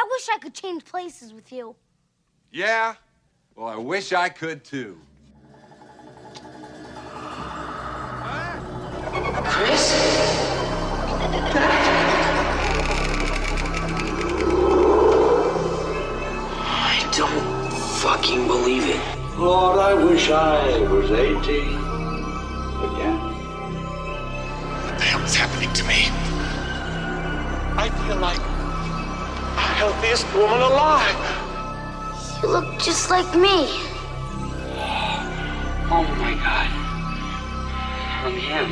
[0.00, 1.76] I wish I could change places with you.
[2.50, 2.94] Yeah?
[3.54, 4.98] Well, I wish I could too.
[9.44, 9.92] Chris?
[16.64, 17.70] I don't
[18.00, 19.38] fucking believe it.
[19.38, 21.34] Lord, I wish I was 18
[22.86, 23.18] again.
[24.80, 26.08] What the hell is happening to me?
[27.76, 28.49] I feel like the
[29.80, 31.16] healthiest woman alive.
[32.42, 33.56] You look just like me.
[35.90, 36.68] Oh my god.
[38.20, 38.68] From him.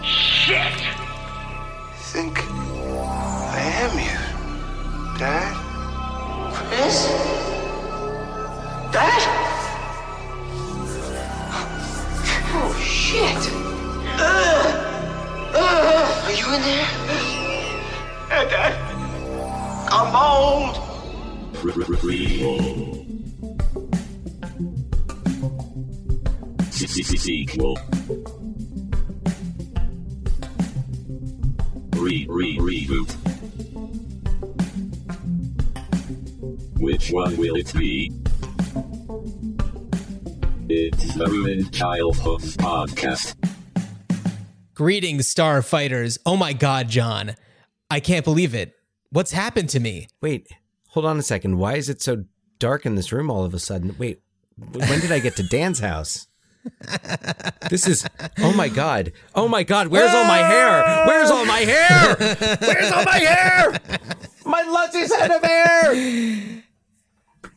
[0.00, 0.78] Shit!
[2.12, 2.38] think
[3.50, 4.20] I am you,
[5.18, 5.52] Dad.
[6.54, 7.08] Chris?
[8.94, 9.22] Dad?
[12.56, 13.42] Oh shit!
[14.20, 14.70] Uh,
[15.52, 16.26] uh, uh.
[16.26, 16.86] Are you in there?
[18.30, 18.83] Hey, Dad.
[19.96, 20.74] I'm old.
[27.24, 27.78] Sequel.
[31.94, 33.12] Re re reboot.
[36.80, 38.12] Which one will it be?
[40.68, 43.36] It's the Ruined Childhood podcast.
[44.74, 46.18] Greetings, Starfighters.
[46.26, 47.36] Oh my god, Jon.
[47.88, 48.74] I can't believe it.
[49.14, 50.08] What's happened to me?
[50.20, 50.48] Wait,
[50.88, 51.58] hold on a second.
[51.58, 52.24] Why is it so
[52.58, 53.94] dark in this room all of a sudden?
[53.96, 54.20] Wait,
[54.56, 56.26] when did I get to Dan's house?
[57.70, 58.04] This is
[58.38, 59.12] oh my god.
[59.32, 61.06] Oh my god, where's all my hair?
[61.06, 62.16] Where's all my hair?
[62.60, 63.80] Where's all my hair?
[64.44, 66.62] My Lucy's head of hair.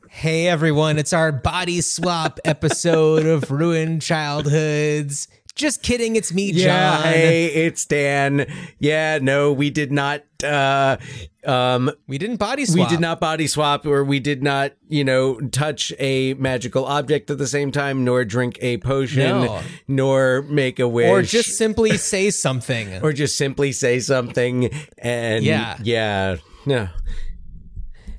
[0.10, 5.28] Hey everyone, it's our body swap episode of Ruined Childhoods.
[5.58, 7.04] Just kidding, it's me, Yeah, Jon.
[7.14, 8.46] hey, it's Dan.
[8.80, 10.98] Yeah, no, we did not uh
[11.46, 12.78] um We didn't body swap.
[12.78, 17.32] we did not body swap or we did not, you know, touch a magical object
[17.32, 19.62] at the same time nor drink a potion No.
[19.88, 23.00] nor make a wish Or just simply say something.
[23.04, 24.70] or just simply say something
[25.00, 25.78] and Yeah.
[25.84, 26.36] yeah
[26.68, 26.90] no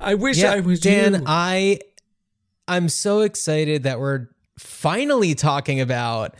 [0.01, 1.23] i wish yeah, i was Dan, you.
[1.27, 1.79] I
[2.67, 4.27] I'm so excited that we're
[4.59, 6.35] finally talking about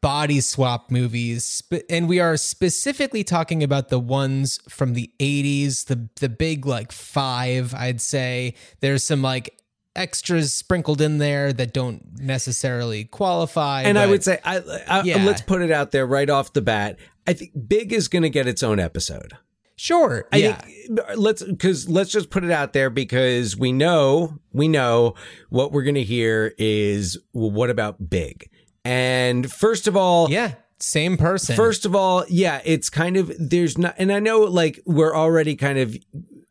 [0.00, 1.62] body swap movies.
[1.90, 6.92] And we are specifically talking about the ones from the 80s the the big like
[6.92, 8.54] 5 I'd say.
[8.80, 9.60] There's some like
[9.94, 15.24] extras sprinkled in there that don't necessarily qualify and i would say I, I Yeah.
[15.24, 16.98] let's put it out there right off the bat.
[17.26, 19.32] I think big is going to get its own episode.
[19.74, 20.56] Sure I yeah.
[20.56, 25.14] think uh, let's because let's just put it out there because we know we know
[25.50, 28.48] what we're gonna hear is well, what about big?
[28.86, 33.78] And first of all, yeah same person First of all, yeah, it's kind of there's
[33.78, 35.96] not, and I know like we're already kind of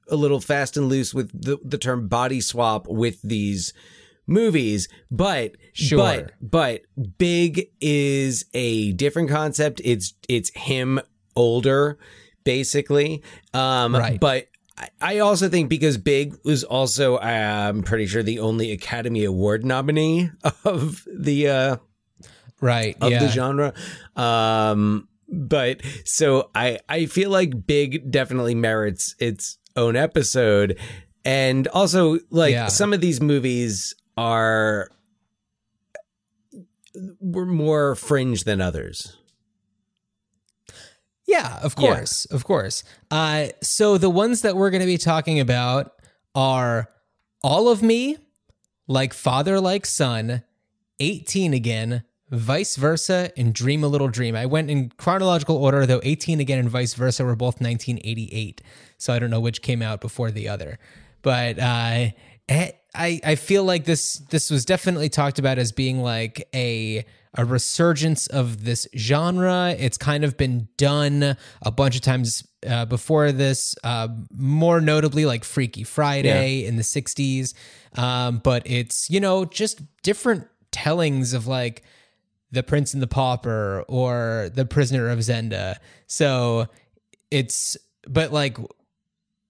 [0.10, 3.72] a little fast and loose with the the term body swap with these
[4.28, 5.98] movies, but Sure.
[6.00, 6.82] but but
[7.20, 9.80] big is a different concept.
[9.84, 11.00] It's it's him
[11.36, 12.00] older,
[12.44, 13.22] basically.
[13.54, 14.20] Um, Right.
[14.20, 14.48] But
[15.02, 20.32] I- also think because Big was also, I'm pretty sure, the only Academy Award nominee
[20.66, 21.78] of the uh,
[22.62, 23.74] right of yeah the genre.
[24.16, 30.80] Um, but so I I feel like Big definitely merits its own episode,
[31.26, 32.68] and also like Yeah.
[32.68, 34.90] some of these movies are
[37.20, 39.18] were more fringe than others.
[41.28, 41.96] Yeah, of Yeah.
[41.96, 42.84] course, of course.
[43.10, 45.92] Uh, so the ones that we're going to be talking about
[46.36, 46.90] are
[47.44, 48.18] All of Me,
[48.88, 50.44] Like Father, Like Son,
[51.00, 54.36] 18 Again, Vice Versa, and Dream a Little Dream.
[54.36, 58.62] I went in chronological order, though 18 Again and Vice Versa were both 1988.
[58.98, 60.80] So I don't know which came out before the other.
[61.22, 62.08] But uh,
[62.50, 67.06] eh, I, I feel like this this was definitely talked about as being like a
[67.36, 69.76] a resurgence of this genre.
[69.78, 75.26] It's kind of been done a bunch of times uh, before this, uh, more notably
[75.26, 77.54] like Freaky Friday in the 60s.
[77.98, 81.84] Um, but it's, you know, just different tellings of like
[82.56, 85.76] The Prince and the Pauper or The Prisoner of Zenda.
[86.08, 86.68] So
[87.30, 88.58] it's, but like,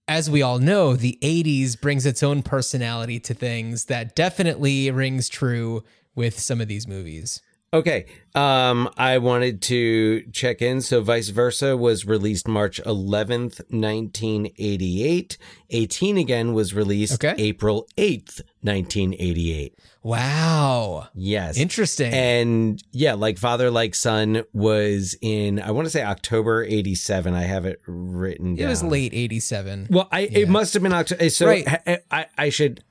[0.08, 5.28] as we all know, the 80s brings its own personality to things that definitely rings
[5.28, 5.82] true
[6.14, 7.40] with some of these movies.
[7.74, 8.06] Okay.
[8.34, 10.80] Um, I wanted to check in.
[10.80, 15.38] So, Vice Versa was released March 11th, 1988.
[15.70, 17.34] 18 Again was released Okay.
[17.42, 19.74] April 8th, 1988.
[20.02, 21.08] Wow.
[21.14, 21.58] Yes.
[21.58, 22.12] Interesting.
[22.12, 27.34] And yeah, like Father Like Son was in, I want to say October 87.
[27.34, 29.88] I have it written it was late 87.
[29.90, 31.28] Well, I it must have been October.
[31.30, 31.66] So Right.
[31.66, 32.84] I, I, I should,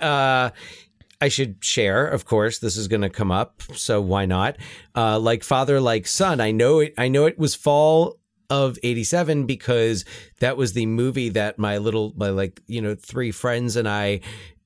[0.00, 0.50] uh,
[1.20, 2.06] I should share.
[2.06, 4.56] Of course, this is going to come up, so why not?
[4.94, 6.40] Uh, like father, like son.
[6.40, 6.94] I know it.
[6.96, 8.18] I know it was fall
[8.48, 10.04] of 87 because
[10.40, 14.20] that was the movie that my little my like you know three friends and I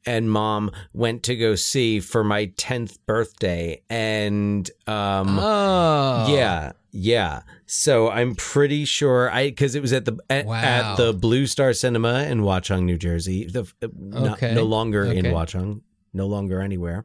[0.06, 6.26] and mom went to go see for my 10th birthday and um Oh.
[6.34, 7.42] yeah, yeah.
[7.66, 10.54] So I'm pretty sure I because it was at the at, Wow.
[10.62, 13.46] at the Blue Star Cinema in Watchung, New Jersey.
[13.46, 14.54] The uh, not- Okay.
[14.54, 15.82] no longer in Watchung,
[16.14, 17.04] no longer anywhere.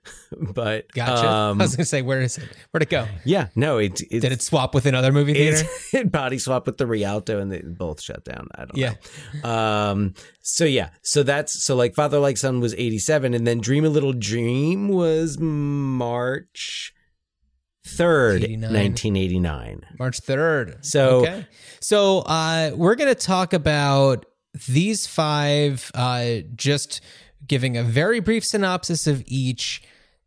[0.54, 1.28] but Gotcha.
[1.28, 2.48] um, I was going to say, where is it?
[2.70, 3.06] Where'd it go?
[3.24, 5.68] yeah, no, it, it Did it swap with another movie theater?
[5.92, 8.48] it body swap with the Rialto and they both shut down.
[8.54, 8.94] I don't Yeah.
[9.42, 9.50] know.
[9.50, 13.84] Um so yeah, so that's so like Father Like Son was 87 and then Dream
[13.84, 16.94] a Little Dream was March
[17.86, 18.60] 3rd, 89.
[18.72, 19.80] 1989.
[19.98, 20.84] March 3rd.
[20.84, 21.46] So- okay.
[21.80, 24.26] So uh, we're going to talk about
[24.68, 27.00] these five, uh, just
[27.46, 29.82] giving a very brief synopsis of each,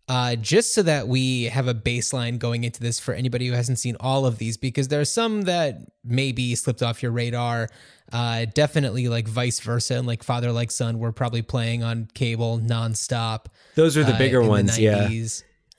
[0.07, 3.79] uh, just so that we have a baseline going into this for anybody who hasn't
[3.79, 7.69] seen all of these, because there are some that maybe slipped off your radar.
[8.11, 12.59] Uh, definitely like vice versa and like father like son we're probably playing on cable
[12.59, 13.45] nonstop.
[13.75, 15.07] Those are the uh, bigger in the ones, yeah.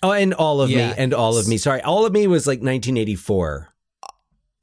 [0.02, 0.88] Oh, and all of Yeah.
[0.90, 1.58] me, and all of me.
[1.58, 3.69] Sorry, all of me was like 1984.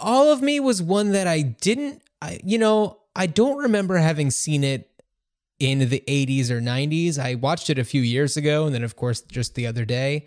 [0.02, 4.32] All of Me was one that I didn't, I, you know, I don't remember having
[4.32, 4.89] seen it
[5.60, 7.20] in the 80s or 90s.
[7.20, 10.26] I watched it a few years ago and then, of course, just the other day.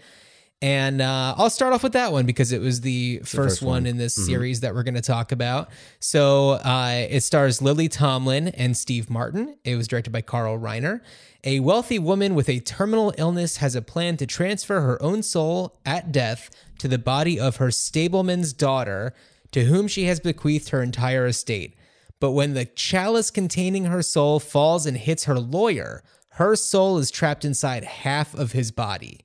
[0.62, 3.68] And uh, I'll start off with that one because it was the first, first one,
[3.68, 3.80] one.
[3.80, 3.86] Mm-hmm.
[3.88, 5.70] in this series that we're going to talk about.
[5.98, 9.56] So uh, it stars Lily Tomlin and Steve Martin.
[9.64, 11.00] It was directed by Carl Reiner.
[11.42, 15.80] A wealthy woman with a terminal illness has a plan to transfer her own soul
[15.84, 16.48] at death
[16.78, 19.14] to the body of her stableman's daughter,
[19.50, 21.74] to whom she has bequeathed her entire estate.
[22.22, 26.04] But when the chalice containing her soul falls and hits her lawyer,
[26.34, 29.22] her soul is trapped inside half of his body.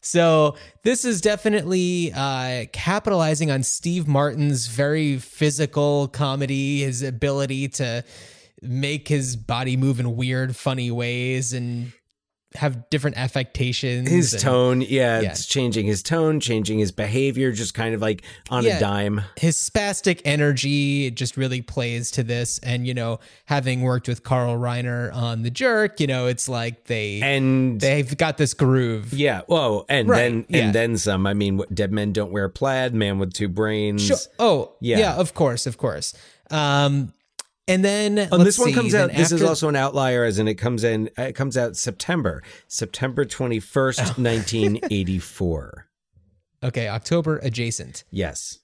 [0.00, 0.54] So
[0.84, 8.04] this is definitely uh, capitalizing on Steve Martin's very physical comedy, his ability to
[8.62, 11.92] make his body move in weird, funny ways and
[12.56, 14.08] have different affectations.
[14.08, 15.30] His and tone, yeah, Yeah.
[15.30, 18.76] it's changing his tone, changing his behavior, just kind of like on Yeah.
[18.76, 19.22] a dime.
[19.38, 22.58] his spastic energy just really plays to this.
[22.62, 26.84] And you know, having worked with Carl Reiner on The Jerk, you know, it's like
[26.84, 29.12] they And they've got this groove.
[29.12, 30.58] yeah, whoa, and Right, then yeah.
[30.66, 31.26] and then some.
[31.26, 32.94] I mean, dead men don't wear plaid.
[32.94, 34.06] Man with two brains.
[34.06, 34.16] Sure.
[34.38, 34.98] Oh, Yeah.
[34.98, 35.14] yeah.
[35.14, 36.14] of course, of course.
[36.50, 37.12] Um,
[37.72, 39.16] and then And this one see, comes then out.
[39.16, 41.10] This is also an outlier, as in it comes in.
[41.16, 44.14] It comes out September, September twenty first, Oh.
[44.18, 45.88] nineteen eighty four.
[46.62, 48.04] okay October adjacent.
[48.10, 48.58] Yes.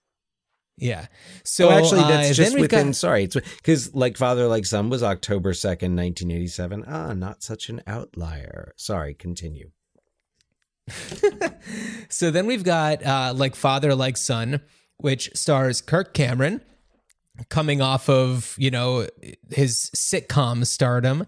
[0.81, 1.07] Yeah.
[1.43, 2.87] So So actually, uh, that's then just within.
[2.89, 6.85] got- sorry, it's because like Father Like Son was October second, nineteen eighty seven.
[6.87, 8.75] Ah, not such an outlier.
[8.77, 9.71] Sorry, continue.
[12.09, 14.61] So then we've got uh, like Father Like Son,
[14.97, 16.63] which stars Kirk Cameron,
[17.49, 19.07] coming off of you know
[19.51, 21.27] his sitcom stardom,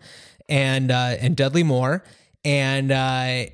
[0.49, 2.05] and uh, and Dudley Moore,
[2.45, 3.45] and uh,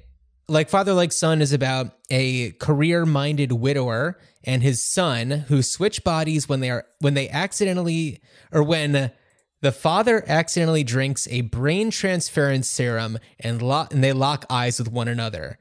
[0.49, 6.49] like Father Like Son is about a career-minded widower and his son who switch bodies
[6.49, 8.21] when they are when they accidentally
[8.53, 9.11] or when
[9.63, 14.91] the father accidentally drinks a brain transference serum and lock and they lock eyes with
[14.91, 15.59] one another.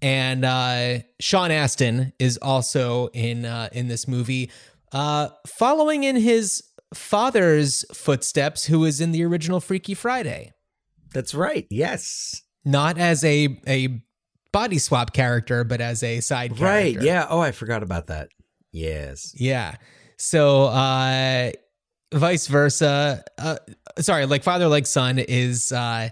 [0.00, 4.50] And uh, Sean Astin is also in uh, in this movie,
[4.92, 6.62] uh, following in his
[6.94, 10.52] father's footsteps, who was in the original Freaky Friday,
[11.12, 11.66] That's right.
[11.70, 12.42] Yes.
[12.64, 14.02] not as a a
[14.52, 16.64] body swap character, but as a side character.
[16.98, 17.02] Right.
[17.06, 17.26] Yeah.
[17.28, 18.28] Oh, I forgot about that.
[18.72, 19.32] Yes.
[19.38, 19.76] Yeah.
[20.16, 21.50] So uh
[22.14, 23.22] vice versa.
[23.38, 23.56] Uh
[23.98, 26.08] sorry, like father like son is uh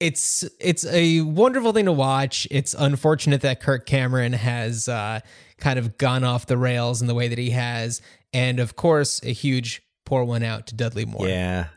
[0.00, 2.46] it's it's a wonderful thing to watch.
[2.50, 5.20] It's unfortunate that Kirk Cameron has uh
[5.58, 8.02] kind of gone off the rails in the way that he has.
[8.32, 11.28] And of course, a huge pour one out to Dudley Moore.
[11.28, 11.68] Yeah.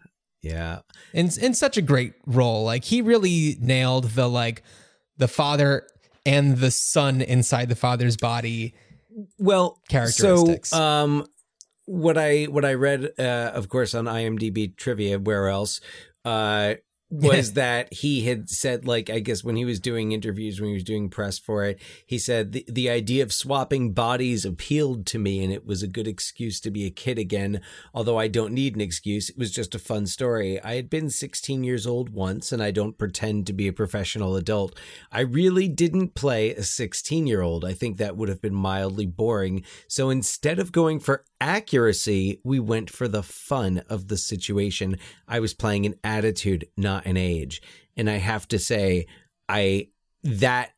[0.42, 0.80] Yeah.
[1.14, 2.64] in in such a great role.
[2.64, 4.64] Like he really nailed the like
[5.18, 5.86] the father
[6.26, 8.74] and the son inside the father's body.
[9.38, 10.70] Well, Characteristics.
[10.70, 11.26] So, um,
[11.86, 15.82] what I what I read, uh, of course, on IMDb trivia, where else,
[16.24, 16.76] uh,
[17.12, 20.76] was that he had said like I guess when he was doing interviews when he
[20.76, 25.18] was doing press for it he said the, the idea of swapping bodies appealed to
[25.18, 27.62] me and it was a good excuse to be a kid again
[27.96, 29.30] although I don't need an excuse.
[29.30, 30.62] It was just a fun story.
[30.62, 34.36] I had been 16 years old once and I don't pretend to be a professional
[34.36, 34.78] adult.
[35.12, 39.08] I really didn't play a 16 year old I think that would have been mildly
[39.08, 39.64] boring.
[39.88, 44.98] So instead of going for accuracy we went for the fun of the situation.
[45.28, 47.62] I was playing an attitude not an age
[47.98, 49.08] and I have to say
[49.48, 49.90] I
[50.24, 50.72] that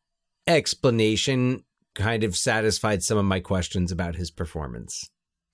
[0.48, 1.64] explanation
[1.94, 5.10] kind of satisfied some of my questions about his performance.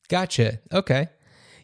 [0.07, 0.59] Gotcha.
[0.71, 1.09] Okay.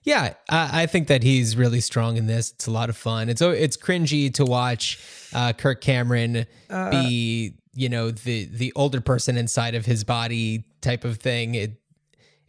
[0.03, 2.51] Yeah, I, I think that he's really strong in this.
[2.51, 3.29] It's a lot of fun.
[3.29, 4.99] It's it's cringy to watch
[5.33, 6.45] uh, Kirk Cameron
[6.91, 11.55] be, you know, the the older person inside of his body type of thing.
[11.55, 11.81] It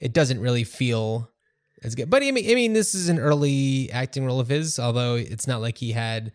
[0.00, 1.30] it doesn't really feel
[1.85, 2.11] as good.
[2.11, 5.47] But I mean, I mean, this is an early acting role of his, although it's
[5.47, 6.33] not like he had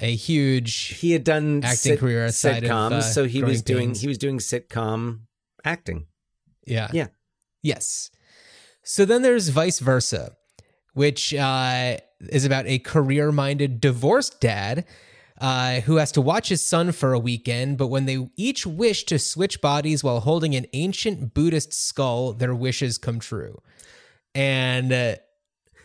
[0.00, 4.00] a huge He had done Acting career outside of, uh, so he was doing Pains.
[4.00, 5.20] he was doing sitcom
[5.64, 6.06] acting.
[6.66, 6.88] Yeah.
[6.92, 7.08] Yeah.
[7.62, 8.10] Yes.
[8.82, 10.36] So then there's vice versa,
[10.94, 11.96] which uh,
[12.28, 14.84] is about a career minded divorced dad
[15.40, 17.78] uh, who has to watch his son for a weekend.
[17.78, 22.54] But when they each wish to switch bodies while holding an ancient Buddhist skull, their
[22.54, 23.60] wishes come true.
[24.36, 25.14] And uh,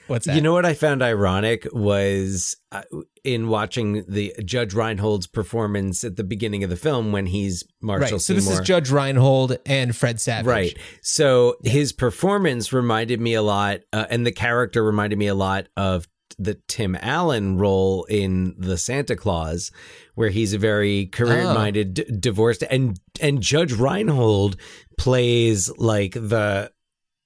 [0.07, 0.35] what's that?
[0.35, 2.83] You know what I found ironic was uh,
[3.23, 8.01] in watching the Judge Reinhold's performance at the beginning of the film when he's Marshall
[8.01, 8.09] right.
[8.09, 8.41] So Seymour.
[8.41, 10.45] this is Judge Reinhold and Fred Savage.
[10.45, 10.77] Right.
[11.01, 15.67] So his performance reminded me a lot, uh, and the character reminded me a lot
[15.77, 19.71] of the Tim Allen role in the Santa Clause,
[20.15, 24.57] where he's a very career-minded, d- divorced, and and Judge Reinhold
[24.97, 26.71] plays like the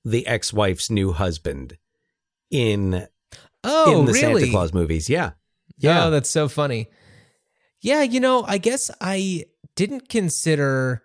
[0.06, 1.78] the ex-wife's new husband
[2.52, 3.08] in
[3.64, 4.42] Oh, in the really?
[4.42, 5.10] Santa Clause movies.
[5.10, 5.32] Yeah,
[5.80, 6.88] Yeah, oh, that's so funny.
[7.82, 9.46] Yeah, you know, I guess I
[9.76, 11.02] didn't consider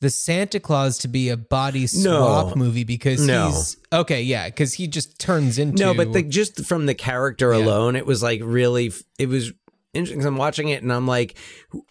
[0.00, 2.54] the Santa Clause to be a body swap No.
[2.56, 3.46] movie because No.
[3.46, 4.22] he's okay.
[4.22, 8.04] Yeah, because he just turns into No, but the, just from the character alone, it
[8.04, 9.52] was like really, it was
[9.94, 10.18] interesting.
[10.20, 11.36] 'cause I'm watching it and I'm like,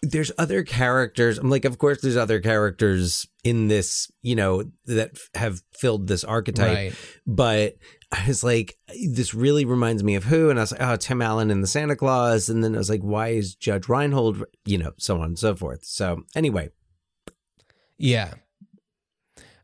[0.02, 1.38] there's other characters.
[1.38, 6.06] I'm like, of course, there's other characters in this, you know, that f- have filled
[6.06, 6.74] this archetype.
[6.76, 6.94] Right.
[7.26, 7.76] But
[8.12, 8.76] I was like,
[9.10, 10.48] this really reminds me of who?
[10.50, 12.48] And I was like, oh, Tim Allen in the Santa Clause.
[12.48, 15.54] And then I was like, why is Judge Reinhold, you know, so on and so
[15.56, 15.84] forth.
[15.84, 16.70] So anyway,
[17.98, 18.34] yeah,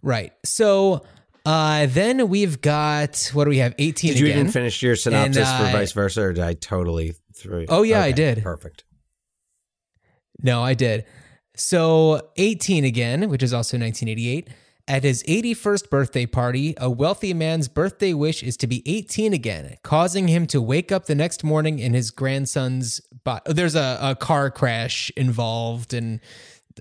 [0.02, 0.32] right.
[0.44, 1.04] So
[1.47, 3.75] uh then we've got what do we have?
[3.78, 4.12] Eighteen.
[4.12, 4.40] did you again.
[4.40, 7.14] even finish your synopsis And, for uh, vice versa or did I totally
[7.68, 8.42] Oh, yeah, I did.
[8.42, 8.85] Perfect.
[10.42, 11.04] No, I did.
[11.56, 14.49] So 18 again, which is also 1988.
[14.88, 19.76] At his 81st birthday party, a wealthy man's birthday wish is to be 18 again,
[19.85, 23.42] causing him to wake up the next morning in his grandson's body.
[23.47, 26.18] Oh, there's a, a car crash involved, and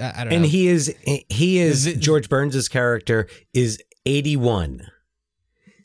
[0.01, 0.35] I don't know.
[0.37, 0.95] and he is
[1.29, 4.87] he is, Is George Burns's character is 81.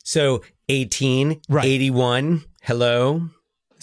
[0.03, 1.65] So 18, Right.
[1.67, 2.43] 81.
[2.63, 3.29] Hello.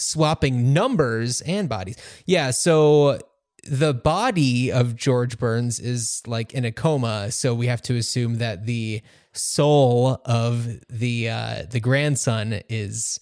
[0.04, 1.96] Swapping numbers and bodies.
[2.26, 3.18] Yeah, so
[3.64, 8.38] the body of George Burns is like in a coma, so we have to assume
[8.38, 13.20] that the soul of the uh the grandson is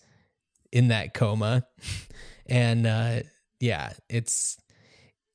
[0.72, 1.66] in that coma.
[2.46, 3.20] And uh
[3.60, 4.59] yeah, it's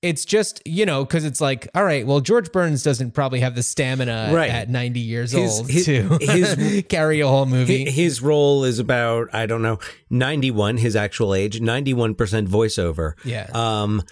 [0.06, 3.56] it's just, you know, cuz it's like, all right, well George Burns doesn't probably have
[3.56, 4.50] the stamina Right.
[4.52, 7.86] at 90 years His- old his- to his- carry a whole movie.
[7.86, 13.14] Hi- His role is about I don't know 91 his actual age 91% voiceover.
[13.24, 13.48] Yeah.
[13.54, 14.04] Um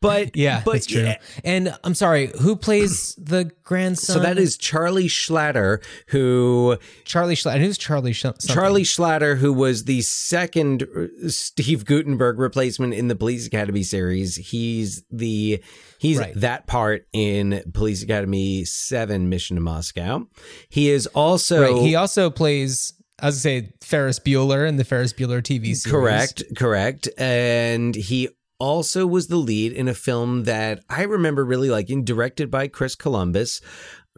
[0.00, 1.02] but Yeah, but that's true.
[1.02, 4.14] yeah, And I'm sorry, who plays the grandson?
[4.16, 7.60] so that is Charlie Schlatter who Charlie Schlatter.
[7.60, 8.54] Who's Charlie something?
[8.54, 14.36] Charlie Schlatter, who was the second uh, Steve Guttenberg replacement in the Police Academy series,
[14.36, 15.62] he's the
[15.98, 16.34] he's Right.
[16.36, 20.26] that part in Police Academy Seven: Mission to Moscow.
[20.68, 21.82] He is also Right.
[21.82, 25.74] He also plays, as I was gonna say Ferris Bueller in the Ferris Bueller TV
[25.74, 25.86] series.
[25.86, 31.70] correct, correct, and he also was the lead in a film that I remember really
[31.70, 33.60] liking, directed by Chris Columbus,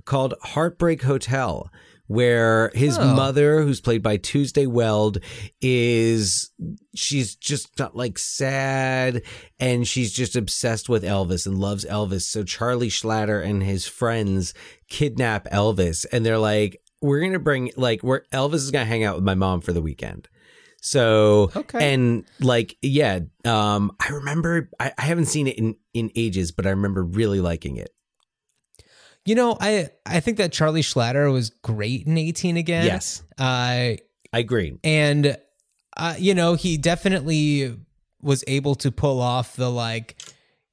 [0.04, 1.70] called Heartbreak Hotel.
[2.08, 3.14] Where his Oh.
[3.16, 5.18] mother, who's played by Tuesday Weld,
[5.60, 6.50] is
[6.94, 9.22] she's just not like sad
[9.58, 12.22] and she's just obsessed with Elvis and loves Elvis.
[12.22, 14.54] So Charlie Schlatter and his friends
[14.88, 18.88] kidnap Elvis and they're like, we're going to bring, like, we're, Elvis is going to
[18.88, 20.28] hang out with my mom for the weekend.
[20.86, 21.92] So, Okay.
[21.94, 26.64] and like, yeah, um, I remember, I, I haven't seen it in, in ages, but
[26.64, 27.90] I remember really liking it.
[29.24, 32.84] You know, I I think that Charlie Schlatter was great in 18 again.
[32.84, 33.24] Yes.
[33.36, 33.98] Uh,
[34.32, 34.78] I agree.
[34.84, 35.36] and
[35.96, 37.76] uh, you know, he definitely
[38.22, 40.14] was able to pull off the like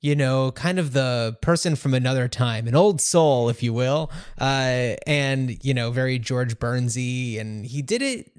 [0.02, 4.12] you know, kind of the person from another time, an old soul, if you will,
[4.40, 8.30] uh, and you know, very George Burnsy, and he did it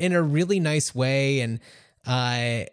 [0.00, 1.60] in a really nice way, and
[2.06, 2.64] uh,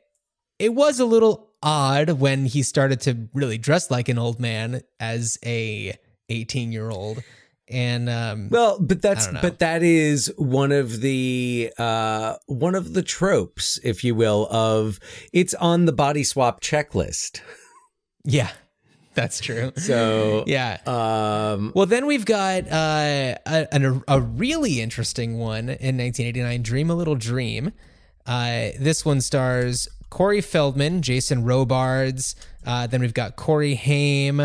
[0.57, 4.81] it was a little odd when he started to really dress like an old man
[4.99, 5.95] as a
[6.29, 7.23] 18 year old,
[7.69, 13.03] and um, Well, but that's but that is one of the uh one of the
[13.03, 14.99] tropes, if you will, of
[15.33, 17.41] it's on the body swap checklist.
[18.23, 18.51] yeah,
[19.17, 19.71] that's true.
[19.77, 25.97] So yeah, um Well, then we've got uh, a, a, a really interesting one in
[25.97, 27.73] 1989, Dream a Little Dream.
[28.27, 32.35] Uh, this one stars Corey Feldman, Jason Robards.
[32.65, 34.39] Uh, then we've got Corey Haim.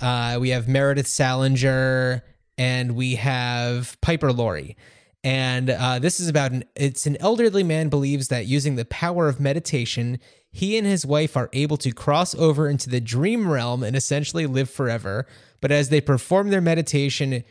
[0.00, 2.22] Uh, we have Meredith Salenger,
[2.56, 4.76] and we have Piper Laurie.
[5.24, 9.28] And uh, this is about an it's an elderly man believes that using the power
[9.28, 10.20] of meditation,
[10.50, 14.46] he and his wife are able to cross over into the dream realm and essentially
[14.46, 15.26] live forever.
[15.60, 17.42] But as they perform their meditation,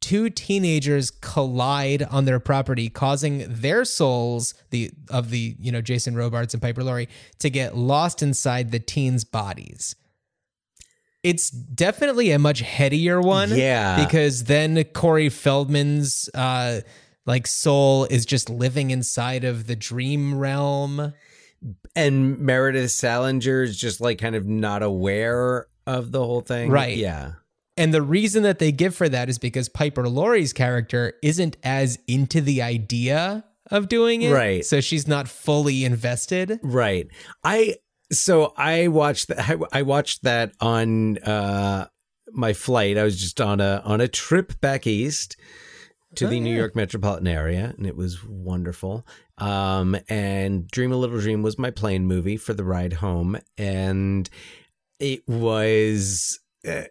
[0.00, 6.14] two teenagers collide on their property, causing their souls, the of the you know Jason
[6.14, 7.08] Robards and Piper Laurie,
[7.40, 9.96] to get lost inside the teens' bodies.
[11.24, 14.04] It's definitely a much headier one, Yeah.
[14.04, 16.82] Because then Corey Feldman's uh,
[17.26, 21.12] like soul is just living inside of the dream realm.
[21.94, 26.70] and Meredith Salenger is just like kind of not aware of the whole thing.
[26.70, 26.96] Right.
[26.96, 27.32] Yeah.
[27.76, 31.98] And the reason that they give for that is because Piper Laurie's character isn't as
[32.06, 34.32] into the idea of doing it.
[34.32, 34.64] Right.
[34.64, 36.58] So she's not fully invested.
[36.62, 37.08] Right.
[37.44, 37.76] I
[38.12, 41.86] so I watched that I, I watched that on uh
[42.32, 42.96] my flight.
[42.96, 45.36] I was just on a on a trip back east
[46.16, 46.54] to Oh, the New.
[46.56, 49.06] York metropolitan area and it was wonderful.
[49.38, 54.28] Um and Dream a Little Dream was my plane movie for the ride home and
[54.98, 56.82] it was uh,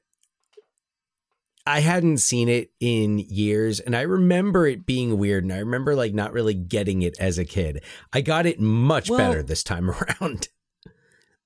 [1.68, 5.96] I hadn't seen it in years and I remember it being weird and I remember
[5.96, 7.84] like not really getting it as a kid.
[8.14, 9.90] I got it much Well- better this time
[10.22, 10.50] around.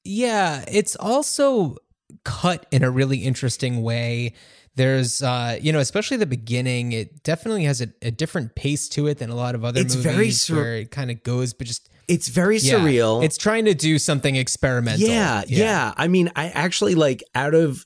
[0.04, 0.66] Yeah.
[0.68, 1.78] It's also
[2.26, 4.34] cut in a really interesting way.
[4.76, 9.08] There's, uh, you know, especially the beginning, it definitely has a, a different pace to
[9.08, 11.54] it than a lot of other It's movies very sur- where it kind of goes,
[11.54, 13.24] but just It's very yeah, surreal.
[13.24, 15.08] It's trying to do something experimental.
[15.08, 17.86] yeah, yeah, I mean, I actually like out of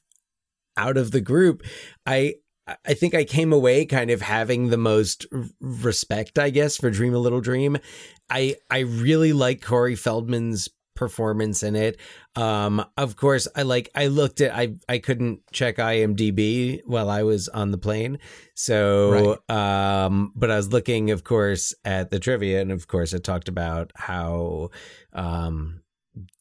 [0.78, 1.64] out of the group,
[2.06, 2.36] I
[2.86, 5.26] I think I came away kind of having the most
[5.60, 7.78] respect, I guess, for Dream a Little Dream.
[8.30, 11.98] I I really like Corey Feldman's performance in it.
[12.36, 17.24] Um, of course, I like I looked at I I couldn't check IMDb while I
[17.24, 18.20] was on the plane.
[18.56, 23.24] So um but I was looking of course at the trivia and of course it
[23.24, 24.70] talked about how
[25.14, 25.82] um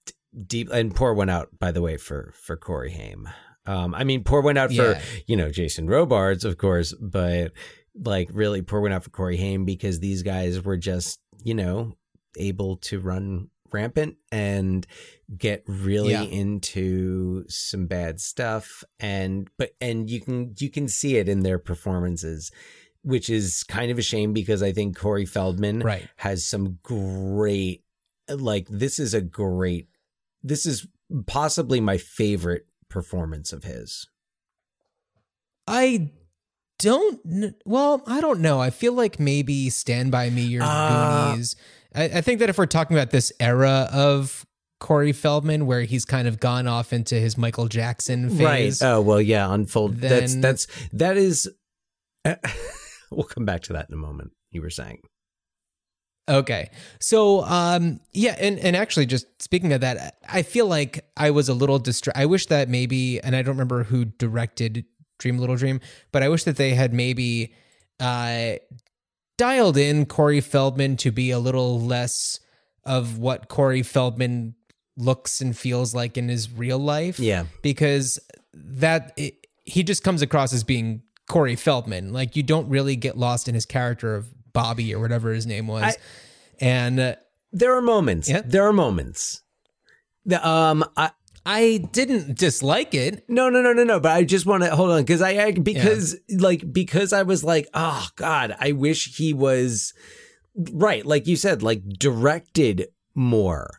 [0.07, 0.13] d-
[0.47, 3.29] deep and poor went out by the way for for Corey Haim.
[3.67, 4.95] Um I mean poor went out Yeah.
[4.95, 7.53] for you know Jason Robards of course, but
[7.95, 11.95] like really poor went out for Corey Haim because these guys were just, you know,
[12.39, 14.87] able to run rampant and
[15.37, 16.23] get really Yeah.
[16.23, 21.59] into some bad stuff and but and you can you can see it in their
[21.59, 22.51] performances
[23.03, 26.09] which is kind of a shame because I think Corey Feldman Right.
[26.17, 27.83] has some great
[28.29, 29.89] like this is a great
[30.43, 30.87] this is
[31.27, 34.09] possibly my favorite performance of his.
[35.67, 36.11] I
[36.79, 37.55] don't.
[37.65, 38.61] Well, I don't know.
[38.61, 41.57] I feel like maybe Stand by Me, Your Uh, Goonies.
[41.95, 44.45] I, I think that if we're talking about this era of
[44.81, 48.89] Corey Feldman, where he's kind of gone off into his Michael Jackson phase, Right.
[48.89, 49.53] Oh well, yeah.
[49.53, 49.97] Unfold.
[49.97, 51.49] that's Then- that's that is.
[53.11, 54.33] we'll come back to that in a moment.
[54.51, 55.01] You were saying.
[56.29, 56.71] Okay.
[57.01, 61.49] So um yeah, and and actually just speaking of that, I feel like I was
[61.49, 62.21] a little distracted.
[62.21, 64.85] I wish that maybe and I don't remember who directed
[65.19, 65.81] Dream Little Dream,
[66.13, 67.55] but I wish that they had maybe
[67.99, 68.55] uh
[69.37, 72.41] dialed in Corey Feldman to be a little less
[72.85, 74.55] of what Corey Feldman
[74.97, 77.19] looks and feels like in his real life.
[77.19, 77.45] Yeah.
[77.63, 78.19] Because
[78.55, 82.13] that it, he just comes across as being Corey Feldman.
[82.13, 85.67] Like you don't really get lost in his character of Bobby or whatever his name
[85.67, 85.83] was.
[85.83, 85.97] I-
[86.61, 87.15] and uh,
[87.53, 88.29] There are moments.
[88.29, 88.43] Yeah.
[88.45, 89.43] There are moments.
[90.27, 90.85] The, um.
[90.97, 91.11] I,
[91.45, 93.25] I didn't dislike it.
[93.29, 93.99] No, no, no, no, no.
[93.99, 97.43] But I just want to hold on because I I- because like because I was
[97.43, 99.93] like, oh God, I wish he was
[100.73, 103.71] right, like you said, like directed more.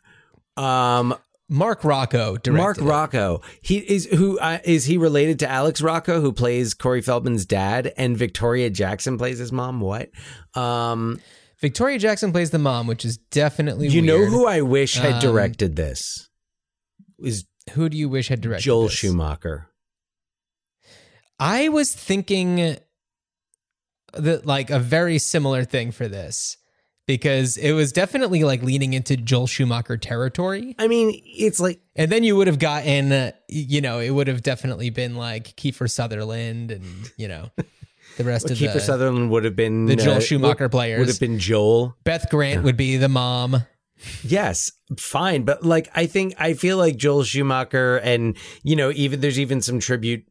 [0.56, 1.14] Um,
[1.48, 2.84] Marc Rocco directed Marc it.
[2.84, 7.46] Rocco, he is who uh, is he related to Alex Rocco, who plays Corey Feldman's
[7.46, 9.80] dad, and Victoria Jackson plays his mom.
[9.80, 10.10] What?
[10.54, 11.20] Um,
[11.60, 15.20] Victoria Jackson plays the mom, which is definitely you know who I wish had Um,
[15.20, 16.28] directed this?
[17.20, 18.92] is Who do you wish had directed Joel this?
[18.92, 19.68] Schumacher.
[21.38, 22.76] I was thinking
[24.12, 26.56] that like a very similar thing for this
[27.06, 30.74] because it was definitely like leaning into Joel Schumacher territory.
[30.78, 34.28] I mean, it's like And then you would have gotten, uh, you know, it would
[34.28, 36.84] have definitely been like Kiefer Sutherland and,
[37.16, 37.50] you know,
[38.16, 40.70] the rest of the Kiefer the Sutherland would have been the Joel uh, Schumacher would-
[40.70, 40.98] players.
[41.00, 41.96] Would have been Joel.
[42.04, 43.64] Beth Grant would be the mom.
[44.22, 49.20] Yes, fine, but like I think I feel like Joel Schumacher and you know even
[49.20, 50.26] there's even some tribute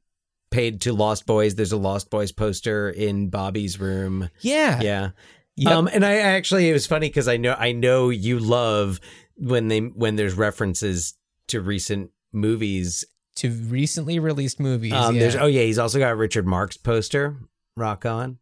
[0.51, 1.55] paid to Lost Boys.
[1.55, 4.29] There's a Lost Boys poster in Bobby's room.
[4.41, 4.81] Yeah.
[4.81, 5.09] Yeah.
[5.55, 5.71] Yep.
[5.71, 8.99] Um and I actually it was funny cuz I know I know you love
[9.35, 11.15] when they when there's references
[11.47, 13.05] to recent movies.
[13.37, 14.93] To recently released movies.
[14.93, 15.21] Um yeah.
[15.21, 17.37] there's oh yeah, he's also got a Richard Marx poster.
[17.75, 18.37] Rock on.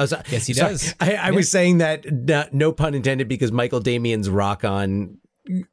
[0.00, 0.72] Oh, so, Yes, he sorry.
[0.72, 0.94] does.
[0.98, 2.04] I, I was saying that
[2.52, 5.18] no, pun intended because Michael Damian's Rock On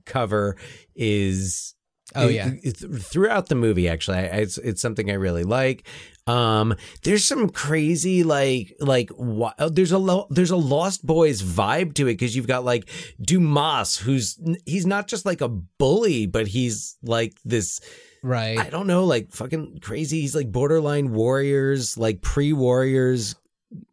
[0.05, 0.57] cover
[0.95, 1.73] is
[2.15, 2.51] Oh, yeah.
[2.99, 5.85] throughout the movie actually I, it's it's something I really like.
[6.25, 11.93] Um, there's some crazy like like oh, there's a lo- there's a Lost Boys vibe
[11.95, 12.89] to it because you've got like
[13.21, 17.81] Dumas who's he's not just like a bully but he's like this
[18.23, 18.57] right.
[18.57, 23.35] I don't know like fucking crazy he's like borderline warriors like pre warriors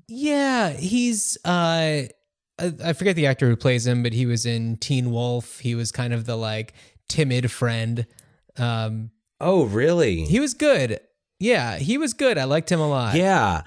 [0.08, 2.02] Yeah, he's uh
[2.58, 5.58] I forget the actor who plays him, but he was in Teen Wolf.
[5.58, 6.74] He was kind of the like
[7.08, 8.06] timid friend.
[8.56, 10.24] Um Oh, really?
[10.24, 11.00] he was good.
[11.40, 12.38] Yeah, he was good.
[12.38, 13.14] I liked him a lot.
[13.16, 13.62] yeah.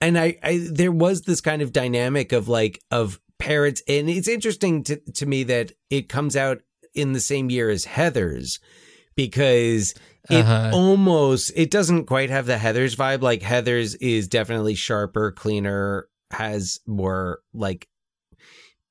[0.00, 3.82] And I, I, there was this kind of dynamic of like, of parents.
[3.88, 6.58] And it's interesting to, to me that it comes out
[6.94, 8.60] in the same year as Heather's
[9.16, 9.94] because
[10.30, 10.70] it Uh-huh.
[10.74, 13.22] almost, it doesn't quite have the Heather's vibe.
[13.22, 17.88] Like Heather's is definitely sharper, cleaner, has more like,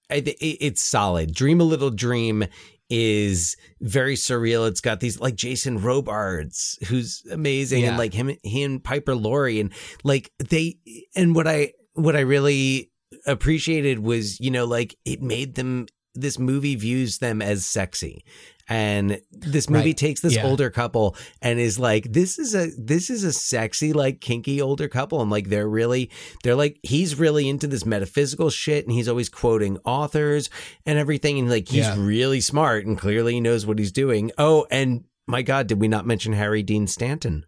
[0.09, 1.33] I, thi- it, it's solid.
[1.33, 2.45] Dream a Little Dream
[2.89, 4.67] is very surreal.
[4.67, 9.59] It's got these like Jason Robards, who's amazing, and like him, he and Piper Laurie,
[9.59, 9.73] and
[10.05, 10.77] like they.
[11.13, 12.89] And what I what I really
[13.25, 15.87] appreciated was, you know, like it made them.
[16.15, 18.23] This movie views them as sexy,
[18.69, 19.97] and this movie Right.
[19.97, 20.45] takes this Yeah.
[20.45, 24.87] older couple and is like, this is a this is a sexy, like kinky older
[24.87, 26.09] couple, and like they're really
[26.43, 30.49] they're like he's really into this metaphysical shit, and he's always quoting authors
[30.85, 31.95] and everything, and like he's Yeah.
[31.97, 34.31] really smart and clearly he knows what he's doing.
[34.37, 37.45] Oh, and my God, did we not mention Harry Dean Stanton?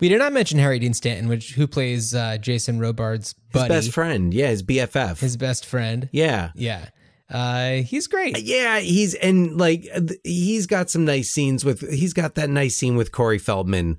[0.00, 3.92] We did not mention Harry Dean Stanton, which who plays uh, Jason Robards' His best
[3.92, 6.08] friend, yeah, his BFF, his best friend.
[6.12, 6.50] yeah.
[6.56, 6.88] Yeah,
[7.30, 8.38] uh, he's great.
[8.38, 9.86] Yeah, he's and like
[10.24, 13.98] he's got some nice scenes with he's got that nice scene with Corey Feldman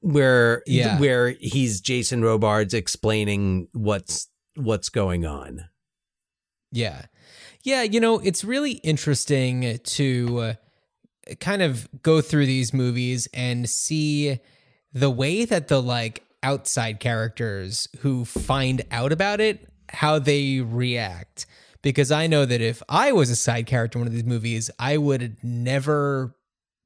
[0.00, 0.98] where Yeah.
[0.98, 5.64] where he's Jason Robards explaining what's what's going on.
[6.72, 7.06] Yeah.
[7.62, 10.54] Yeah, you know, it's really interesting to uh,
[11.40, 14.38] kind of go through these movies and see
[14.92, 21.46] the way that the like outside characters who find out about it, how they react.
[21.86, 24.72] Because I know that if I was a side character in one of these movies,
[24.76, 26.34] I would never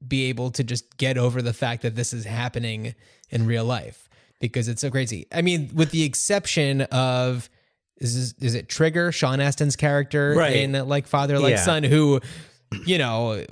[0.07, 2.93] be able to just get over the fact that this is happening
[3.31, 4.07] in real life
[4.39, 5.25] because it's so crazy.
[5.31, 7.49] I mean, with the exception of
[7.97, 10.55] is this, is it Trigger, Sean Astin's character Right.
[10.57, 11.63] in like Father Like Yeah.
[11.65, 12.21] Son, who
[12.85, 13.43] you know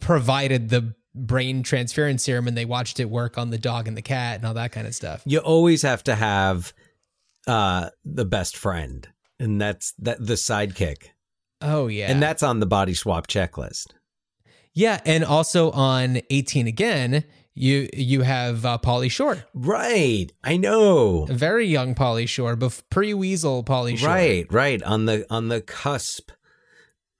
[0.00, 4.02] provided the brain transference serum and they watched it work on the dog and the
[4.02, 5.22] cat and all that kind of stuff.
[5.24, 6.74] You always have to have
[7.46, 9.08] uh the best friend,
[9.40, 11.08] and that's that the sidekick,
[11.60, 13.86] Oh yeah, and that's on the body swap checklist.
[14.74, 17.24] yeah, and also on 18 again,
[17.54, 21.26] you you have uh, Pauly Shore, Right, I know.
[21.28, 24.08] a very young Pauly Shore, bef- pre Weasel Pauly Shore.
[24.10, 24.80] Right, right.
[24.84, 26.30] On the on the cusp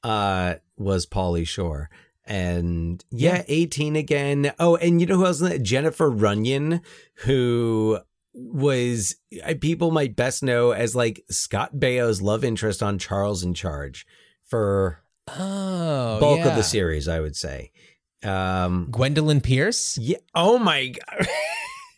[0.04, 1.90] uh was Pauly Shore.
[2.26, 4.52] And yeah, 18 again.
[4.60, 5.42] Oh, and you know who else?
[5.62, 6.80] Jennifer Runyon,
[7.24, 7.98] who
[8.52, 9.16] was
[9.60, 14.06] people might best know as like Scott Baio's love interest on Charles in Charge
[14.44, 17.70] for Oh, bulk of the series, I would say.
[18.22, 19.96] Um Gwendolyn Pierce.
[19.98, 21.28] yeah, oh my god.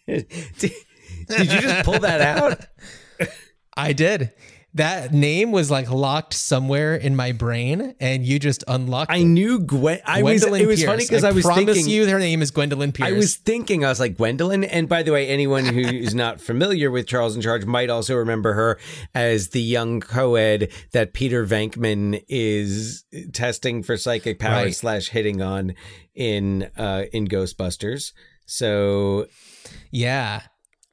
[0.06, 0.26] did,
[0.58, 2.66] did you just pull that out?
[3.76, 4.32] I did.
[4.74, 9.12] That name was like locked somewhere in my brain, and you just unlocked.
[9.12, 9.24] I it.
[9.24, 10.00] knew Gwen.
[10.06, 10.40] I was.
[10.40, 10.90] Gwendolyn It was Pierce.
[10.90, 11.92] funny because I, was promise thinking.
[11.92, 13.10] you her name is Gwendolyn Pierce.
[13.10, 13.84] I was thinking.
[13.84, 14.64] I was like Gwendolyn.
[14.64, 18.14] And by the way, anyone who is not familiar with Charles in Charge might also
[18.16, 18.78] remember her
[19.14, 23.04] as the young co-ed that Peter Venkman is
[23.34, 24.74] testing for psychic powers Right.
[24.74, 25.74] slash hitting on
[26.14, 28.12] in uh, in Ghostbusters.
[28.46, 29.26] So
[29.90, 30.42] yeah,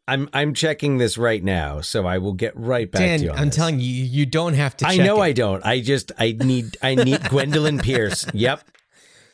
[0.09, 1.81] I'm I'm checking this right now.
[1.81, 3.31] So I will get right back to you.
[3.31, 3.55] On I'm this.
[3.55, 4.87] telling you, you don't have to.
[4.87, 5.25] I know it.
[5.25, 5.65] I don't.
[5.65, 8.25] I just I need I need Gwendolyn Pierce.
[8.33, 8.63] Yep.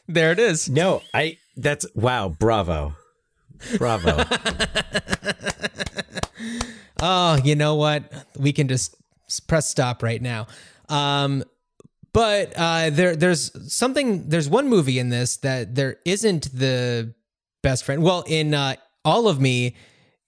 [0.08, 0.70] There it is.
[0.70, 1.38] No, I.
[1.58, 2.30] That's wow.
[2.30, 2.96] Bravo,
[3.78, 4.24] bravo.
[7.02, 8.12] Oh, you know what?
[8.38, 8.96] We can just
[9.48, 10.48] press stop right now.
[10.88, 11.44] Um,
[12.14, 14.30] but uh, there, there's something.
[14.30, 17.14] There's one movie in this that there isn't the
[17.62, 18.02] best friend.
[18.02, 19.76] Well, in uh, all of me,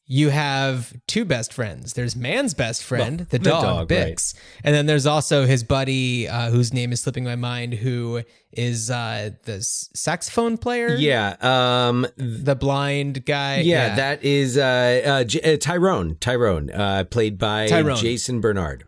[0.10, 1.93] you have two best friends.
[1.93, 4.15] There's man's best friend, the the dog, dog, right.
[4.15, 8.24] Bix, and then there's also his buddy, uh, whose name is slipping my mind, who
[8.54, 10.96] is uh, the saxophone player.
[10.96, 11.36] yeah.
[11.41, 12.08] Um.
[12.15, 13.60] the blind guy.
[13.60, 16.15] Yeah, that is uh, uh, J- uh Tyrone.
[16.20, 17.98] Tyrone, uh, played by Tyrone.
[17.98, 18.86] Jason Bernard.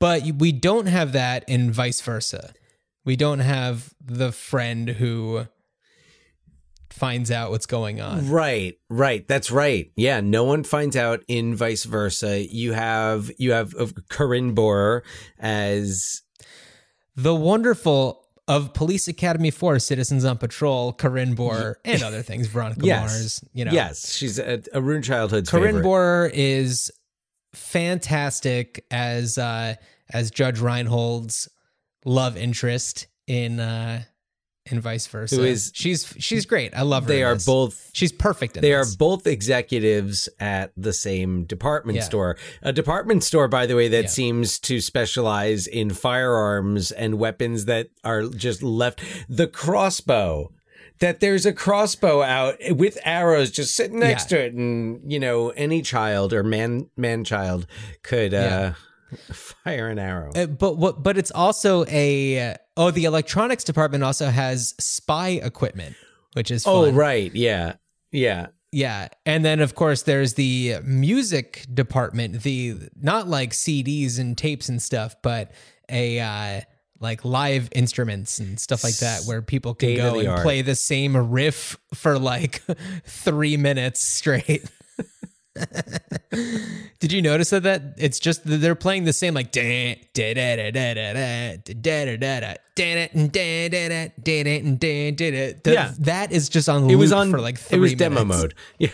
[0.00, 2.52] but we don't have that in vice versa.
[3.04, 5.46] We don't have the friend who
[6.94, 8.30] finds out what's going on.
[8.30, 9.26] Right, right.
[9.26, 9.90] That's right.
[9.96, 12.46] Yeah, no one finds out in vice versa.
[12.48, 13.74] You have you have
[14.08, 15.02] Corinne Bohrer
[15.38, 16.22] as
[17.16, 22.86] The wonderful of Police Academy 4 Citizens on Patrol, Corinne Bohrer, and other things, Veronica
[22.86, 23.72] yes, Mars, you know.
[23.72, 25.84] yes, she's a, a ruined childhood's Corinne favorite.
[25.84, 26.92] Bohrer is
[27.54, 29.74] fantastic as uh
[30.10, 31.48] as Judge Reinhold's
[32.04, 34.02] love interest in uh
[34.66, 35.36] in vice versa.
[35.36, 36.74] Who is- she's she's great.
[36.74, 37.08] I love her.
[37.08, 37.44] They are this.
[37.44, 42.04] both She's perfect in They are both executives at the same department Yeah.
[42.04, 42.36] store.
[42.62, 44.08] A department store, by the way, that Yeah.
[44.10, 49.00] seems to specialize in firearms and weapons that are just left.
[49.28, 50.50] The crossbow.
[51.00, 54.38] That there's a crossbow out with arrows just sitting next Yeah.
[54.38, 57.66] to it, and you know any child or man man child
[58.04, 58.74] could uh,
[59.32, 60.30] fire an arrow.
[60.34, 61.02] Uh, but what?
[61.02, 65.96] But it's also a oh, the electronics department also has spy equipment,
[66.34, 67.74] which is oh right, yeah,
[68.12, 68.48] yeah.
[68.72, 74.68] Yeah, and then of course there's the music department, the not like CDs and tapes
[74.68, 75.52] and stuff, but
[75.88, 76.60] a uh,
[76.98, 80.42] like live instruments and stuff like that, where people can State go and art.
[80.42, 82.62] play the same riff for like
[83.06, 84.64] three minutes straight.
[87.00, 87.62] Did you notice that?
[87.62, 91.56] That it's just that they're playing the same like da da da da da da
[91.72, 95.70] da da da da da da da da da da da da da.
[95.72, 95.92] Yeah.
[96.00, 96.90] that is just on.
[96.90, 98.42] It was on for like three it was demo minutes.
[98.42, 98.54] mode.
[98.78, 98.88] Yeah,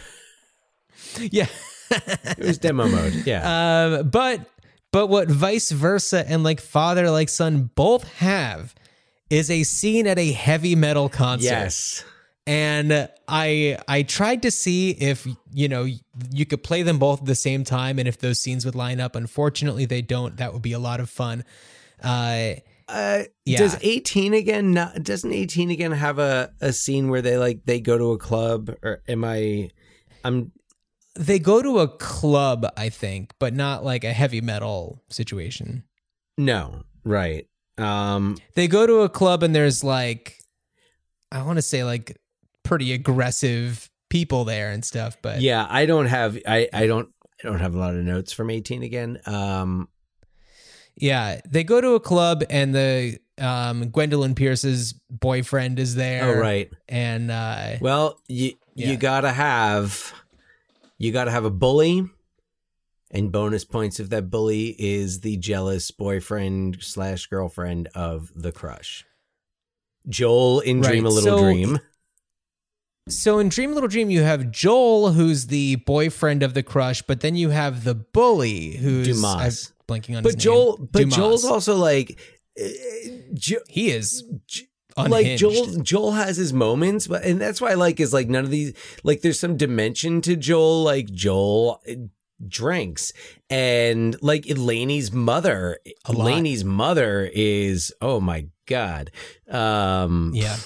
[1.31, 1.47] Yeah.
[1.91, 3.15] it was demo mode.
[3.27, 3.95] Yeah.
[4.01, 4.41] Um, but
[4.93, 8.75] but what vice versa and like father like son both have
[9.31, 11.45] is a scene at a heavy metal concert.
[11.47, 12.05] yes.
[12.47, 15.87] And I I tried to see if you know
[16.33, 18.99] you could play them both at the same time and if those scenes would line
[19.01, 19.15] up.
[19.15, 20.37] Unfortunately, they don't.
[20.39, 21.45] That would be a lot of fun.
[22.03, 22.55] Uh,
[22.89, 23.59] Uh, Yeah.
[23.59, 27.79] Does 18 again not doesn't 18 again have a, a scene where they like they
[27.81, 29.71] go to a club or am I
[30.25, 30.51] I'm
[31.15, 35.85] they go to a club, I think, but not like a heavy metal situation.
[36.37, 37.47] no, right.
[37.79, 40.39] Um They go to a club and there's like
[41.31, 42.17] I want to say like
[42.63, 47.09] pretty aggressive people there and stuff, but yeah, I don't have I I don't
[47.43, 49.19] I don't have a lot of notes from 18 again.
[49.27, 49.89] Um
[50.97, 56.25] Yeah, they go to a club and the um, Gwendolyn Pierce's boyfriend is there.
[56.25, 56.71] oh right.
[56.89, 58.91] and uh, Well, you Yeah.
[58.91, 60.13] you got to have
[60.99, 62.05] you got to have a bully
[63.11, 69.05] and bonus points if that bully is the jealous boyfriend slash girlfriend of the crush.
[70.09, 71.79] Joel in Dream a Little so- Dream.
[73.09, 77.21] So in Dream Little Dream, you have Joel, who's the boyfriend of the crush, but
[77.21, 79.73] then you have the bully, who's Dumas.
[79.89, 80.23] I'm blanking on.
[80.23, 80.89] but his Joel, name.
[80.93, 81.17] but Dumas.
[81.17, 82.21] Joel's also like,
[82.61, 82.69] uh,
[83.35, 84.23] Jo- he is
[84.97, 85.41] like unhinged.
[85.41, 85.67] Joel.
[85.83, 88.75] Joel has his moments, but and that's why I like is like none of these
[89.03, 90.83] like there's some dimension to Joel.
[90.83, 91.95] Like Joel uh,
[92.47, 93.13] drinks,
[93.49, 95.79] and like Elaine's mother.
[96.07, 99.11] Elaine's mother is oh my god,
[99.49, 100.57] um, Yeah.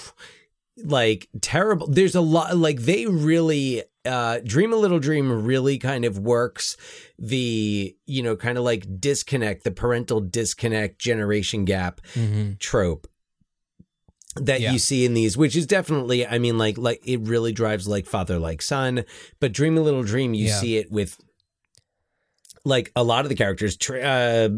[0.83, 1.87] Like terrible.
[1.87, 6.77] There's a lot like they really uh Dream a Little Dream really kind of works
[7.17, 12.59] the you know kind of like disconnect the parental disconnect generation gap Mhm.
[12.59, 13.07] trope
[14.35, 14.73] that Yeah.
[14.73, 18.05] you see in these which is definitely I mean like like it really drives like
[18.05, 19.05] father like son
[19.39, 20.59] but Dream a Little Dream you Yeah.
[20.59, 21.17] see it with
[22.65, 24.49] like a lot of the characters uh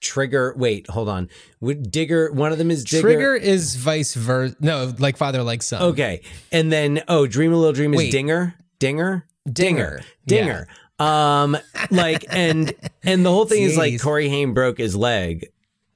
[0.00, 1.28] Trigger wait hold on
[1.60, 4.54] Would Digger one of them is Digger Trigger is vice versa.
[4.60, 5.82] No, like father, like son.
[5.82, 6.22] Okay.
[6.52, 8.12] And then oh, Dream a Little Dream is Wait.
[8.12, 8.54] Dinger?
[8.78, 9.26] Dinger?
[9.50, 10.00] Dinger.
[10.26, 10.68] Dinger.
[10.98, 11.56] Um
[11.90, 15.48] like and and the whole thing is like Corey Haim broke his leg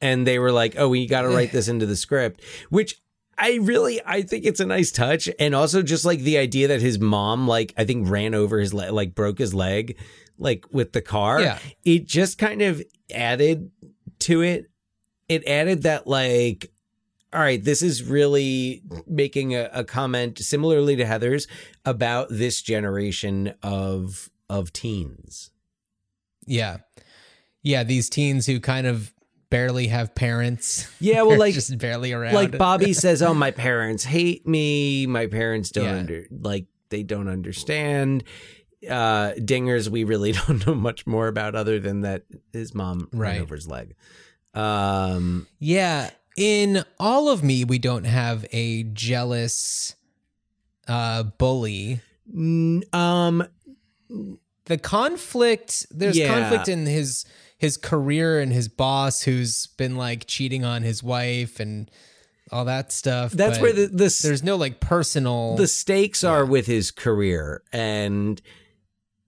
[0.02, 3.00] and they were like, "Oh, we got to write this into the script." Which
[3.38, 6.82] I really I think it's a nice touch and also just like the idea that
[6.82, 9.96] his mom like I think ran over his leg like broke his leg
[10.38, 11.40] like with the car.
[11.40, 11.58] Yeah.
[11.84, 12.82] It just kind of
[13.14, 13.70] added
[14.22, 14.70] to it.
[15.28, 16.70] It added that like
[17.32, 21.46] all right, this is really making a, a comment similarly to Heather's
[21.84, 25.50] about this generation of of teens.
[26.46, 26.78] Yeah.
[27.62, 29.14] Yeah, these teens who kind of
[29.48, 30.90] barely have parents.
[31.00, 32.34] Yeah, well, like just barely around.
[32.34, 35.06] like Bobby says, "Oh, my parents hate me.
[35.06, 35.96] My parents don't Yeah.
[35.96, 38.24] under like they don't understand."
[38.88, 43.40] Uh, Dingers, we really don't know much more about other than that his mom ran
[43.40, 43.94] over his leg.
[44.54, 49.94] Um, Yeah, in all of me, we don't have a jealous
[50.88, 52.00] uh bully.
[52.34, 53.46] n- um,
[54.66, 56.28] The conflict, there's Yeah.
[56.38, 57.24] conflict in his
[57.58, 61.88] his career and his boss who's been like cheating on his wife and
[62.50, 63.30] all that stuff.
[63.32, 68.42] That's where the- the there's no like personal the stakes are with his career and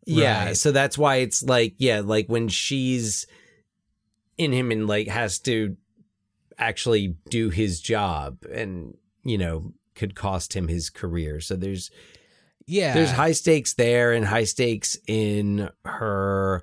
[0.07, 0.57] yeah Right.
[0.57, 3.27] so that's why it's like yeah like when she's
[4.37, 5.77] in him and like has to
[6.59, 11.91] actually do his job and you know could cost him his career so there's
[12.67, 12.95] yeah.
[12.95, 16.63] there's high stakes there and high stakes in her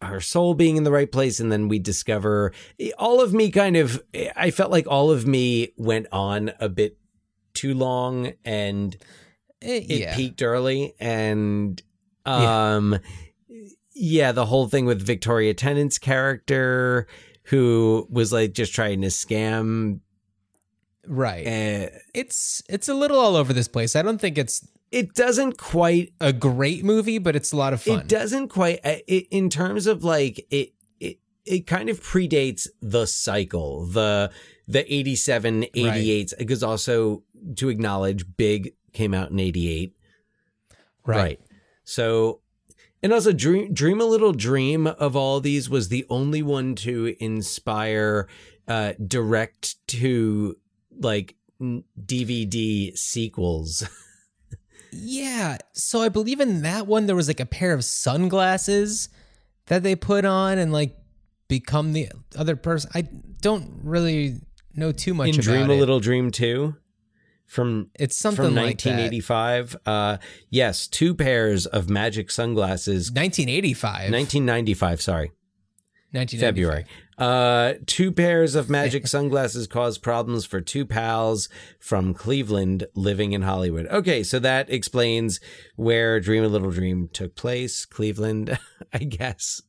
[0.00, 2.52] her soul being in the right place and then we discover
[2.98, 4.02] all of me kind of
[4.36, 6.96] i felt like all of me went on a bit
[7.54, 8.96] too long and
[9.60, 10.14] Eh, it yeah.
[10.14, 11.82] peaked early and.
[12.30, 12.98] Um
[13.94, 14.32] yeah.
[14.32, 17.06] the whole thing with Victoria Tennant's character
[17.44, 20.00] who was like just trying to scam
[21.06, 21.46] right.
[21.46, 23.96] uh, it's it's a little all over this place.
[23.96, 27.82] I don't think it's it doesn't quite a great movie, but it's a lot of
[27.82, 28.00] fun.
[28.00, 32.68] it doesn't quite uh, it, in terms of like it it it kind of predates
[32.80, 34.30] the cycle the
[34.66, 37.22] the 87 88 because also
[37.56, 39.96] to acknowledge big came out in 88
[41.06, 41.40] right.
[41.88, 42.40] So,
[43.02, 47.16] and also dream, dream a little dream of all these was the only one to
[47.18, 48.28] inspire
[48.68, 50.58] uh, direct to
[51.00, 53.88] like DVD sequels.
[54.90, 55.58] Yeah.
[55.74, 59.10] So I believe in that one there was like a pair of sunglasses
[59.66, 60.96] that they put on and like
[61.46, 62.90] become the other person.
[62.94, 63.02] I
[63.42, 64.40] don't really
[64.74, 65.74] know too much in about Dream it.
[65.74, 66.74] a Little Dream 2
[67.48, 68.90] from It's something from like that.
[68.90, 69.76] 1985.
[69.84, 70.18] Uh,
[70.50, 73.10] yes, two pairs of magic sunglasses.
[73.10, 74.12] 1985.
[74.12, 75.32] 1995, sorry.
[76.12, 76.40] 1995.
[76.40, 76.84] February.
[77.18, 81.48] Uh, two pairs of magic sunglasses caused problems for two pals
[81.80, 83.86] from Cleveland living in Hollywood.
[83.88, 85.40] Okay, so that explains
[85.74, 87.84] where Dream a Little Dream took place.
[87.86, 88.58] Cleveland,
[88.92, 89.60] I guess.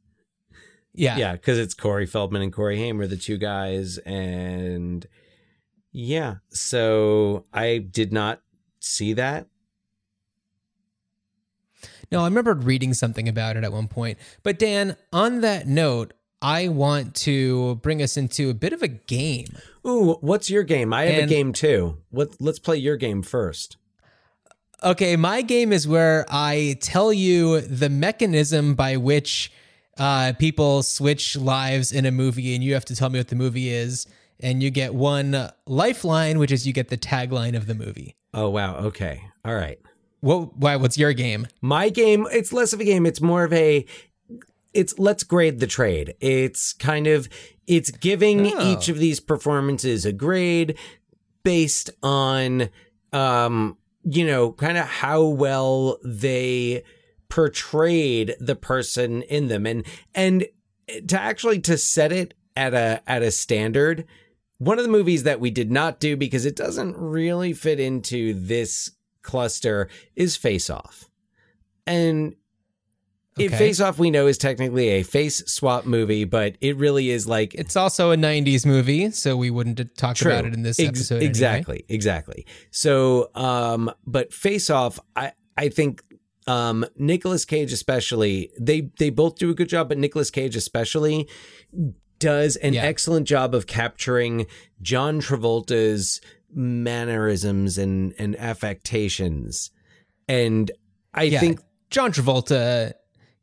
[0.93, 1.17] Yeah.
[1.17, 3.97] Yeah, because it's Corey Feldman and Corey Haim are the two guys.
[3.99, 5.07] And
[5.91, 8.41] yeah, so I did not
[8.79, 9.47] see that.
[12.11, 14.17] No, I remember reading something about it at one point.
[14.41, 18.87] But Dan, on that note, I want to bring us into a bit of a
[18.87, 19.47] game.
[19.85, 20.93] Ooh, what's your game?
[20.93, 21.97] I have a game too.
[22.09, 22.35] What?
[22.39, 23.77] Let's play your game first.
[24.81, 29.51] Okay, my game is where I tell you the mechanism by which
[29.97, 33.35] uh, people switch lives in a movie, and you have to tell me what the
[33.35, 34.07] movie is.
[34.41, 38.15] And you get one lifeline, which is you get the tagline of the movie.
[38.33, 38.75] Oh wow.
[38.77, 39.21] Okay.
[39.43, 39.79] All right.
[40.21, 40.55] What?
[40.57, 40.75] Why?
[40.75, 41.47] What's your game?
[41.61, 43.05] My game, it's less of a game.
[43.05, 43.85] It's more of a,
[44.73, 46.13] it's let's grade the trade.
[46.19, 47.27] It's kind of,
[47.67, 48.71] it's giving Oh.
[48.71, 50.77] each of these performances a grade
[51.43, 52.69] based on,
[53.13, 56.83] um, you know, kind of how well they
[57.29, 59.65] portrayed the person in them.
[59.65, 60.45] And, and
[61.07, 64.05] to actually, to set it at a, at a standard,
[64.59, 68.33] one of the movies that we did not do because it doesn't really fit into
[68.33, 68.91] this
[69.23, 71.09] cluster is Face Off.
[71.87, 72.35] And
[73.37, 73.57] it Okay.
[73.57, 77.53] Face Off we know is technically a face swap movie, but it really is like
[77.55, 80.31] It's also a '90s movie, so we wouldn't talk True.
[80.31, 81.15] about it in this Ex- episode.
[81.15, 81.29] anyway.
[81.29, 82.45] Exactly, exactly.
[82.71, 86.03] So, um, but Face Off, I I think
[86.47, 91.29] um Nicolas Cage especially, they they both do a good job, but Nicolas Cage especially
[92.19, 92.83] does an Yeah.
[92.85, 94.45] excellent job of capturing
[94.81, 96.21] John Travolta's
[96.53, 99.71] mannerisms and and affectations.
[100.27, 100.71] And
[101.13, 102.93] I Yeah, think John Travolta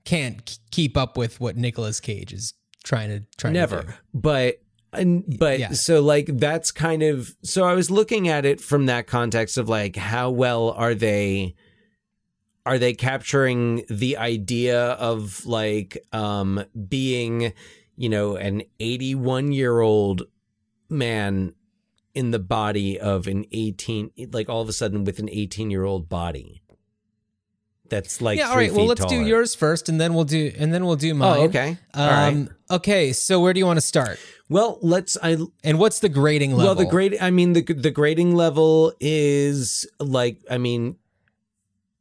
[0.04, 3.60] can't keep up with what Nicolas Cage is trying to trying to do.
[3.76, 4.60] never but
[4.92, 5.72] and but Yeah.
[5.72, 9.68] so like that's kind of so i was looking at it from that context of
[9.68, 11.56] like how well are they
[12.64, 17.52] are they capturing the idea of like um being
[17.96, 20.22] you know an 81 year old
[20.88, 21.54] man
[22.14, 25.84] in the body of an 18 like all of a sudden with an 18 year
[25.84, 26.62] old body
[27.88, 28.72] That's like yeah, all right.
[28.72, 31.38] Well, let's do yours first, and then we'll do and then we'll do mine.
[31.38, 31.78] Oh, okay.
[31.94, 32.28] All right.
[32.28, 34.18] Um, Okay, so where do you want to start?
[34.48, 35.16] Well, let's.
[35.22, 36.66] I And what's the grading level?
[36.66, 37.16] well the grade.
[37.20, 40.42] I mean the the grading level is like.
[40.50, 40.96] I mean,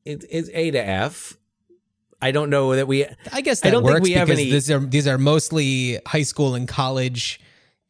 [0.06, 1.38] it, it's A to F.
[2.22, 3.06] I don't know that we.
[3.32, 6.00] I guess I that don't think we have because any- these are these are mostly
[6.06, 7.40] high school and college,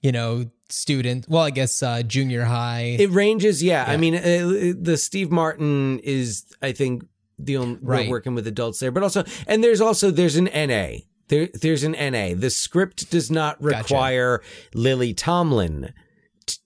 [0.02, 1.28] you know, student.
[1.30, 2.96] Well, I guess uh, junior high.
[3.00, 3.86] It ranges, yeah.
[3.88, 7.06] I mean, uh, the Steve Martin is, I think,
[7.38, 8.10] the only Right.
[8.10, 11.00] working with adults there, but also, and there's also there's an NA.
[11.28, 12.34] There, there's an NA.
[12.36, 13.78] The script does not Gotcha.
[13.78, 14.42] require
[14.74, 15.94] Lily Tomlin,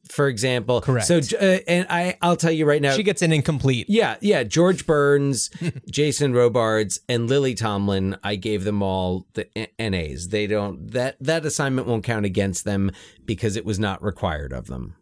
[0.10, 0.82] for example.
[0.82, 1.08] Correct.
[1.08, 2.94] So, uh, and I, I'll tell you right now.
[2.96, 3.86] she gets an incomplete.
[3.90, 4.44] yeah, yeah.
[4.44, 5.50] George Burns,
[5.90, 8.18] Jason Robards, and Lily Tomlin.
[8.24, 9.48] I gave them all the
[9.80, 10.30] NAs.
[10.30, 12.92] They don't that that assignment won't count against them
[13.26, 14.96] because it was not required of them.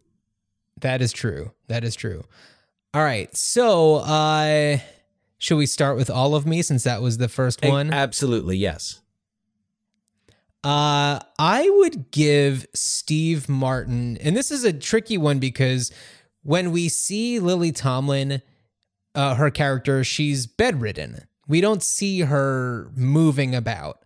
[0.81, 1.53] That is true.
[1.67, 2.23] That is true.
[2.93, 3.35] All right.
[3.35, 4.77] So, uh
[5.39, 7.93] should we start with all of me since that was the first one?
[7.93, 9.01] Absolutely, yes.
[10.63, 15.91] Uh, I would give Steve Martin, and this is a tricky one because
[16.43, 18.41] when we see Lily Tomlin,
[19.15, 21.27] uh, her character, she's bedridden.
[21.47, 24.03] We don't see her moving about.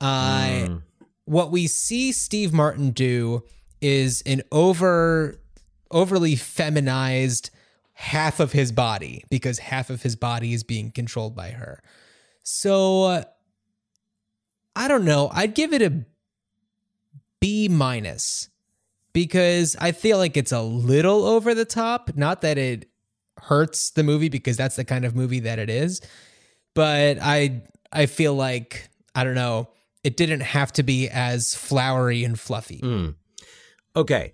[0.00, 0.82] Uh, Mm.
[1.26, 3.44] What we see Steve Martin do
[3.80, 5.40] is an over,
[5.90, 7.50] overly feminized
[7.92, 11.82] half of his body because half of his body is being controlled by her.
[12.42, 13.24] So uh,
[14.76, 15.30] I don't know.
[15.32, 16.04] I'd give it a
[17.40, 18.48] B minus
[19.12, 22.16] because I feel like it's a little over the top.
[22.16, 22.88] Not that it
[23.38, 26.00] hurts the movie because that's the kind of movie that it is,
[26.74, 27.62] but I
[27.92, 29.68] I feel like I don't know.
[30.04, 32.80] It didn't have to be as flowery and fluffy.
[32.80, 33.14] Mm.
[33.96, 34.32] Okay.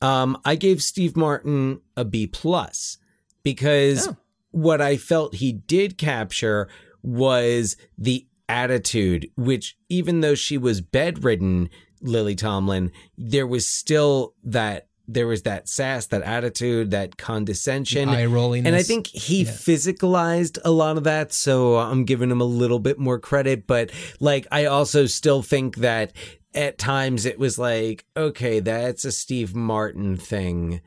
[0.00, 2.98] Um, I gave Steve Martin a B plus
[3.42, 4.16] because Oh.
[4.52, 6.68] what I felt he did capture
[7.02, 11.68] was the attitude, which even though she was bedridden,
[12.00, 18.10] Lily Tomlin, there was still that there was that sass, that attitude, that condescension.
[18.10, 18.66] Eye rolliness.
[18.66, 19.50] And I think he Yeah.
[19.50, 23.66] physicalized a lot of that, so I'm giving him a little bit more credit.
[23.66, 23.90] But
[24.20, 26.12] like, I also still think that
[26.54, 30.82] at times it was like, okay, that's a Steve Martin thing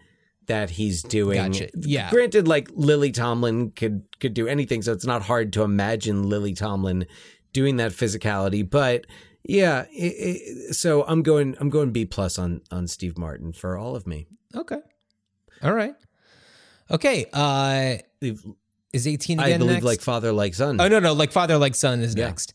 [0.45, 1.37] that he's doing.
[1.37, 1.69] Gotcha.
[1.79, 2.11] Yeah.
[2.11, 6.53] Granted, like Lily Tomlin could could do anything, so it's not hard to imagine Lily
[6.53, 7.07] Tomlin
[7.53, 8.67] doing that physicality.
[8.69, 9.05] But
[9.43, 13.77] yeah, it, it, so I'm going I'm going B plus on on Steve Martin for
[13.77, 14.27] all of me.
[14.55, 14.79] Okay.
[15.63, 15.95] All right.
[16.89, 17.25] Okay.
[17.33, 17.97] Uh,
[18.93, 19.85] is eighteen I believe next?
[19.85, 20.79] like father like son.
[20.81, 22.25] Oh no, no, like father like son is Yeah.
[22.27, 22.53] next.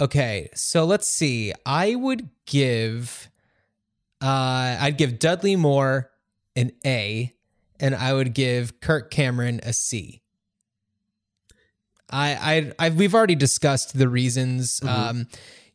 [0.00, 1.52] Okay, so let's see.
[1.66, 3.30] I would give
[4.22, 6.10] uh I'd give Dudley Moore
[6.56, 7.32] an A
[7.78, 10.19] and I would give Kirk Cameron a C.
[12.10, 14.80] I I, I've, we've already discussed the reasons.
[14.86, 15.26] Um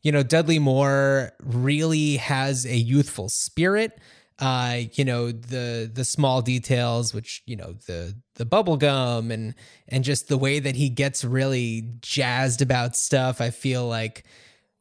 [0.02, 3.98] you know, Dudley Moore really has a youthful spirit.
[4.38, 9.54] Uh, you know, the the small details, which, you know, the the bubble gum and
[9.88, 14.24] and just the way that he gets really jazzed about stuff, I feel like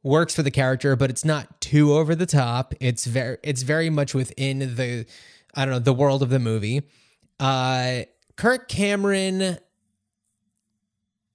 [0.04, 2.76] works for the character, but it's not too over the top.
[2.80, 5.08] It's very it's very much within the
[5.56, 6.84] I don't know, the world of the movie.
[7.40, 8.02] Uh
[8.36, 9.58] Kirk Cameron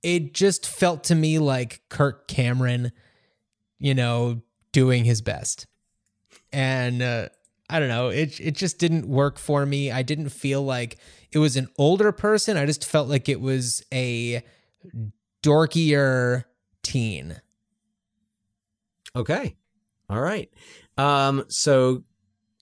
[0.02, 2.92] it just felt to me like Kirk Cameron,
[3.78, 4.42] you know,
[4.72, 5.66] doing his best.
[6.52, 7.28] And uh,
[7.68, 9.90] I don't know, it it just didn't work for me.
[9.90, 10.98] I didn't feel like
[11.32, 12.56] it was an older person.
[12.56, 14.42] I just felt like it was a
[15.42, 16.44] dorkier
[16.82, 17.40] teen.
[19.14, 19.56] Okay.
[20.08, 20.50] All right.
[20.96, 22.04] Um, so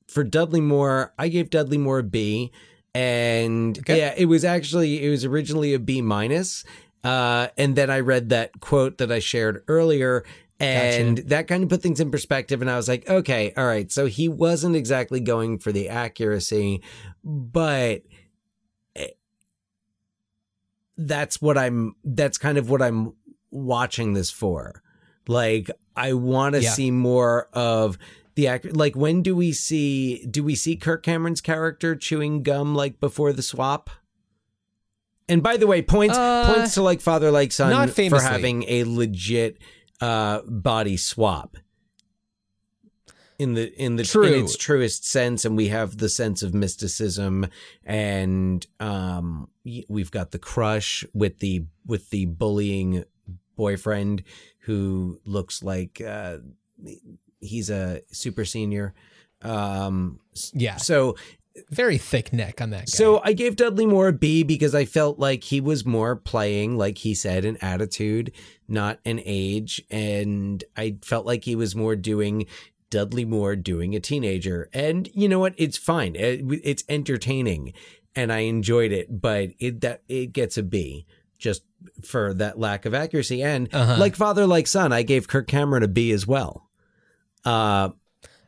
[0.07, 2.53] for Dudley Moore, I gave Dudley Moore a B.
[2.95, 3.99] And Okay.
[3.99, 6.64] yeah, it was actually it was originally a B minus.
[7.05, 10.25] Uh, and then I read that quote that I shared earlier,
[10.61, 12.61] and that kind of put things in perspective.
[12.61, 13.91] And I was like, okay, all right.
[13.93, 16.83] So he wasn't exactly going for the accuracy,
[17.23, 18.03] but
[18.97, 19.07] eh,
[20.97, 21.95] that's what I'm.
[22.05, 23.15] That's kind of what I'm
[23.51, 24.83] watching this for.
[25.29, 26.71] Like, I want to Yeah.
[26.71, 27.99] see more of
[28.35, 28.75] the act.
[28.77, 30.27] Like, when do we see?
[30.27, 33.91] Do we see Kirk Cameron's character chewing gum like before the swap?
[35.29, 38.64] And by the way, points Uh, points to like father like son not for having
[38.68, 39.59] a legit
[40.01, 41.57] uh, body swap
[43.39, 44.24] in the in the True.
[44.24, 47.47] in its truest sense, and we have the sense of mysticism,
[47.85, 49.49] and um,
[49.89, 53.05] we've got the crush with the with the bullying
[53.57, 54.24] boyfriend
[54.61, 56.39] who looks like uh,
[57.41, 58.95] he's a super senior.
[59.43, 60.18] Um,
[60.53, 60.76] Yeah.
[60.76, 61.16] So
[61.71, 62.85] very thick neck on that guy.
[62.87, 66.77] So I gave Dudley Moore a B because I felt like he was more playing,
[66.79, 68.33] like he said, an attitude,
[68.69, 69.83] not an age.
[69.91, 72.47] And I felt like he was more doing
[72.91, 74.71] Dudley Moore doing a teenager.
[74.73, 75.55] And you know what?
[75.57, 76.15] It's fine.
[76.17, 77.73] It- it's entertaining
[78.15, 81.07] and I enjoyed it, but it that it gets a B
[81.39, 81.63] just
[82.05, 83.43] for that lack of accuracy.
[83.43, 83.97] And Uh-huh.
[83.99, 86.69] like father, like son, I gave Kirk Cameron a B as well.
[87.45, 87.91] Uh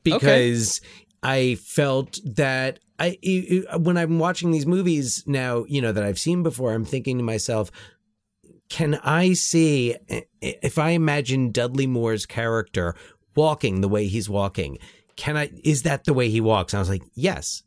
[0.02, 0.80] because
[1.22, 3.18] I felt that I
[3.78, 7.24] when I'm watching these movies now, you know that I've seen before, I'm thinking to
[7.24, 7.70] myself,
[8.68, 9.96] can I see
[10.40, 12.94] if I imagine Dudley Moore's character
[13.34, 14.78] walking the way he's walking?
[15.16, 16.72] Can I is that the way he walks?
[16.72, 17.62] And I was like, yes.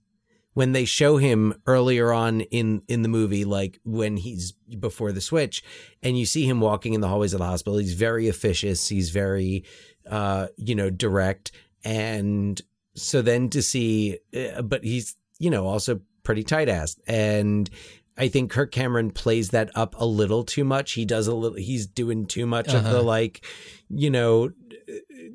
[0.56, 5.20] When they show him earlier on in in the movie, like when he's before the
[5.20, 5.64] switch,
[6.04, 8.88] and you see him walking in the hallways of the hospital, he's very officious.
[8.88, 9.66] He's very,
[10.08, 12.62] uh, you know, direct, and
[12.96, 16.98] so then to see, uh, but he's you know also pretty tight ass.
[17.08, 17.70] and
[18.18, 20.92] I think Kirk Cameron plays that up a little too much.
[20.92, 21.58] He does a little.
[21.58, 23.44] He's doing too much of the like,
[23.90, 24.52] you know,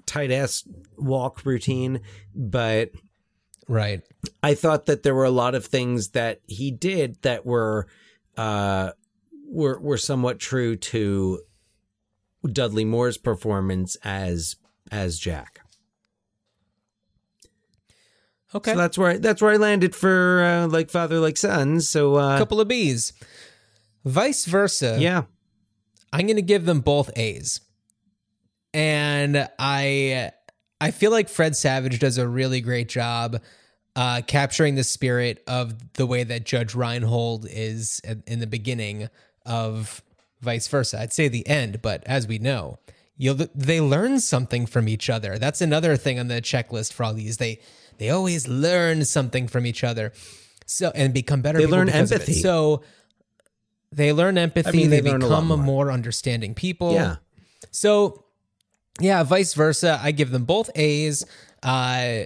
[0.06, 0.64] tight ass
[0.96, 2.00] walk routine,
[2.34, 2.90] but.
[3.66, 4.02] right.
[4.42, 7.88] I thought that there were a lot of things that he did that were
[8.36, 8.92] uh
[9.50, 11.40] were were somewhat true to
[12.46, 14.56] Dudley Moore's performance as
[14.92, 15.60] as Jack.
[18.54, 18.72] Okay.
[18.72, 21.80] So that's where I, that's where I landed for uh, like father like son.
[21.80, 23.12] So uh couple of B's.
[24.04, 24.96] Vice versa.
[24.98, 25.24] yeah.
[26.12, 27.60] I'm going to give them both A's.
[28.72, 30.32] And I
[30.80, 33.40] I feel like Fred Savage does a really great job
[33.96, 39.08] uh, capturing the spirit of the way that Judge Reinhold is in in the beginning
[39.44, 40.02] of
[40.40, 41.00] vice versa.
[41.00, 42.78] I'd say the end, but as we know,
[43.16, 45.38] you know, they learn something from each other.
[45.38, 47.38] That's another thing on the checklist for all these.
[47.38, 47.60] They
[47.98, 50.12] they always learn something from each other.
[50.66, 51.58] So and become better.
[51.58, 52.22] They learn because of it.
[52.22, 52.40] empathy.
[52.40, 52.82] So
[53.92, 54.68] they learn empathy.
[54.68, 55.58] I mean, they, they learn a lot become more.
[55.58, 56.92] more understanding people.
[56.92, 57.16] Yeah.
[57.70, 58.24] So,
[59.00, 59.98] yeah, vice versa.
[60.02, 61.24] I give them both A's.
[61.62, 62.24] Uh,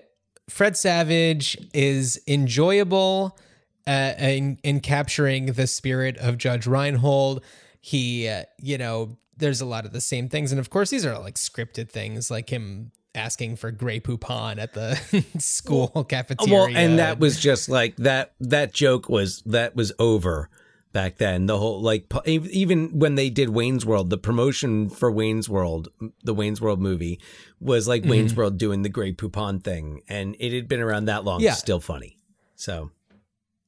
[0.48, 3.38] Fred Savage is enjoyable
[3.86, 7.42] uh, in, in capturing the spirit of Judge Reinhold.
[7.80, 10.52] He, uh, you know, there's a lot of the same things.
[10.52, 14.72] And of course, these are like scripted things, like him asking for Grey Poupon at
[14.74, 14.96] the
[15.38, 16.52] school cafeteria.
[16.54, 18.32] Well, and that was just like that.
[18.40, 20.48] That joke was that was over
[20.92, 21.46] back then.
[21.46, 25.88] The whole like even when they did Wayne's World, the promotion for Wayne's World,
[26.24, 27.20] the Wayne's World movie,
[27.60, 28.10] was like Mm-hmm.
[28.10, 31.40] Wayne's World doing the Grey Poupon thing, and it had been around that long.
[31.40, 31.52] Yeah.
[31.52, 32.18] still funny.
[32.56, 32.90] So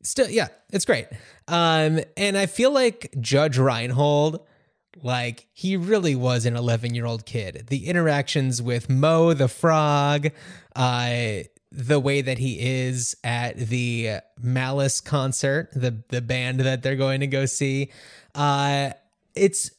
[0.06, 1.06] still yeah it's great
[1.48, 4.38] um and i feel like judge reinhold
[5.02, 10.28] like he really was an 11 year old kid the interactions with mo the frog
[10.76, 11.38] uh
[11.72, 17.20] the way that he is at the malice concert the the band that they're going
[17.20, 17.90] to go see
[18.34, 18.90] uh
[19.34, 19.70] it's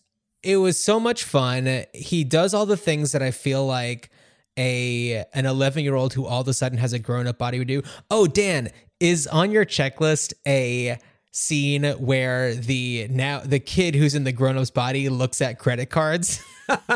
[0.43, 4.09] it was so much fun he does all the things that i feel like
[4.57, 7.59] a an 11 year old who all of a sudden has a grown up body
[7.59, 7.81] would do.
[8.09, 10.97] Oh, Dan, is on your checklist a
[11.35, 15.89] scene where the now the kid who's in the grown up's body looks at credit
[15.89, 16.41] cards?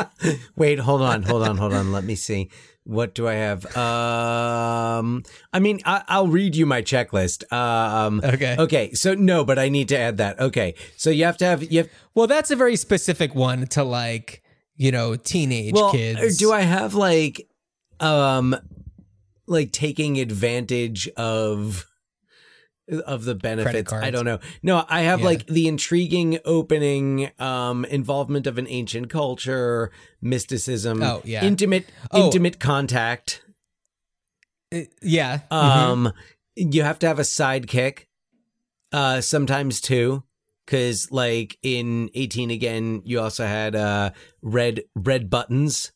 [0.56, 1.92] wait, hold on, hold on, hold on.
[1.92, 2.50] Let me see.
[2.84, 3.64] What do I have?
[3.76, 5.22] Um,
[5.52, 7.50] I mean, I, I'll read you my checklist.
[7.52, 8.56] Um, Okay.
[8.58, 8.92] Okay.
[8.94, 10.40] So no, but I need to add that.
[10.40, 10.74] Okay.
[10.96, 14.42] So you have to have you have well, that's a very specific one to like,
[14.76, 16.38] you know, teenage well, kids.
[16.38, 17.46] do I have like,
[18.00, 18.56] um,
[19.46, 21.86] like taking advantage of
[22.90, 23.92] of the benefits?
[23.92, 24.38] I don't know.
[24.62, 25.26] No, I have Yeah.
[25.26, 31.44] like the intriguing opening, um, involvement of an ancient culture, mysticism, Oh, yeah.
[31.44, 32.26] intimate, Oh.
[32.26, 33.42] intimate contact.
[34.74, 35.40] Uh, yeah.
[35.50, 35.56] mhm.
[35.56, 36.12] Um,
[36.56, 38.06] you have to have a sidekick,
[38.92, 40.22] uh, sometimes two,
[40.66, 44.10] because like in eighteen again, you also had uh
[44.42, 45.92] red red buttons,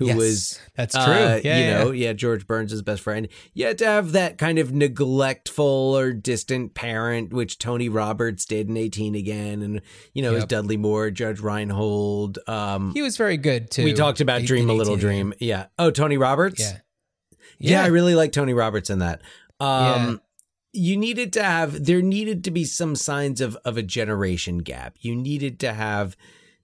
[0.00, 1.02] who Yes, was that's true.
[1.12, 1.84] uh, Yeah, you yeah.
[1.84, 3.28] know, yeah, George Burns' best friend.
[3.54, 5.64] You had to have that kind of neglectful
[5.96, 9.82] or distant parent, which Tony Roberts did in eighteen again, and
[10.14, 10.48] you know, it was Yep.
[10.48, 12.38] Dudley Moore, Judge Reinhold.
[12.48, 13.84] Um, he was very good too.
[13.84, 15.34] we talked about Dream a Little Dream.
[15.38, 15.66] Yeah.
[15.78, 16.60] Oh, Tony Roberts.
[16.60, 16.78] Yeah.
[17.58, 19.20] Yeah, I really like Tony Roberts in that.
[19.60, 20.16] Um Yeah.
[20.72, 24.96] you needed to have there needed to be some signs of of a generation gap.
[25.00, 26.16] You needed to have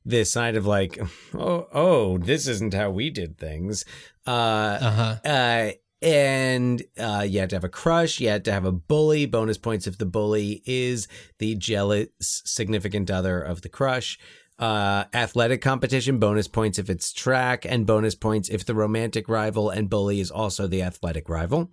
[0.07, 0.98] this side of like,
[1.34, 3.84] oh, oh, this isn't how we did things.
[4.26, 4.30] Uh
[4.80, 5.16] Uh-huh.
[5.24, 5.70] uh
[6.02, 8.20] and uh, you had to have a crush.
[8.20, 9.24] You had to have a bully.
[9.26, 14.18] Bonus points if the bully is the jealous significant other of the crush.
[14.59, 19.70] Uh, athletic competition, bonus points if it's track, and bonus points if the romantic rival
[19.70, 21.70] and bully is also the athletic rival.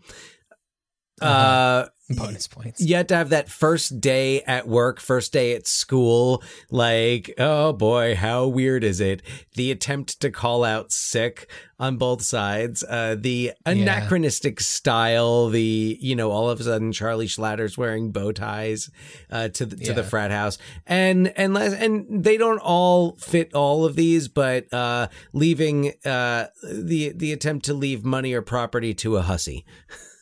[1.22, 2.82] uh Bonus points.
[2.82, 6.44] you had to have that first day at work, first day at school.
[6.70, 9.22] Like, oh boy, how weird is it?
[9.56, 11.50] The attempt to call out sick
[11.80, 17.28] on both sides, uh, the anachronistic style, the, you know, all of a sudden Charlie
[17.28, 18.92] Schlatter's wearing bow ties,
[19.32, 20.58] uh, to the, to the frat house.
[20.86, 26.48] And, and, les- and they don't all fit all of these, but, uh, leaving, uh,
[26.64, 29.66] the, the attempt to leave money or property to a hussy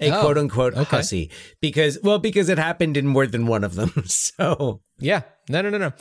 [0.00, 0.84] a Oh, quote unquote okay.
[0.84, 1.30] hussy
[1.60, 5.22] because well because it happened in more than one of them so Yeah.
[5.48, 5.92] No, no, no, no.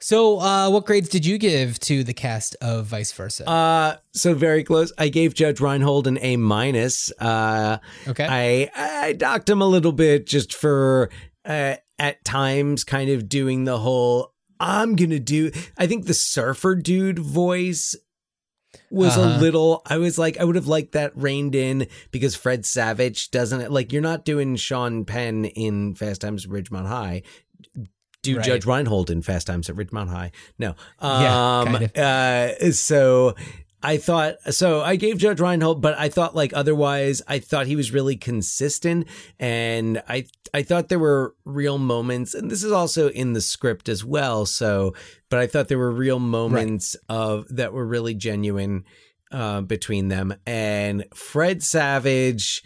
[0.00, 3.48] So, uh, what grades did you give to the cast of Vice Versa?
[3.48, 8.26] uh so very close i gave judge reinhold an a minus uh okay.
[8.28, 8.70] i
[9.06, 11.08] i docked him a little bit just for
[11.46, 16.74] uh at times kind of doing the whole i'm gonna do i think the surfer
[16.74, 17.94] dude voice
[18.94, 19.40] was a Uh-huh.
[19.40, 23.70] little i was like i would have liked that reined in because fred savage doesn't
[23.70, 27.22] like you're not doing sean penn in fast times at ridgemont high
[28.22, 28.44] do Right.
[28.44, 31.96] judge reinhold in fast times at ridgemont high no Yeah, um kind of.
[31.96, 33.34] uh so
[33.86, 34.80] I thought so.
[34.80, 39.06] I gave Judge Reinhold, but I thought like otherwise, I thought he was really consistent,
[39.38, 40.24] and I
[40.54, 44.46] I thought there were real moments, and this is also in the script as well.
[44.46, 44.94] So,
[45.28, 48.84] but I thought there were real moments of that were really genuine
[49.32, 52.62] uh, between them, and Fred Savage.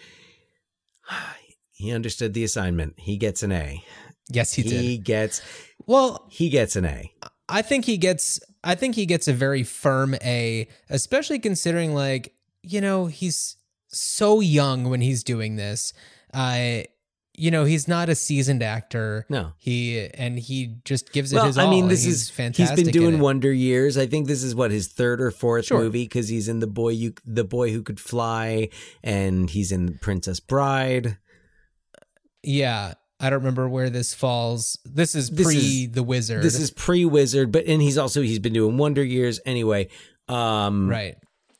[1.80, 2.94] He understood the assignment.
[2.98, 3.84] He gets an A.
[4.28, 4.80] yes, he, he did.
[4.80, 5.40] He gets
[5.86, 7.12] Well, he gets an A.
[7.48, 12.34] I think he gets I think he gets a very firm A, especially considering like,
[12.62, 15.92] you know, he's so young when he's doing this.
[16.34, 16.80] Uh
[17.38, 19.24] you know, he's not a seasoned actor.
[19.28, 19.52] No.
[19.58, 21.70] He and he just gives it Well, his I all.
[21.70, 22.78] mean, this He's is fantastic.
[22.78, 23.18] He's been doing.
[23.20, 23.96] Wonder Years.
[23.96, 25.78] I think this is what his third or fourth Sure.
[25.80, 28.68] movie because he's in the boy you the boy who could fly,
[29.02, 31.18] and he's in Princess Bride.
[32.42, 32.94] Yeah.
[33.20, 34.78] I don't remember where this falls.
[34.84, 36.42] This is This pre is- the wizard.
[36.42, 39.88] This is pre Wizard, but and he's also he's been doing Wonder Years anyway.
[40.28, 41.16] Um, right.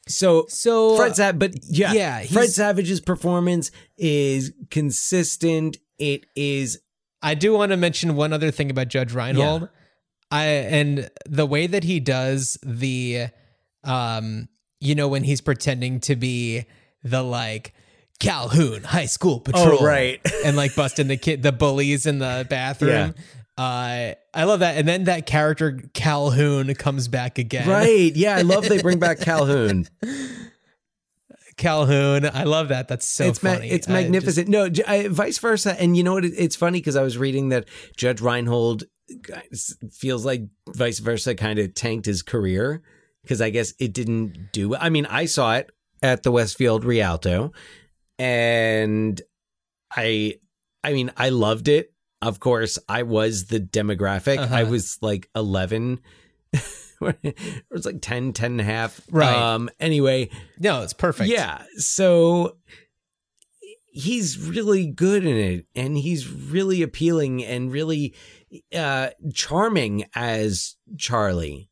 [0.09, 5.76] So So Fred Savage, but yeah, yeah, Fred Savage's performance is consistent.
[5.98, 6.80] It is
[7.22, 9.68] I do want to mention one other thing about Judge Reinhold.
[10.30, 13.28] I and the way that he does the
[13.84, 14.48] um
[14.80, 16.64] you know when he's pretending to be
[17.02, 17.72] the like
[18.20, 20.20] Calhoun High School Patrol Oh, right.
[20.44, 23.14] and like busting the kid the bullies in the bathroom.
[23.59, 27.68] Uh I love that and then that character Calhoun comes back again.
[27.68, 28.14] right.
[28.14, 29.86] Yeah, I love they bring back Calhoun.
[31.56, 32.24] Calhoun.
[32.32, 32.86] I love that.
[32.88, 33.70] That's so it's ma- funny.
[33.70, 34.48] it's I just- magnificent.
[34.48, 35.80] no, I, vice versa.
[35.80, 36.24] And you know what?
[36.24, 38.84] It's funny because I was reading that Judge Reinhold
[39.90, 42.82] feels like vice versa kind of tanked his career
[43.22, 44.76] because I guess it didn't do.
[44.76, 47.52] I mean, I saw it at the Westfield Rialto,
[48.20, 49.20] and
[49.90, 50.36] I,
[50.84, 51.92] I mean, I loved it.
[52.21, 54.39] Of course, I was the demographic.
[54.39, 54.71] I Uh-huh.
[54.71, 56.01] was like eleven.
[56.53, 59.01] it was like 10, 10 and a half.
[59.11, 59.33] Right.
[59.33, 61.31] Um, anyway, no, it's perfect.
[61.31, 61.62] yeah.
[61.77, 62.57] So
[63.85, 68.14] he's really good in it and he's really appealing and really
[68.75, 71.71] uh charming as Charlie.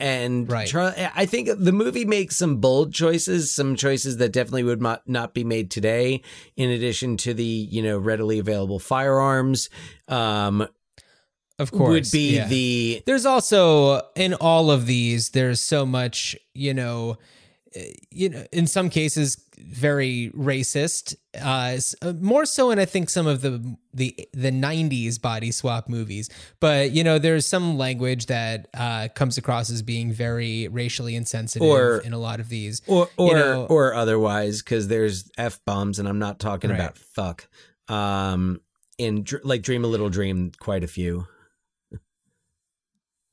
[0.00, 0.68] And Right.
[0.68, 5.08] Char- I think the movie makes some bold choices, some choices that definitely would not,
[5.08, 6.22] not be made today,
[6.56, 9.68] in addition to the, you know, readily available firearms.
[10.06, 10.68] Um,
[11.58, 11.90] Of course.
[11.90, 12.46] would be yeah.
[12.46, 17.18] the there's also in all of these there's so much you know
[18.10, 21.76] you know in some cases very racist uh
[22.06, 26.30] uh, more so in i think some of the the the 90s body swap movies
[26.60, 31.66] but you know there's some language that uh comes across as being very racially insensitive
[31.66, 35.98] Or- in a lot of these or or know- or otherwise because there's f bombs
[35.98, 36.78] and I'm not talking Right.
[36.80, 37.48] about fuck.
[37.88, 38.60] Um,
[38.98, 41.26] in like Dream a Little Dream, quite a few.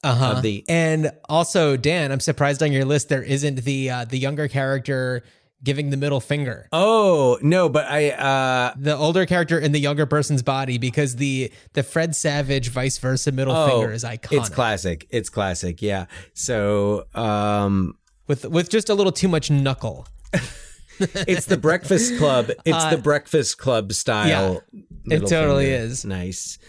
[0.06, 4.06] Uh-huh of the- and also dan i'm surprised on your list there isn't the uh
[4.06, 5.24] the younger character
[5.64, 10.06] giving the middle finger Oh no, but I uh the older character in the younger
[10.06, 14.38] person's body because the the Fred Savage vice versa middle oh, finger is iconic.
[14.40, 15.08] It's classic.
[15.10, 15.82] It's classic.
[15.82, 16.06] Yeah.
[16.34, 17.98] So um,
[18.28, 20.06] with with just a little too much knuckle.
[21.00, 22.52] it's the Breakfast Club.
[22.64, 24.62] It's Uh, the Breakfast Club style.
[25.06, 25.84] It totally finger.
[25.86, 26.06] is.
[26.06, 26.60] nice.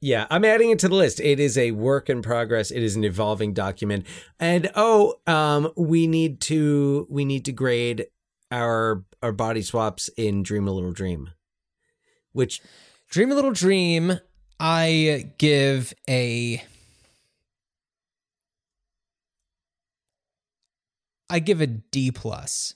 [0.00, 1.20] Yeah, I'm adding it to the list.
[1.20, 2.70] It is a work in progress.
[2.70, 4.06] It is an evolving document.
[4.38, 8.06] And oh, um, we need to we need to grade
[8.50, 11.30] our our body swaps in Dream a Little Dream,
[12.32, 12.60] which
[13.08, 14.20] Dream a little dream.
[14.58, 16.62] I give a.
[21.28, 22.74] I give a D plus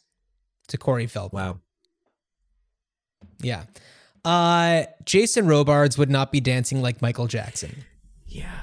[0.68, 1.45] to Corey Feldman.
[1.45, 1.61] wow,
[3.41, 3.64] Yeah.
[4.25, 7.85] Uh, Jason Robards would not be dancing like Michael Jackson.
[8.27, 8.61] Yeah.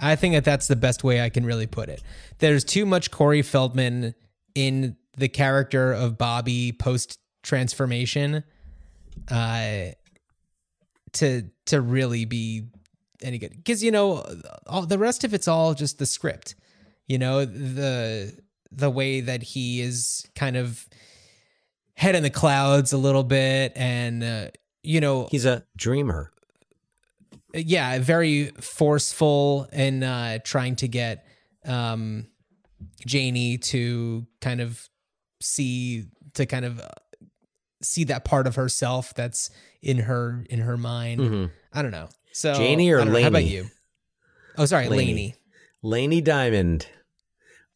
[0.00, 2.02] I think that that's the best way I can really put it.
[2.38, 4.14] There's too much Corey Feldman
[4.54, 8.44] in the character of Bobby post transformation,
[9.30, 9.86] uh,
[11.14, 12.68] to to really be
[13.22, 13.52] any good.
[13.56, 14.24] Because you know,
[14.66, 16.54] all the rest of it's all just the script.
[17.06, 18.38] You know, the
[18.70, 20.86] the way that he is kind of
[21.98, 24.46] head in the clouds a little bit, and uh,
[24.82, 26.30] you know, He's a dreamer.
[27.54, 31.26] yeah, very forceful in uh, trying to get
[31.66, 32.26] um,
[33.06, 34.80] Janie to kind of
[35.42, 36.88] see to kind of uh,
[37.82, 39.50] see that part of herself that's
[39.82, 41.50] in her in her mind.
[41.72, 42.08] I don't know.
[42.32, 42.62] So Mm-hmm.
[42.62, 43.20] Janie or know.
[43.20, 43.66] How about you?
[44.56, 45.06] Oh, sorry, Lainey.
[45.06, 45.34] Laney.
[45.82, 46.86] Lainey Diamond.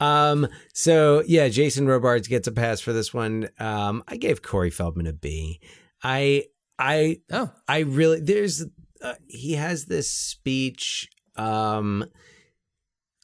[0.03, 3.48] Um, so yeah, Jason Robards gets a pass for this one.
[3.61, 5.61] Um, I gave Corey Feldman a B.
[6.03, 6.46] I
[6.78, 8.64] I Oh, I really there's
[9.00, 12.05] uh, he has this speech um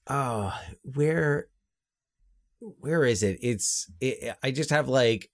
[0.09, 0.55] oh
[0.95, 1.49] where
[2.61, 5.31] where is it it's it, I just have like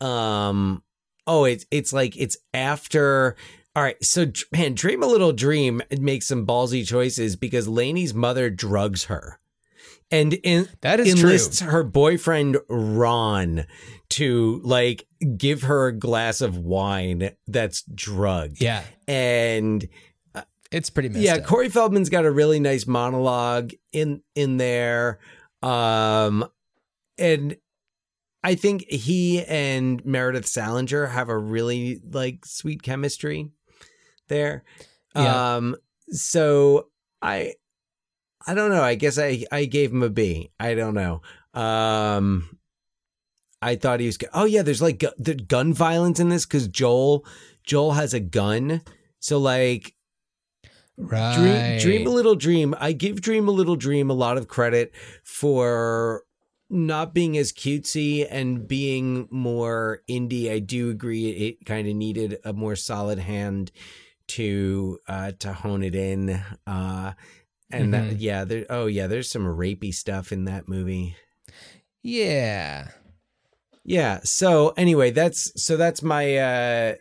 [0.00, 0.82] um
[1.26, 3.36] oh it's it's like it's after
[3.74, 8.12] all right so man dream a little dream and makes some ballsy choices because Lainey's
[8.12, 9.39] mother drugs her
[10.10, 11.30] and in, That is true.
[11.30, 13.66] enlists her boyfriend Ron
[14.10, 15.06] to like
[15.36, 18.60] give her a glass of wine that's drugged.
[18.60, 19.88] yeah, And
[20.72, 21.44] it's pretty messed yeah, up.
[21.44, 25.18] Corey Feldman's got a really nice monologue in in there.
[25.62, 26.44] Um
[27.18, 27.56] and
[28.42, 33.50] I think he and Meredith Salenger have a really like sweet chemistry
[34.28, 34.64] there.
[35.14, 35.54] Yeah.
[35.56, 35.76] Um
[36.10, 36.88] so
[37.20, 37.54] I
[38.46, 38.82] I don't know.
[38.82, 40.50] I guess I I gave him a B.
[40.58, 41.22] I don't know.
[41.54, 42.58] Um
[43.62, 44.30] I thought he was good.
[44.32, 47.26] Oh yeah, there's like gu- the gun violence in this cuz Joel
[47.64, 48.82] Joel has a gun.
[49.18, 49.94] So like
[50.96, 51.78] right.
[51.78, 52.74] Dream, dream a little dream.
[52.78, 54.92] I give Dream a little dream a lot of credit
[55.24, 56.24] for
[56.70, 60.50] not being as cutesy and being more indie.
[60.50, 63.72] I do agree it kind of needed a more solid hand
[64.28, 66.40] to uh to hone it in.
[66.66, 67.12] Uh
[67.70, 71.16] and that, yeah, there oh yeah, there's some rapey stuff in that movie.
[72.02, 72.88] Yeah.
[73.84, 74.20] Yeah.
[74.24, 76.94] So anyway, that's so that's my uh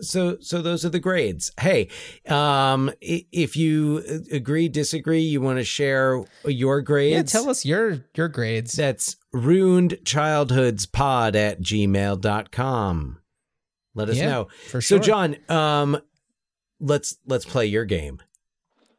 [0.00, 1.52] so so those are the grades.
[1.60, 1.88] Hey,
[2.28, 4.02] um if you
[4.32, 7.14] agree disagree, you want to share your grades?
[7.34, 8.72] Yeah, tell us your your grades.
[8.72, 13.18] That's ruined childhoods pod at gmail.com.
[13.94, 14.48] Let us Yeah, know.
[14.68, 14.98] for sure.
[14.98, 15.06] So.
[15.06, 15.98] Jon, um
[16.80, 18.20] let's let's play your game.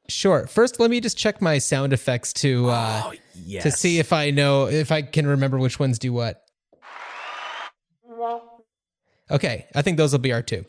[0.07, 0.47] Sure.
[0.47, 3.13] First, let me just check my sound effects to uh, Oh,
[3.45, 3.63] yes.
[3.63, 6.41] to see if I know if I can remember which ones do what.
[9.31, 10.65] Okay, I think those will be our two.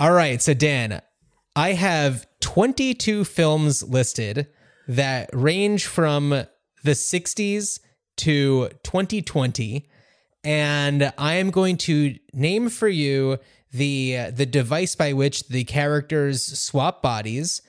[0.00, 1.00] All right, so Dan,
[1.54, 4.48] I have 22 films listed
[4.88, 6.46] that range from the
[6.92, 7.80] 60s
[8.18, 9.88] to 2020
[10.44, 13.38] and I am going to name for you
[13.72, 17.62] the the device by which the characters swap bodies.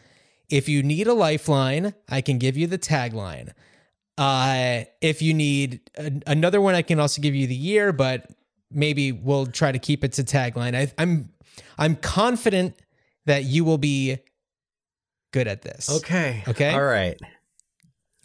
[0.49, 3.51] If you need a lifeline, I can give you the tagline.
[4.17, 8.27] Uh, if you need a- another one, I can also give you the year, but
[8.71, 10.75] maybe we'll try to keep it to tagline.
[10.75, 11.29] I, I'm
[11.77, 12.75] I'm confident
[13.25, 14.17] that you will be
[15.33, 15.89] good at this.
[15.89, 16.43] Okay.
[16.47, 16.73] Okay.
[16.73, 17.19] All right.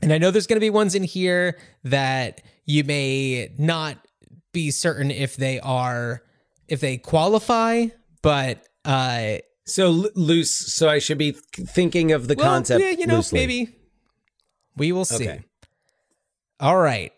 [0.01, 3.99] And I know there's going to be ones in here that you may not
[4.53, 6.23] be certain if they are
[6.69, 7.87] if they qualify,
[8.23, 13.07] but uh So loose so I should be thinking of the well, concept yeah, you
[13.07, 13.39] know, loosely.
[13.39, 13.77] maybe
[14.77, 15.29] we will see.
[15.29, 15.45] Okay.
[16.59, 17.13] All right.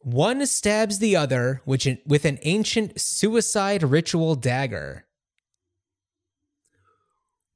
[0.00, 5.06] One stabs the other which with an ancient suicide ritual dagger.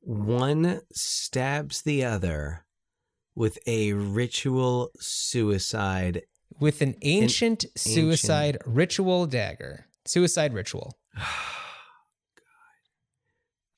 [0.01, 2.64] One stabs the other
[3.34, 6.22] with a ritual suicide.
[6.59, 9.86] With an ancient suicide ritual dagger.
[10.05, 10.98] Suicide ritual.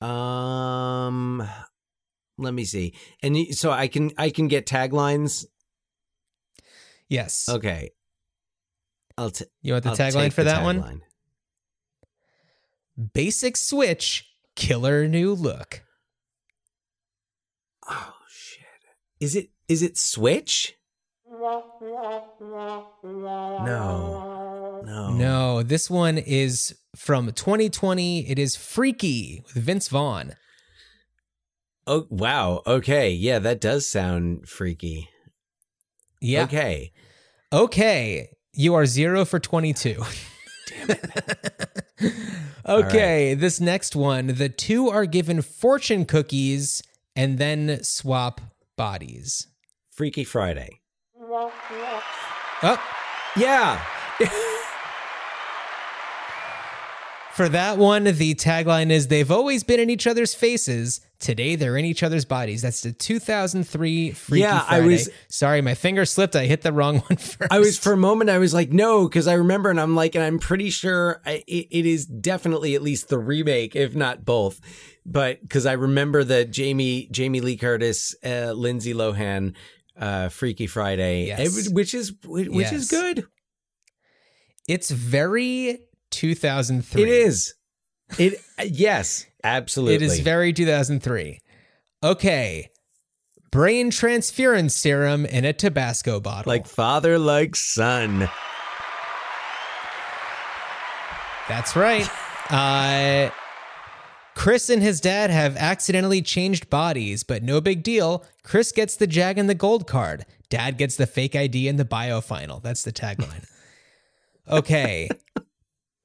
[0.03, 1.47] Um
[2.37, 2.93] let me see.
[3.21, 5.45] And so I can I can get taglines.
[7.09, 7.47] Yes.
[7.47, 7.91] Okay.
[9.17, 11.01] I'll t- You want the I'll tagline for the that one?
[13.13, 15.83] Basic switch, killer new look.
[17.89, 18.65] Oh shit.
[19.19, 20.75] Is it is it Switch?
[23.65, 24.32] No.
[24.85, 25.09] No.
[25.11, 28.29] No, this one is from 2020.
[28.29, 30.35] It is Freaky with Vince Vaughn.
[31.85, 32.61] Oh wow.
[32.65, 33.09] Okay.
[33.11, 35.09] Yeah, that does sound freaky.
[36.21, 36.43] Yeah.
[36.43, 36.91] Okay.
[37.51, 38.29] Okay.
[38.53, 40.01] You are zero for 22.
[42.65, 44.27] Okay, this next one.
[44.27, 46.81] The two are given fortune cookies
[47.15, 48.39] and then swap
[48.77, 49.47] bodies.
[49.91, 50.79] Freaky Friday.
[51.21, 51.51] Oh,
[53.35, 53.83] Yeah.
[57.35, 61.01] for that one, the tagline is They've always been in each other's faces.
[61.19, 62.61] Today they're in each other's bodies.
[62.61, 64.85] That's the 2003 Freaky Yeah, I Friday.
[64.87, 66.35] was- Sorry, my finger slipped.
[66.35, 67.51] I hit the wrong one first.
[67.51, 68.29] I was for a moment.
[68.29, 71.43] I was like, no, because I remember, and I'm like, and I'm pretty sure I,
[71.47, 74.59] it, it is definitely at least the remake, if not both.
[75.05, 79.53] But because I remember the Jamie Jamie Lee Curtis, uh, Lindsay Lohan,
[79.97, 81.67] uh, Freaky Friday, Yes.
[81.67, 82.73] it- which is which Yes.
[82.73, 83.25] is good.
[84.67, 85.79] It's very
[86.13, 87.01] 2003.
[87.01, 87.53] It is.
[88.17, 89.95] It yes, absolutely.
[89.95, 91.39] It is very 2003.
[92.03, 92.69] Okay.
[93.51, 96.49] Brain transference serum in a Tabasco bottle.
[96.49, 98.29] like father, like son.
[101.49, 102.09] That's right.
[102.49, 103.29] Uh,
[104.35, 108.25] Chris and his dad have accidentally changed bodies, but no big deal.
[108.43, 110.25] Chris gets the Jag and the gold card.
[110.49, 112.59] Dad gets the fake ID and the bio final.
[112.59, 113.45] That's the tagline.
[114.49, 115.09] Okay.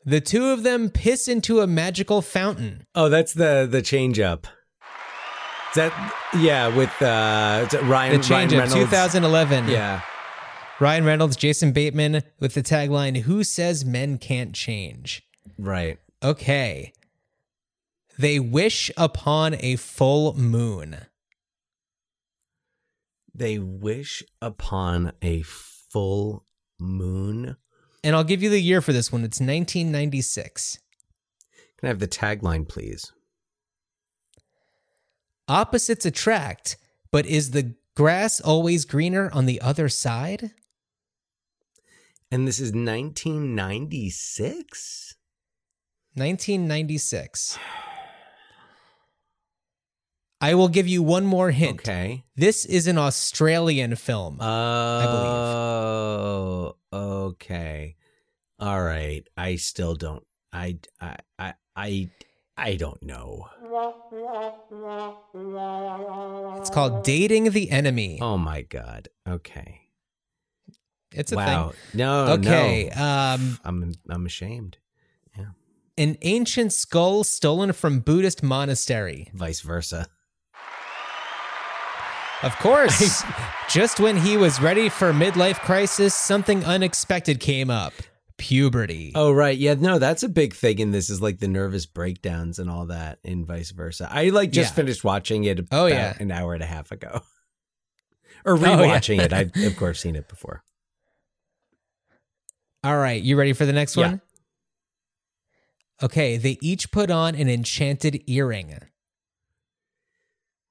[0.05, 2.87] the two of them piss into a magical fountain.
[2.95, 4.47] Oh, that's the the change up.
[5.71, 8.91] Is that yeah with uh Ryan The change Ryan of Reynolds?
[8.91, 9.69] 2011.
[9.69, 10.01] Yeah.
[10.81, 15.23] Ryan Reynolds, Jason Bateman with the tagline Who says men can't change?
[15.59, 15.99] Right.
[16.23, 16.93] Okay.
[18.19, 20.97] They wish upon a full moon.
[23.35, 26.45] They wish upon a full
[26.81, 27.57] moon.
[28.05, 29.23] And I'll give you the year for this one.
[29.23, 30.79] It's 1996.
[31.79, 33.13] Can I have the tagline, please?
[35.49, 36.77] Opposites attract,
[37.11, 40.53] but is the grass always greener on the other side?
[42.31, 45.15] And this is 1996.
[46.15, 47.59] 1996.
[50.41, 51.81] I will give you one more hint.
[51.81, 52.25] Okay.
[52.37, 54.41] This is an Australian film.
[54.41, 55.57] Oh,
[56.93, 57.97] okay.
[58.61, 59.27] All right.
[59.37, 60.25] I still don't.
[60.53, 62.11] I, I, I, I,
[62.57, 63.49] I don't know.
[66.61, 68.21] it's called Dating the Enemy.
[68.21, 69.09] Oh my god.
[69.29, 69.83] Okay.
[71.13, 71.71] It's a wow.
[71.71, 71.79] thing.
[71.95, 72.27] No.
[72.35, 72.93] Okay.
[72.95, 73.03] No.
[73.03, 74.79] Um, I'm I'm ashamed.
[75.37, 75.47] Yeah.
[75.97, 79.31] An ancient skull stolen from Buddhist monastery.
[79.35, 80.07] Vice versa.
[82.43, 83.23] Of course.
[83.69, 87.93] Just when he was ready for midlife crisis, something unexpected came up.
[88.39, 89.11] Puberty.
[89.17, 92.61] Oh right, yeah, no, that's a big thing in this is like the nervous breakdowns
[92.61, 94.09] and all that, and vice versa.
[94.09, 94.75] I like just Yeah.
[94.77, 95.67] finished watching it.
[95.73, 96.15] Oh, yeah.
[96.21, 97.21] an hour and a half ago,
[98.45, 98.77] or Oh, yeah.
[98.77, 99.33] rewatching it.
[99.33, 100.63] I've of course seen it before.
[102.85, 104.07] All right, you ready for the next Yeah.
[104.07, 104.21] one?
[106.01, 108.79] Okay, they each put on an enchanted earring.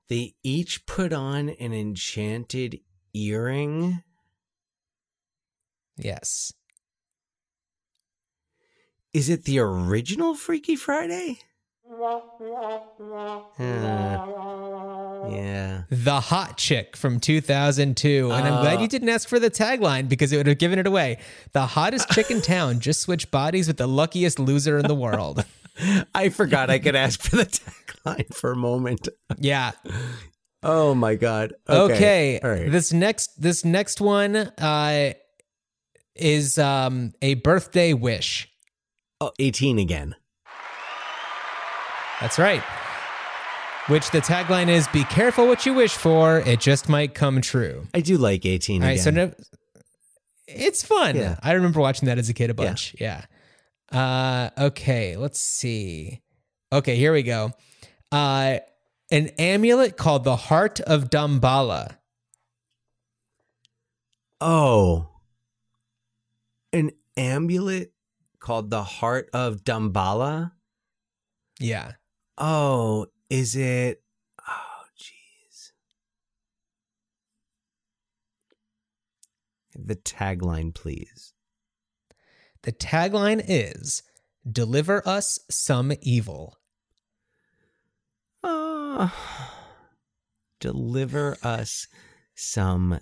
[0.10, 2.80] They each put on an enchanted
[3.14, 4.04] earring.
[5.98, 6.54] Yes.
[9.14, 11.40] Is it the original Freaky Friday?
[11.90, 12.20] Uh,
[15.30, 15.84] yeah.
[15.90, 18.32] The Hot Chick from 2002.
[18.32, 18.82] And I'm glad Oh.
[18.82, 21.18] you didn't ask for the tagline because it would have given it away.
[21.54, 25.46] The hottest chick in town just switched bodies with the luckiest loser in the world.
[26.16, 27.74] I forgot I could ask for the tagline
[28.34, 29.08] for a moment.
[29.38, 29.72] Yeah.
[30.64, 31.54] Oh my god.
[31.70, 32.40] Okay.
[32.44, 32.72] All right.
[32.72, 35.14] This next this next one uh
[36.16, 38.50] is um a birthday wish.
[39.22, 40.16] oh, 18 again.
[42.22, 42.64] That's right.
[43.88, 47.88] Which the tagline is be careful what you wish for, it just might come true.
[47.94, 49.04] I do like 18 All right, again.
[49.04, 49.32] so no,
[50.48, 51.16] it's fun.
[51.16, 51.38] Yeah.
[51.42, 52.96] I remember watching that as a kid a bunch.
[53.00, 53.24] Yeah.
[53.92, 56.22] Uh, okay, let's see.
[56.74, 57.52] Okay, here we go.
[58.12, 58.58] Uh,
[59.12, 61.98] an amulet called the Heart of Damballa.
[64.40, 65.10] Oh.
[66.72, 67.94] An amulet
[68.40, 70.52] called the Heart of Damballa?
[71.60, 71.94] Yeah.
[72.38, 74.04] Oh, is it
[74.48, 75.72] Oh jeez.
[79.76, 81.34] The tagline, please.
[82.64, 84.04] The tagline is
[84.50, 86.58] Deliver us some evil.
[90.60, 91.88] Deliver us
[92.36, 93.00] some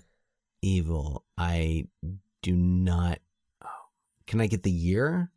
[0.62, 1.24] evil.
[1.36, 1.86] I
[2.42, 3.18] do not.
[3.64, 3.68] oh,
[4.26, 5.30] Can I get the year?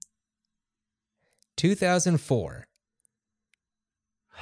[1.57, 2.67] 2004.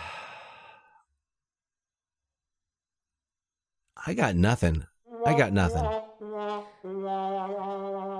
[4.07, 4.85] I got nothing.
[5.25, 5.85] I got nothing.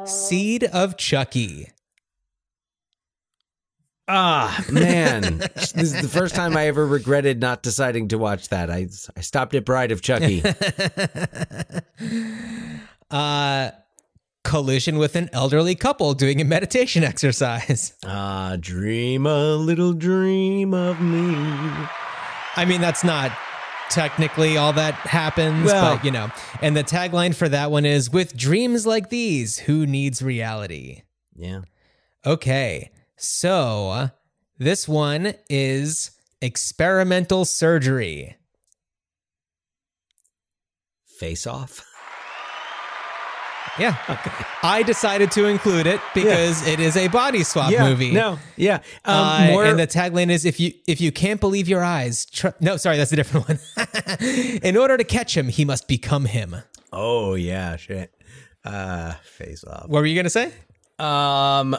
[0.08, 1.72] Seed of Chucky.
[4.08, 5.38] Ah, man.
[5.56, 8.70] this is the first time I ever regretted not deciding to watch that.
[8.72, 8.88] I,
[9.18, 10.44] I stopped at Bride of Chucky.
[13.10, 13.72] Uh,
[14.44, 17.94] collision with an elderly couple doing a meditation exercise.
[18.06, 21.34] ah, dream a little dream of me.
[22.58, 23.32] I mean, that's not
[23.90, 26.30] technically all that happens, Well- but you know.
[26.62, 31.04] And the tagline for that one is with dreams like these, who needs reality?
[31.36, 31.62] Yeah.
[32.26, 32.92] Okay.
[33.18, 34.12] So,
[34.58, 36.12] this one is
[36.42, 38.36] experimental surgery.
[41.20, 41.84] Face off.
[43.80, 43.96] Yeah.
[44.64, 47.88] I decided to include it because it is a body swap yeah.
[47.90, 48.12] movie.
[48.12, 48.40] No.
[48.56, 48.76] Yeah.
[49.06, 52.26] Um, Uh, more, and the tagline is if you if you can't believe your eyes
[52.26, 53.60] tr- no sorry that's a different one
[54.64, 56.56] in order to catch him he must become him
[56.92, 57.76] oh, yeah.
[57.76, 58.14] Shit.
[58.66, 59.88] Uh, face off.
[59.88, 60.52] what were you gonna say
[61.00, 61.76] Um.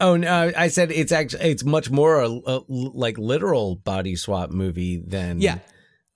[0.00, 0.52] Oh no!
[0.56, 5.40] I said it's actually it's much more a, a like literal body swap movie than
[5.40, 5.58] Yeah.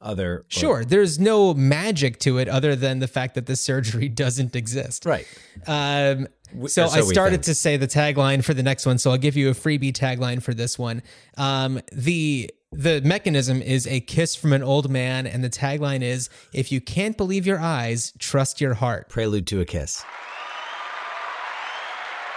[0.00, 4.54] other sure there's no magic to it other than the fact that the surgery doesn't
[4.54, 5.26] exist right.
[5.66, 6.28] um
[6.66, 9.36] so, so I started to say the tagline for the next one, so I'll give
[9.36, 11.02] you a freebie tagline for this one.
[11.36, 16.30] Um, the the mechanism is a kiss from an old man, and the tagline is
[16.54, 20.02] "If you can't believe your eyes, trust your heart." Prelude to a kiss.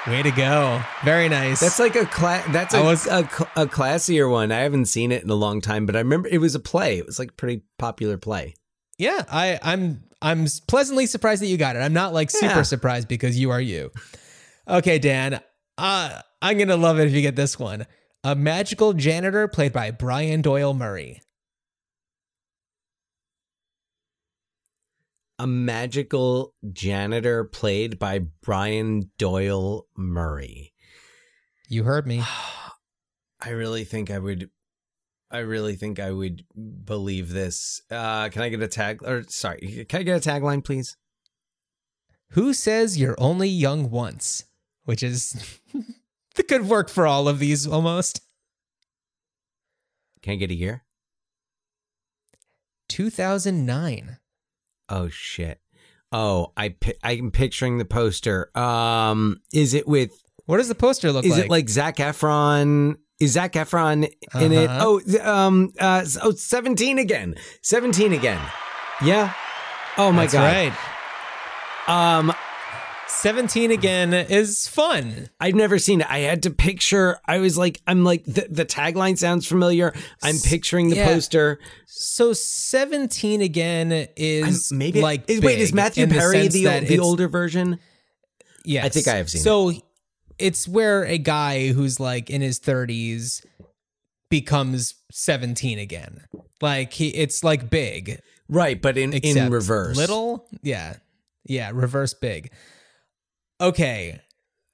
[0.08, 0.82] Way to go!
[1.06, 1.60] Very nice.
[1.60, 3.20] That's like a cla- That's a, was- a
[3.56, 4.52] a classier one.
[4.52, 6.98] I haven't seen it in a long time, but I remember it was a play.
[6.98, 8.56] It was like a pretty popular play.
[8.98, 11.80] Yeah, I, I'm I'm pleasantly surprised that you got it.
[11.80, 12.62] I'm not like super Yeah.
[12.64, 13.92] surprised because you are you.
[14.68, 15.40] Okay, Dan,
[15.78, 17.86] uh, I'm gonna love it if you get this one.
[18.24, 21.22] A magical janitor played by Brian Doyle Murray.
[25.42, 30.72] A magical janitor played by Brian Doyle Murray.
[31.68, 32.22] You heard me.
[33.42, 34.52] I really think I would.
[35.32, 36.46] I really think I would
[36.86, 37.82] believe this.
[37.90, 39.02] Uh, can I get a tag?
[39.02, 40.96] Or sorry, can I get a tagline, please?
[42.34, 44.44] Who says you're only young once?
[44.84, 45.60] Which is
[46.36, 48.22] the good work for all of these almost.
[50.22, 50.84] Can I get a year?
[52.90, 54.20] 2009.
[54.92, 55.60] Oh shit!
[56.12, 58.56] Oh, I pi- I'm picturing the poster.
[58.58, 60.12] Um, is it with?
[60.46, 61.40] What does the poster look Is like?
[61.40, 62.98] Is it like Zac Efron?
[63.22, 64.70] Is Zac Efron in it?
[64.70, 65.00] Uh-huh.
[65.22, 67.36] Oh, um, uh, oh, 17 again.
[67.62, 68.42] 17 again.
[69.04, 69.34] Yeah.
[69.98, 70.74] Oh my That's god.
[71.88, 72.18] right.
[72.18, 72.34] Um,
[73.20, 75.30] 17 again is fun.
[75.40, 76.08] I've never seen it.
[76.10, 77.20] I had to picture.
[77.26, 79.94] I was like, I'm like, the, the tagline sounds familiar.
[80.24, 81.06] I'm picturing the Yeah.
[81.06, 81.60] poster.
[81.86, 86.80] So 17 again I'm, is maybe like is, wait, is Matthew in the Perry the
[86.80, 87.80] the older version?
[88.66, 88.86] Yes.
[88.86, 89.72] I think I have seen So
[90.40, 93.46] it's where a guy who's like in his 30s
[94.30, 96.24] becomes 17 again.
[96.62, 99.96] Like he it's like big Right, but in in reverse.
[99.96, 100.46] Little?
[100.62, 100.98] Yeah.
[101.46, 102.52] Yeah, reverse big.
[103.62, 104.20] Okay.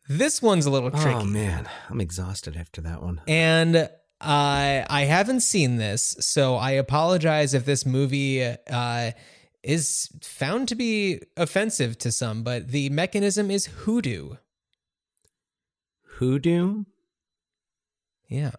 [0.08, 1.20] This one's a little oh, tricky.
[1.20, 3.22] Oh man, I'm exhausted after that one.
[3.28, 3.90] And
[4.22, 9.12] I I haven't seen this, so I apologize if this movie uh,
[9.62, 12.44] is found to be offensive to some.
[12.44, 14.36] But the mechanism is hoodoo.
[16.20, 16.86] Hoodoo.
[18.30, 18.52] Yeah,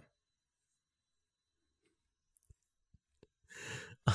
[4.07, 4.13] uh,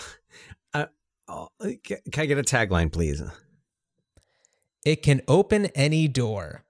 [0.74, 0.86] uh,
[1.28, 3.22] Oh, uh, can can I get a tagline, please?
[4.86, 6.64] It can open any door.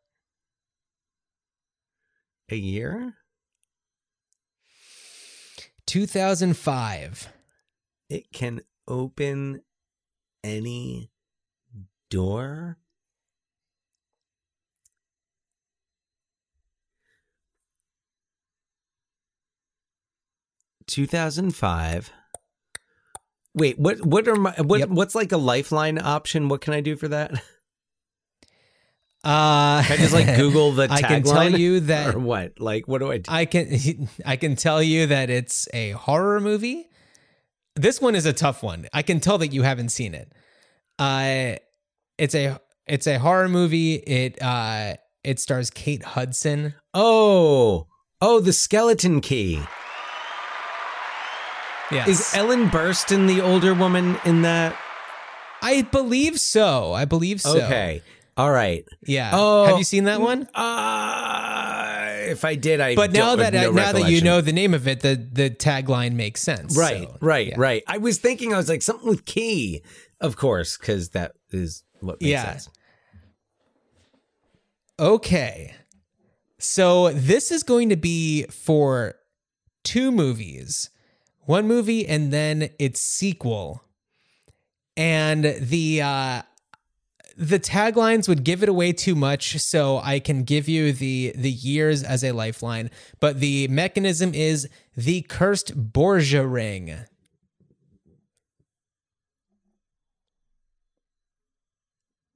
[2.50, 3.16] A year?
[5.88, 7.30] 2005.
[8.10, 9.62] It can open
[10.44, 11.10] any
[12.10, 12.78] door.
[20.86, 22.12] Two thousand five.
[23.56, 24.06] Wait, what?
[24.06, 24.54] What are my?
[24.60, 24.80] What?
[24.82, 24.90] Yep.
[24.90, 26.50] What's like a lifeline option?
[26.50, 27.32] What can I do for that?
[29.24, 30.92] Uh, Can I just like Google the tagline?
[31.04, 32.60] I can tell you that or what?
[32.60, 33.32] Like, what do I do?
[33.32, 36.90] I can I can tell you that it's a horror movie.
[37.76, 38.88] This one is a tough one.
[38.94, 40.32] I can tell that you haven't seen it.
[41.00, 41.56] Uh
[42.18, 43.96] it's a it's a horror movie.
[43.96, 46.76] It uh it stars Kate Hudson.
[46.94, 47.88] Oh,
[48.20, 49.62] oh, the skeleton key.
[51.92, 52.08] Yes.
[52.08, 54.78] Is Ellen Burstyn the older woman in that?
[55.62, 56.92] I believe so.
[56.94, 57.62] I believe so.
[57.62, 58.02] Okay.
[58.36, 58.84] All right.
[59.06, 59.32] Yeah.
[59.34, 59.66] Oh.
[59.66, 60.48] Have you seen that one?
[60.56, 64.74] Uh, if I did, I But now that no now that you know the name
[64.74, 66.76] of it, the the tagline makes sense.
[66.78, 67.56] right, So, right, yeah.
[67.58, 67.84] right.
[67.88, 69.84] I was thinking, I was like something with key,
[70.20, 72.44] of course, because that is what makes Yeah.
[72.44, 72.70] sense.
[75.00, 75.74] Okay.
[76.60, 79.16] So this is going to be for
[79.84, 80.90] two movies.
[81.46, 83.84] One movie and then its sequel.
[84.96, 86.42] And the uh
[87.36, 91.52] the taglines would give it away too much, so I can give you the the
[91.52, 92.90] years as a lifeline.
[93.20, 96.96] But the mechanism is the cursed Borgia ring.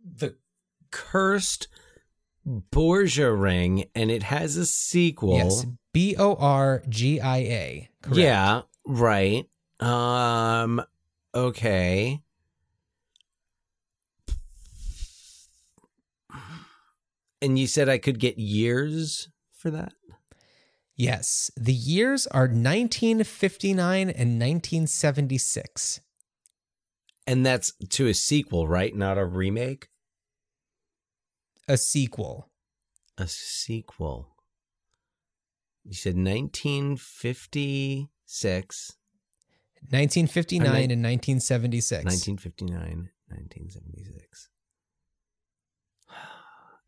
[0.03, 0.35] The
[0.91, 1.67] cursed
[2.45, 5.35] Borgia ring, and it has a sequel.
[5.35, 7.89] Yes, B O R G I A.
[8.01, 8.17] Correct.
[8.17, 9.45] Yeah, right.
[9.79, 10.81] Um
[11.35, 12.21] okay.
[17.41, 19.93] And you said I could get years for that?
[20.95, 25.99] Yes, the years are 1959 and 1976.
[27.27, 28.95] And that's to a sequel, right?
[28.95, 29.89] Not a remake?
[31.67, 32.49] A sequel.
[33.17, 34.29] A sequel.
[35.83, 38.93] You said 1956,
[39.89, 42.05] 1959 Or ni- and 1976.
[42.05, 44.49] 1959, 1976.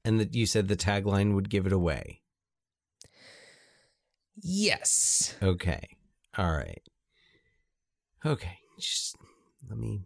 [0.06, 2.22] And that you said the tagline would give it away.
[4.42, 5.36] Yes.
[5.44, 5.98] Okay.
[6.38, 6.82] All right.
[8.26, 8.60] Okay.
[8.80, 9.18] Just
[9.70, 10.02] let me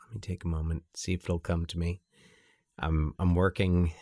[0.00, 2.00] let me take a moment, see if it'll come to me.
[2.78, 3.92] I'm I'm working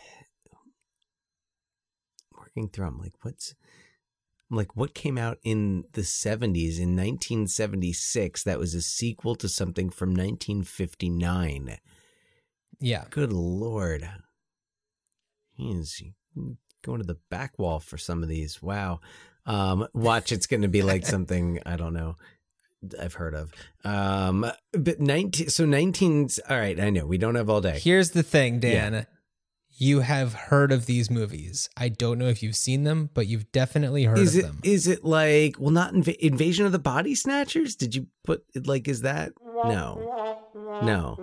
[2.35, 2.87] working through.
[2.87, 3.53] I'm like, what's
[4.49, 9.49] I'm like, what came out in the 70s in 1976 that was a sequel to
[9.49, 11.77] something from 1959?
[12.79, 13.05] Yeah.
[13.09, 14.09] Good lord.
[15.55, 16.01] He's
[16.83, 18.61] going to the back wall for some of these.
[18.61, 18.99] Wow.
[19.45, 22.15] Um, watch, it's going to be like something I don't know.
[22.99, 23.53] I've heard of.
[23.85, 27.79] Um, but 19, so 19, all right, I know we don't have all day.
[27.79, 29.05] Here's the thing, Dan.
[29.75, 31.67] You have heard of these movies.
[31.77, 34.59] I don't know if you've seen them, but you've definitely heard Is of it them.
[34.63, 37.75] is it like well not inv- invasion of the body snatchers?
[37.75, 40.37] Did you put like is that no
[40.83, 41.17] no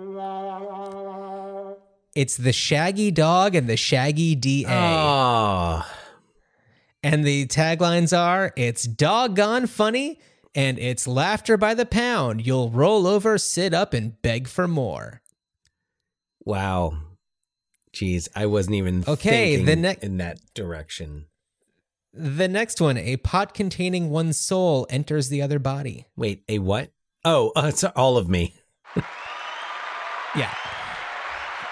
[2.15, 4.65] It's the Shaggy Dog and the Shaggy DA.
[4.69, 5.85] oh
[7.03, 10.19] And the taglines are it's doggone funny
[10.53, 12.45] and it's laughter by the pound.
[12.45, 15.21] You'll roll over, sit up, and beg for more.
[16.43, 16.93] wow
[17.93, 21.25] jeez I wasn't even Okay, thinking the next- in that direction.
[22.13, 26.07] The next one a pot containing one soul enters the other body.
[26.17, 26.91] Wait, a what?
[27.23, 28.53] Oh, uh, it's all of me.
[30.35, 30.53] Yeah.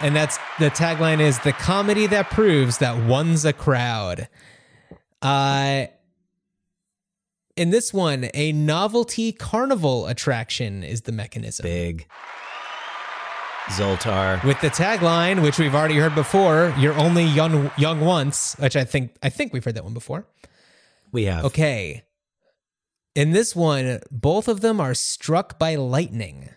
[0.02, 4.28] And that's the tagline is the comedy that proves that one's a crowd.
[5.22, 5.88] Uh
[7.58, 11.64] in this one, a novelty carnival attraction is the mechanism.
[11.64, 12.08] Big
[13.68, 14.44] Zoltar.
[14.46, 18.86] With the tagline, which we've already heard before, you're only young young once, which I
[18.86, 20.26] think I think we've heard that one before.
[21.12, 22.04] We have Okay.
[23.16, 26.50] In this one, both of them are struck by lightning.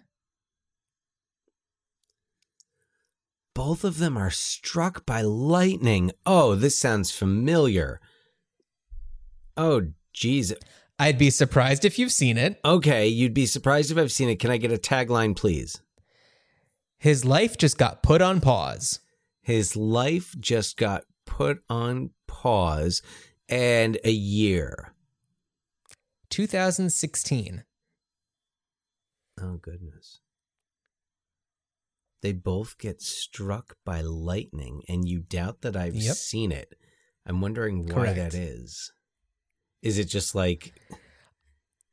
[3.54, 6.12] Both of them are struck by lightning.
[6.24, 8.00] Oh, this sounds familiar.
[9.56, 10.54] Oh, jeez.
[10.98, 12.60] I'd be surprised if you've seen it.
[12.64, 14.38] Okay, you'd be surprised if I've seen it.
[14.38, 15.80] Can I get a tagline, please?
[16.98, 19.00] His life just got put on pause.
[19.40, 23.02] His life just got put on pause
[23.48, 24.94] and a year.
[26.30, 27.64] 2016.
[29.40, 30.21] Oh, goodness.
[32.22, 36.14] They both get struck by lightning, and you doubt that I've Yep.
[36.16, 36.74] seen it.
[37.26, 38.16] I'm wondering why Correct.
[38.16, 38.92] that is.
[39.82, 40.72] Is it just like,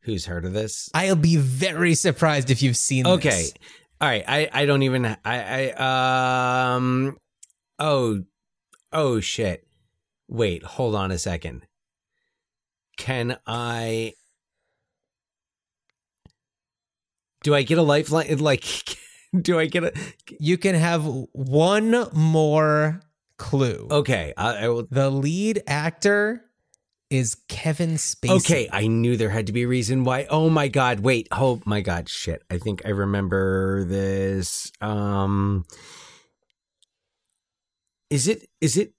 [0.02, 0.90] who's heard of this?
[0.94, 3.30] I'll be very surprised if you've seen Okay.
[3.30, 3.54] this.
[4.00, 4.24] All right.
[4.28, 7.18] I, I don't even, I, I, um,
[7.80, 8.24] oh,
[8.94, 9.68] oh shit.
[10.28, 11.66] Wait, hold on a second.
[12.98, 14.14] Can I,
[17.42, 18.38] do I get a lifeline?
[18.40, 18.64] Like,
[19.42, 19.94] do I get a,
[20.40, 23.02] You can have one more
[23.38, 23.88] clue.
[23.92, 24.34] okay.
[24.38, 26.44] I, I will, The lead actor
[27.10, 28.30] is Kevin Spacey.
[28.38, 28.70] okay.
[28.72, 30.28] I knew there had to be a reason why.
[30.30, 31.00] Oh my God.
[31.00, 31.28] Wait.
[31.32, 32.08] Oh my God.
[32.08, 32.44] Shit.
[32.52, 34.72] I think I remember this.
[34.80, 35.66] Um,
[38.10, 38.94] is it, is it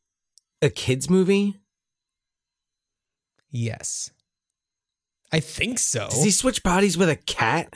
[0.62, 1.56] a kid's movie?
[3.50, 4.10] Yes.
[5.32, 6.08] I think so.
[6.10, 7.72] Does he switch bodies with a cat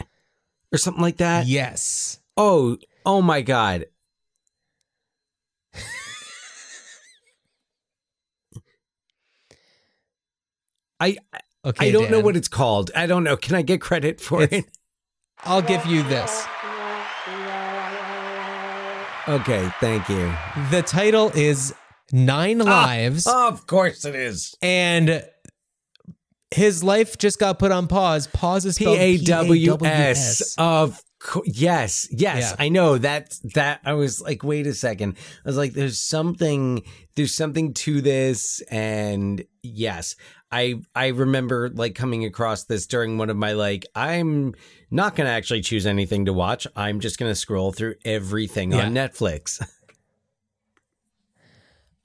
[0.73, 1.47] or something like that?
[1.47, 2.19] yes.
[2.37, 3.87] Oh, oh my god.
[11.01, 11.17] I
[11.67, 11.89] Okay.
[11.89, 12.91] I don't know what it's called.
[12.95, 13.39] I don't know.
[13.39, 14.79] Can I get credit for It's- it?
[15.45, 16.45] I'll give you this.
[19.27, 20.31] Okay, thank you.
[20.71, 21.73] The title is
[22.13, 22.65] nine Ah.
[22.85, 24.55] lives, Of course it is.
[24.61, 25.25] and
[26.51, 28.27] his life just got put on pause.
[28.27, 30.55] Pause is P A W S.
[30.59, 31.01] Of
[31.45, 32.65] yes, yes, Yeah.
[32.65, 33.35] I know that.
[33.55, 35.17] That I was like, wait a second.
[35.45, 36.83] I was like, there's something.
[37.17, 40.17] There's something to this, and yes,
[40.51, 43.87] I I remember like coming across this during one of my like.
[43.95, 44.55] I'm
[44.91, 46.67] not gonna actually choose anything to watch.
[46.77, 49.65] I'm just gonna scroll through everything on Netflix.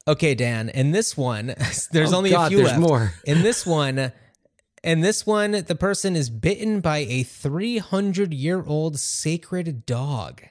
[0.07, 0.69] Okay, Dan.
[0.69, 1.47] In this one,
[1.91, 2.79] there's Oh, only God, a few there's left.
[2.81, 3.13] more.
[3.25, 4.11] In this one,
[4.83, 10.43] in this one, the person is bitten by a 300 year old sacred dog.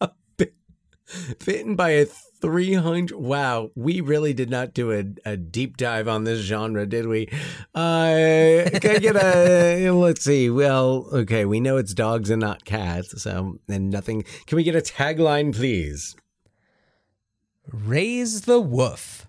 [1.44, 2.06] Bitten by a
[2.40, 3.16] 300.
[3.18, 7.28] Wow, we really did not do a, a deep dive on this genre, did we?
[7.74, 9.90] Uh, can I get a.
[9.94, 10.50] Let's see.
[10.50, 14.24] Well, okay, we know it's dogs and not cats, so, and nothing.
[14.46, 16.16] Can we get a tagline, please?
[17.72, 19.25] Raise the woof.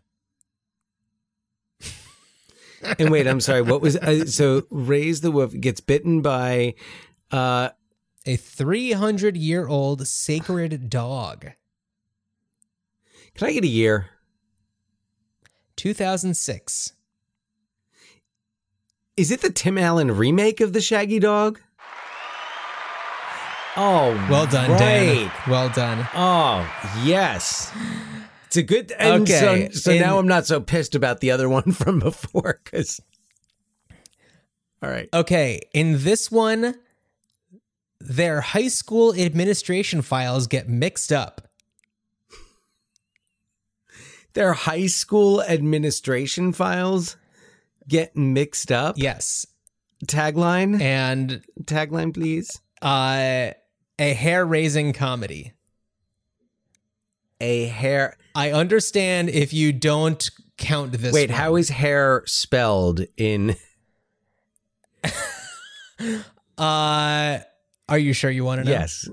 [2.99, 3.95] And wait, I'm sorry, what was.
[3.97, 6.75] Uh, so, Raise the Wolf gets bitten by.
[7.31, 7.69] Uh,
[8.25, 11.47] A 300 year old sacred dog.
[13.35, 14.07] can I get a year?
[15.77, 16.93] 2006.
[19.15, 21.59] Is it the Tim Allen remake of the Shaggy Dog?
[23.79, 24.79] Oh, Well done, right.
[24.79, 25.31] Dan.
[25.47, 26.07] Well done.
[26.15, 26.67] Oh,
[27.03, 27.71] yes.
[28.57, 28.91] It's a good.
[28.93, 31.99] And Okay, So, so in- now I'm not so pissed about the other one from
[31.99, 32.99] before because.
[34.81, 35.09] All right.
[35.13, 36.75] Okay, in this one,
[37.99, 41.47] their high school administration files get mixed up.
[44.33, 47.17] Their high school administration files
[47.87, 48.95] get mixed up.
[48.97, 49.47] Yes.
[50.05, 50.79] Tagline.
[50.79, 52.61] And Tagline, please.
[52.81, 53.51] uh,
[53.99, 55.53] a hair raising comedy.
[57.39, 58.17] A hair.
[58.35, 61.13] I understand if you don't count this.
[61.13, 61.39] Wait, one.
[61.39, 63.55] how is hair spelled in?
[66.57, 67.37] Uh,
[67.87, 68.71] are you sure you want to know?
[68.71, 69.07] Yes.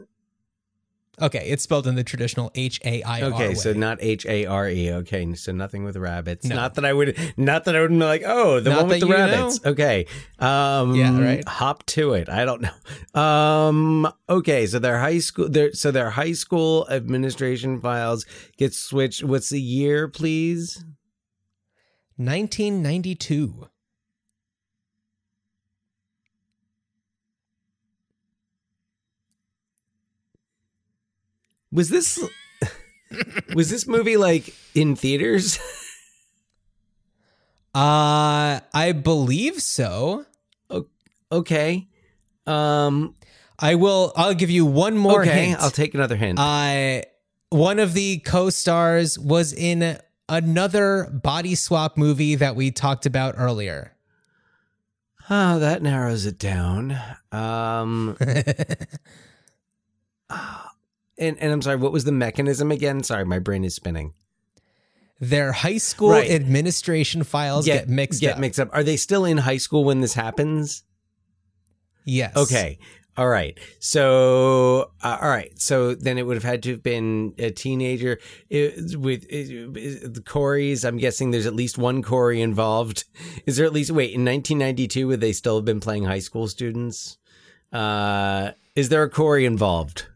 [1.22, 3.32] Okay, it's spelled in the traditional H A I R.
[3.32, 4.90] Okay, so not H A R E.
[4.90, 6.44] Okay, so nothing with rabbits.
[6.44, 6.56] No.
[6.56, 7.16] Not that I would.
[7.36, 9.60] Not that I would be like, oh, the Not one with the rabbits.
[9.64, 10.06] Okay.
[10.40, 11.46] Um, Yeah, right.
[11.46, 12.28] Hop to it.
[12.28, 13.20] I don't know.
[13.20, 14.12] Um.
[14.28, 15.48] Okay, so their high school.
[15.48, 18.26] Their so their high school administration files
[18.56, 19.22] get switched.
[19.22, 20.84] What's the year, please?
[22.16, 23.68] 1992.
[31.74, 32.18] Was this?
[33.54, 35.58] was this movie like in theaters?
[37.76, 40.26] Uh, I believe so.
[41.32, 41.88] okay.
[42.46, 43.16] Um.
[43.58, 44.12] I will.
[44.14, 45.60] I'll give you one more okay, hint.
[45.60, 46.38] I'll take another hint.
[46.38, 47.00] Uh,
[47.50, 49.98] one of the co-stars was in
[50.28, 53.94] another body swap movie that we talked about earlier.
[55.30, 56.96] Oh, that narrows it down.
[57.32, 58.16] Um,
[60.30, 60.73] ah,
[61.18, 63.02] and and I'm sorry, what was the mechanism again?
[63.02, 64.14] Sorry, my brain is spinning.
[65.20, 66.30] Their high school Right.
[66.30, 68.40] administration files get, mixed get up.
[68.40, 68.68] mixed up.
[68.72, 70.82] Are they still in high school when this happens?
[72.04, 72.36] Yes.
[72.36, 72.78] Okay.
[73.16, 73.56] All right.
[73.78, 75.52] So, uh, all right.
[75.58, 78.18] So then it would have had to have been a teenager
[78.50, 80.84] It- with it, the Corys.
[80.84, 83.04] I'm guessing there's at least one Corey involved.
[83.46, 86.48] Is there at least wait in 1992 would they still have been playing high school
[86.48, 87.16] students?
[87.72, 90.06] Uh, is there a Corey involved?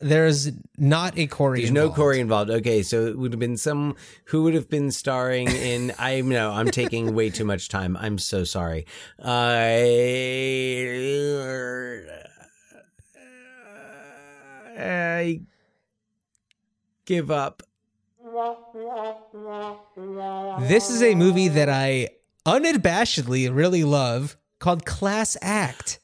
[0.00, 1.60] There's not a Corey.
[1.60, 1.90] There's no.
[1.90, 2.50] Corey involved.
[2.50, 3.96] Okay, so it would have been some
[4.26, 5.92] who would have been starring in.
[5.98, 7.96] I know I'm taking way too much time.
[7.98, 8.86] I'm so sorry.
[9.22, 9.82] I,
[14.78, 15.40] I
[17.04, 17.62] give up.
[20.60, 22.08] This is a movie that I
[22.46, 26.00] unabashedly really love called Class Act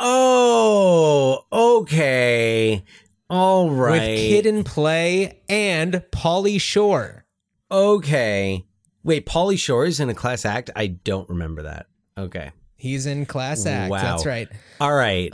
[0.00, 2.84] Oh, okay.
[3.30, 4.00] All right.
[4.00, 7.24] with Kid and Play and Pauly Shore.
[7.70, 8.64] okay.
[9.04, 10.70] Wait, Pauly Shore is in a class act.
[10.76, 11.86] I don't remember that.
[12.18, 12.50] Okay.
[12.76, 13.90] He's in Class Act.
[13.90, 14.02] Wow.
[14.02, 14.48] That's right.
[14.80, 15.32] All right.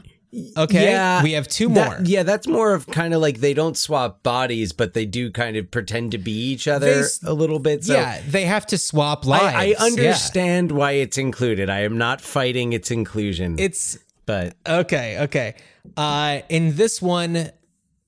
[0.56, 2.06] Okay, Yeah, we have two that- more.
[2.06, 5.56] yeah, that's more of kind of like they don't swap bodies, but they do kind
[5.56, 7.84] of pretend to be each other They a little bit.
[7.84, 9.44] So yeah, they have to swap lives.
[9.44, 9.76] I, I Yeah.
[9.82, 11.70] understand why it's included.
[11.70, 13.56] I am not fighting its inclusion.
[13.58, 13.96] It's
[14.26, 15.20] but okay.
[15.20, 15.54] Okay.
[15.96, 17.50] Uh, in this one,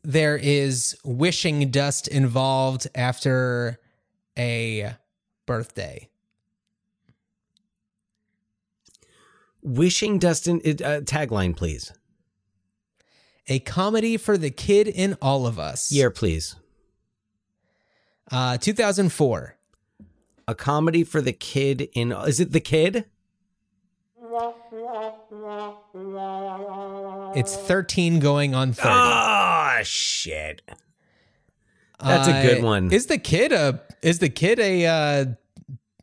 [0.06, 3.78] there is wishing dust involved after
[4.38, 4.94] a
[5.46, 6.08] birthday.
[9.66, 11.92] wishing Dustin it, uh, tagline, please.
[13.48, 15.92] a comedy for the kid in all of us.
[15.92, 16.56] Year, please.
[18.30, 19.56] Uh, 2004.
[20.48, 22.12] A comedy for the kid in.
[22.12, 23.06] Is it the kid?
[27.36, 28.88] It's 13 going on 30.
[28.90, 30.62] Oh shit!
[32.02, 32.92] That's a good Uh, one.
[32.92, 35.24] Is the kid a is the kid a uh,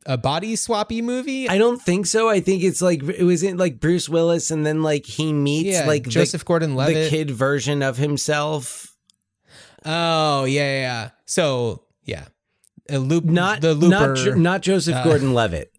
[0.05, 1.49] a body swappy movie?
[1.49, 2.30] I don't think so.
[2.30, 5.69] I think it's like it was in like Bruce Willis, and then like he meets
[5.69, 6.95] Yeah, like Joseph Gordon-Levitt.
[6.95, 8.95] the kid version of himself.
[9.85, 11.10] oh yeah, yeah.
[11.26, 12.26] So yeah,
[12.89, 13.23] a loop.
[13.26, 14.15] Not the Looper.
[14.30, 15.72] not not Joseph uh, Gordon-Levitt.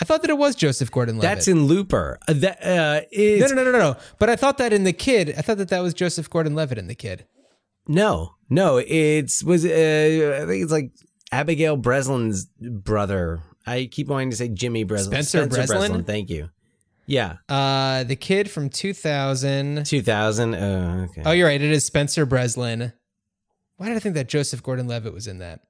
[0.00, 1.22] I thought that it was Joseph Gordon-Levitt.
[1.36, 2.18] That's in Looper.
[2.28, 3.96] Uh, that uh, is no, no, no, no, no.
[4.18, 6.86] But I thought that in the kid, I thought that that was Joseph Gordon-Levitt in
[6.86, 7.24] the kid.
[7.88, 8.76] no, no.
[8.78, 10.92] It's was uh, I think it's like
[11.32, 13.40] Abigail Breslin's brother.
[13.66, 15.10] I keep wanting to say Jimmy Breslin.
[15.24, 16.04] Spencer Breslin?
[16.04, 16.50] Thank you.
[17.08, 19.86] Yeah, Uh, the kid from 2000.
[19.86, 20.54] two thousand.
[20.54, 21.22] Uh, okay.
[21.24, 21.60] Oh, you're right.
[21.62, 22.92] It is Spencer Breslin.
[23.76, 25.60] Why did I think that Joseph Gordon-Levitt was in that?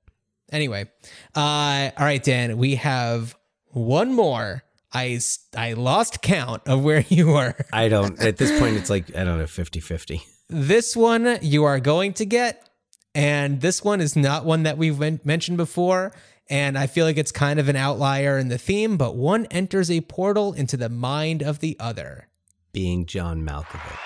[0.51, 0.87] Anyway,
[1.35, 2.57] uh, all right, Dan.
[2.57, 3.37] We have
[3.77, 4.63] one more.
[4.93, 5.21] I,
[5.57, 7.55] I lost count of where you were.
[7.73, 8.19] I don't.
[8.21, 10.21] At this point, it's like I don't know, 50-50.
[10.49, 12.69] This one you are going to get,
[13.15, 16.13] and this one is not one that we've men- mentioned before.
[16.49, 19.91] And I feel like it's kind of an outlier in the theme, but one enters
[19.91, 22.29] a portal into the mind of the other.
[22.73, 23.99] Being John Malkovich.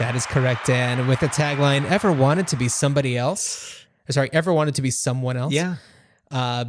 [0.00, 1.06] That is correct, Dan.
[1.06, 3.86] With the tagline, ever wanted to be somebody else?
[4.10, 5.52] Sorry, ever wanted to be someone else?
[5.52, 5.76] Yeah.
[6.30, 6.64] Uh,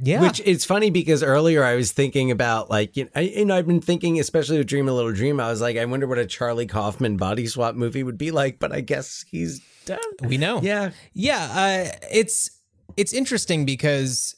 [0.00, 0.20] yeah.
[0.20, 3.56] Which it's funny because earlier I was thinking about like you know, I, you know
[3.56, 6.18] I've been thinking especially with Dream a Little Dream I was like I wonder what
[6.18, 9.98] a Charlie Kaufman body swap movie would be like but I guess he's done.
[10.24, 10.60] we know.
[10.62, 10.92] Yeah.
[11.12, 11.48] Yeah.
[11.92, 12.50] Uh, it's
[12.96, 14.34] it's interesting because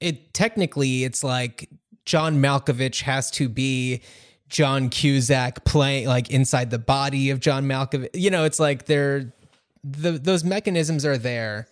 [0.00, 1.68] it technically it's like
[2.04, 4.02] John Malkovich has to be
[4.48, 8.10] John Cusack playing like inside the body of John Malkovich.
[8.14, 9.32] You know, it's like they're
[9.82, 11.68] the those mechanisms are there.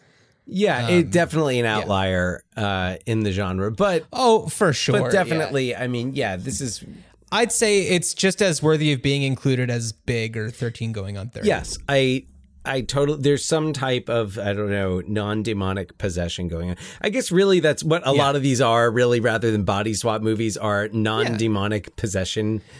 [0.46, 4.98] Yeah, Um, it definitely an outlier uh, in the genre, but Oh, for sure.
[4.98, 5.10] but yeah.
[5.10, 6.84] definitely I mean yeah this is
[7.30, 11.28] I'd say it's just as worthy of being included as Big or 13 going on
[11.30, 11.46] 30.
[11.46, 12.26] yes I
[12.64, 16.76] I totally there's some type of I don't know non-demonic possession going on.
[17.00, 20.22] I guess really that's what a lot of these are really rather than body swap
[20.22, 22.60] movies are non-demonic possession.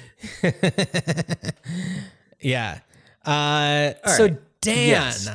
[2.40, 2.80] Yeah.
[3.24, 4.60] Uh, so, right.
[4.60, 5.28] Dan, Yes.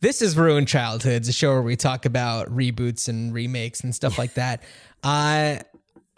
[0.00, 4.18] This is Ruined Childhoods, a show where we talk about reboots and remakes and stuff
[4.18, 4.62] like that.
[5.04, 5.60] Uh,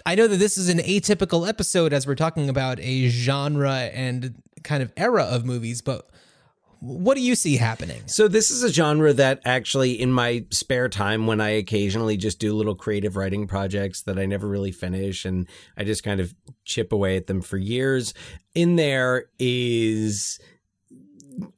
[0.06, 4.40] I know that this is an atypical episode as we're talking about a genre and
[4.64, 6.08] kind of era of movies, but
[6.80, 8.00] what do you see happening?
[8.06, 12.38] So this is a genre that actually in my spare time when I occasionally just
[12.38, 15.46] do little creative writing projects that I never really finish and
[15.76, 16.34] I just kind of
[16.64, 18.14] chip away at them for years.
[18.54, 20.38] In there is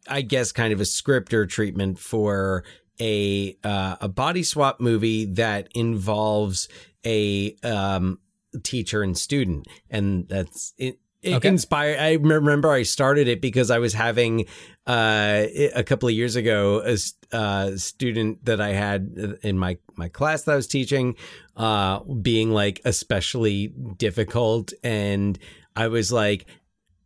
[0.08, 2.64] I guess kind of a script or treatment for
[3.00, 6.68] a uh, a body swap movie that involves
[7.04, 8.18] a um,
[8.62, 10.98] teacher and student, and that's it.
[11.22, 11.48] It Okay.
[11.48, 11.98] inspired.
[11.98, 14.46] I remember I started it because I was having
[14.86, 15.44] uh,
[15.74, 16.96] a couple of years ago a
[17.36, 21.16] uh, student that I had in my my class that I was teaching
[21.56, 23.66] uh, being like especially
[23.98, 25.38] difficult, and
[25.76, 26.46] I was like,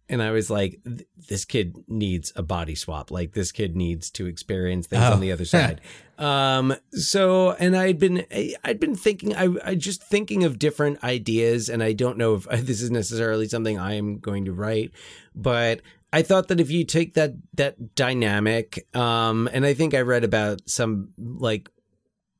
[0.08, 0.80] and I was like,
[1.28, 3.10] this kid needs a body swap.
[3.10, 5.12] Like this kid needs to experience things Oh.
[5.12, 5.80] on the other side.
[6.18, 8.24] um, so, and I'd been,
[8.62, 12.44] I'd been thinking, I, I just thinking of different ideas, and I don't know if
[12.66, 14.92] this is necessarily something I am going to write,
[15.34, 15.80] but
[16.12, 20.22] I thought that if you take that that dynamic, um, and I think I read
[20.22, 21.68] about some like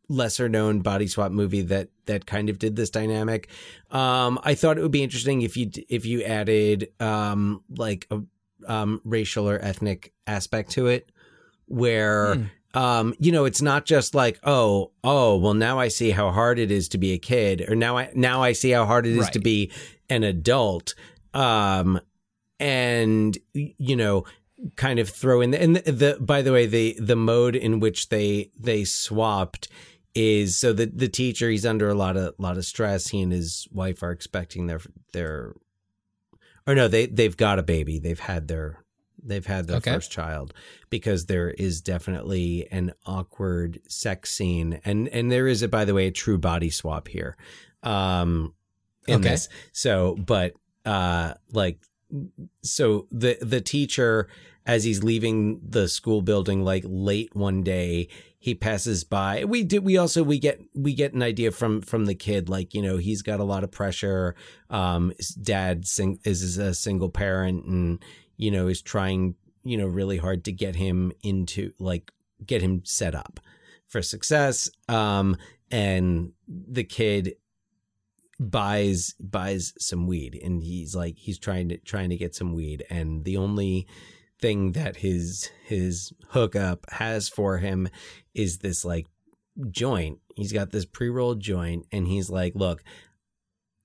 [0.09, 3.49] lesser known body swap movie that that kind of did this dynamic.
[3.91, 8.21] Um, I thought it would be interesting if you if you added um, like a
[8.67, 11.11] um, racial or ethnic aspect to it,
[11.67, 16.31] where um, you know it's not just like oh oh well now I see how
[16.31, 19.07] hard it is to be a kid or now I now I see how hard
[19.07, 19.73] it is to be
[20.09, 20.95] an adult.
[21.33, 22.01] Um,
[22.61, 24.25] and you know
[24.77, 27.81] kind of throw in the, and the, the by the way the the mode in
[27.81, 29.69] which they they swapped
[30.15, 33.33] is so that the teacher he's under a lot of lot of stress he and
[33.33, 34.81] his wife are expecting their
[35.13, 35.55] their
[36.67, 38.85] or no they they've got a baby they've had their
[39.23, 39.93] they've had their Okay.
[39.93, 40.55] first child
[40.91, 45.95] because there is definitely an awkward sex scene and and there is a by the
[45.95, 47.37] way a true body swap here
[47.83, 48.55] um
[49.09, 49.31] in Okay.
[49.31, 50.53] this so but
[50.85, 51.81] uh like
[52.63, 54.29] so the the teacher
[54.67, 58.09] as he's leaving the school building like late one day
[58.45, 59.45] he passes by.
[59.47, 62.75] We do we also we get we get an idea from from the kid like
[62.75, 64.35] you know he's got a lot of pressure.
[64.69, 68.05] Um his dad sing, is a single parent and
[68.37, 72.11] you know is trying you know really hard to get him into like
[72.45, 73.41] get him set up
[73.89, 74.69] for success.
[74.91, 75.39] Um
[75.71, 77.37] and the kid
[78.39, 82.85] buys buys some weed and he's like he's trying to trying to get some weed.
[82.91, 83.87] And the only
[84.41, 87.89] thing that his his hookup has for him
[88.35, 89.07] is this like
[89.71, 90.19] joint.
[90.37, 92.83] He's got this pre-rolled joint and he's like look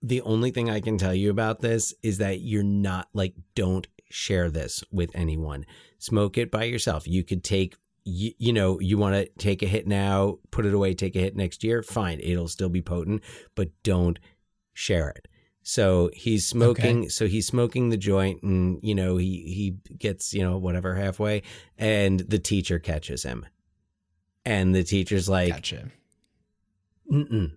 [0.02, 3.88] the only thing i can tell you about this is that you're not like don't
[4.10, 5.66] share this with anyone.
[6.00, 7.08] Smoke it by yourself.
[7.08, 10.74] You could take you, you know you want to take a hit now put it
[10.74, 13.22] away take a hit next year fine it'll still be potent
[13.56, 14.20] but don't
[14.74, 15.28] share it.
[15.70, 17.02] So he's smoking.
[17.02, 17.10] Okay.
[17.10, 21.44] So he's smoking the joint, and you know he he gets you know whatever halfway,
[21.78, 23.46] and the teacher catches him,
[24.44, 25.92] and the teacher's like, Gotcha.
[27.12, 27.52] mm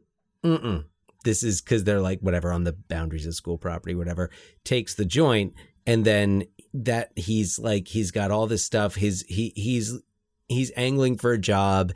[0.44, 0.84] mm,
[1.24, 4.28] This is because they're like whatever on the boundaries of school property, whatever.
[4.62, 5.54] Takes the joint,
[5.86, 6.44] and then
[6.74, 8.94] that he's like he's got all this stuff.
[8.94, 9.98] His he he's
[10.48, 11.94] he's angling for a job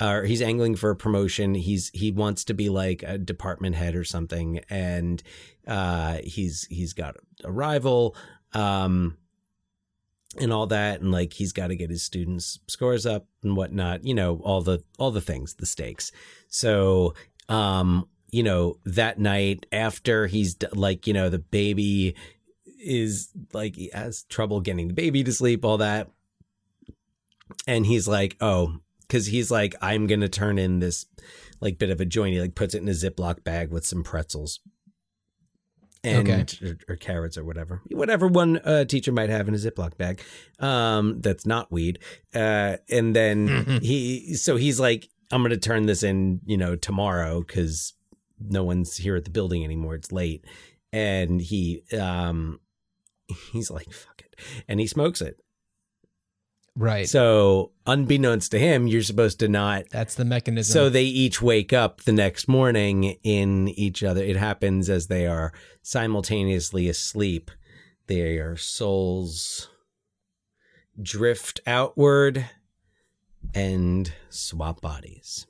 [0.00, 1.54] or he's angling for a promotion.
[1.54, 5.22] He's he wants to be like a department head or something, and
[5.66, 8.16] uh, he's he's got a rival,
[8.52, 9.16] um,
[10.38, 14.04] and all that, and like he's got to get his students' scores up and whatnot.
[14.04, 16.10] You know, all the all the things, the stakes.
[16.48, 17.14] So,
[17.48, 22.16] um, you know, that night after he's like, you know, the baby
[22.84, 26.10] is like he has trouble getting the baby to sleep, all that.
[27.66, 31.06] And he's like, oh, because he's like, I'm gonna turn in this
[31.60, 32.34] like bit of a joint.
[32.34, 34.60] He like puts it in a Ziploc bag with some pretzels
[36.02, 36.66] and Okay.
[36.66, 40.20] or, or carrots or whatever, whatever one uh, teacher might have in a Ziploc bag.
[40.58, 41.98] Um, that's not weed.
[42.34, 47.40] Uh, and then he, so he's like, I'm gonna turn this in, you know, tomorrow
[47.42, 47.94] because
[48.38, 49.94] no one's here at the building anymore.
[49.94, 50.44] It's late,
[50.92, 52.60] and he, um,
[53.52, 55.40] he's like, fuck it, and he smokes it.
[56.76, 57.08] Right.
[57.08, 59.84] So, unbeknownst to him, you're supposed to not.
[59.90, 60.72] That's the mechanism.
[60.72, 64.22] So they each wake up the next morning in each other.
[64.22, 65.52] It happens as they are
[65.82, 67.50] simultaneously asleep.
[68.08, 69.68] Their souls
[71.00, 72.46] drift outward
[73.54, 75.46] and swap bodies.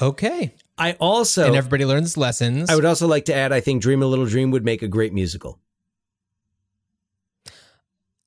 [0.00, 0.54] okay.
[0.78, 2.70] I also and everybody learns lessons.
[2.70, 4.88] I would also like to add I think Dream a Little Dream would make a
[4.88, 5.60] great musical.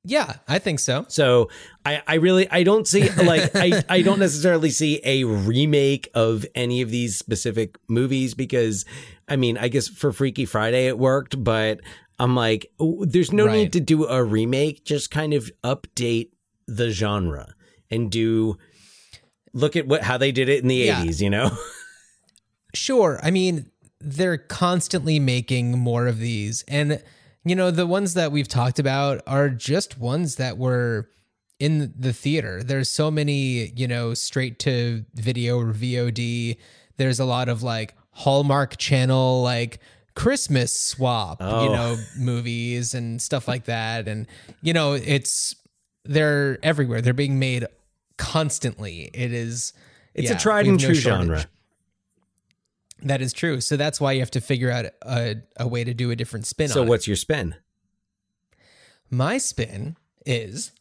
[0.05, 1.05] Yeah, I think so.
[1.07, 1.49] So
[1.85, 6.45] I, I really I don't see like I, I don't necessarily see a remake of
[6.55, 8.85] any of these specific movies because
[9.27, 11.79] I mean I guess for Freaky Friday it worked, but
[12.19, 13.53] I'm like there's no Right.
[13.53, 16.29] need to do a remake, just kind of update
[16.67, 17.53] the genre
[17.91, 18.57] and do
[19.53, 21.03] look at what how they did it in the Yeah.
[21.03, 21.49] 80s, you know?
[22.73, 23.19] Sure.
[23.21, 23.69] I mean,
[23.99, 26.63] they're constantly making more of these.
[26.67, 27.03] And,
[27.45, 31.09] you know, the ones that we've talked about are just ones that were
[31.59, 32.63] in the theater.
[32.63, 36.57] There's so many, you know, straight to video or VOD.
[36.97, 39.79] There's a lot of like Hallmark channel, like
[40.15, 41.73] Christmas swap, you Oh.
[41.73, 44.07] know, movies and stuff like that.
[44.07, 44.27] And,
[44.61, 45.55] you know, it's,
[46.05, 47.01] they're everywhere.
[47.01, 47.65] They're being made
[48.17, 49.09] constantly.
[49.13, 49.73] It is,
[50.13, 51.27] It's yeah, a tried and no true shortage.
[51.27, 51.45] genre.
[53.03, 53.61] That is true.
[53.61, 56.45] So that's why you have to figure out a, a way to do a different
[56.45, 57.55] spin So what's your spin?
[59.09, 60.71] My spin is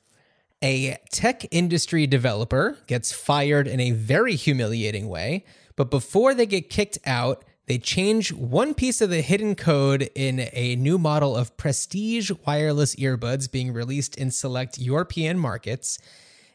[0.63, 5.45] a tech industry developer gets fired in a very humiliating way,
[5.77, 10.49] but before they get kicked out, they change one piece of the hidden code in
[10.53, 15.99] a new model of prestige wireless earbuds being released in select European markets.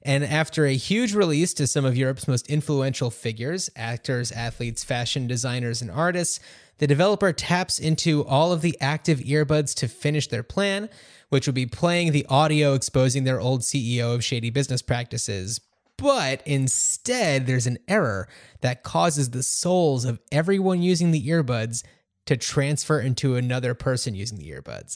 [0.08, 5.28] And after a huge release to some of Europe's most influential figures, actors, athletes, fashion
[5.28, 6.40] designers, and artists,
[6.78, 10.88] the developer taps into all of the active earbuds to finish their plan,
[11.28, 15.60] which would be playing the audio exposing their old CEO of shady business practices.
[15.98, 18.30] But instead, there's an error
[18.62, 21.84] that causes the souls of everyone using the earbuds
[22.28, 24.96] to transfer into another person using the earbuds.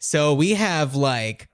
[0.00, 1.49] So we have like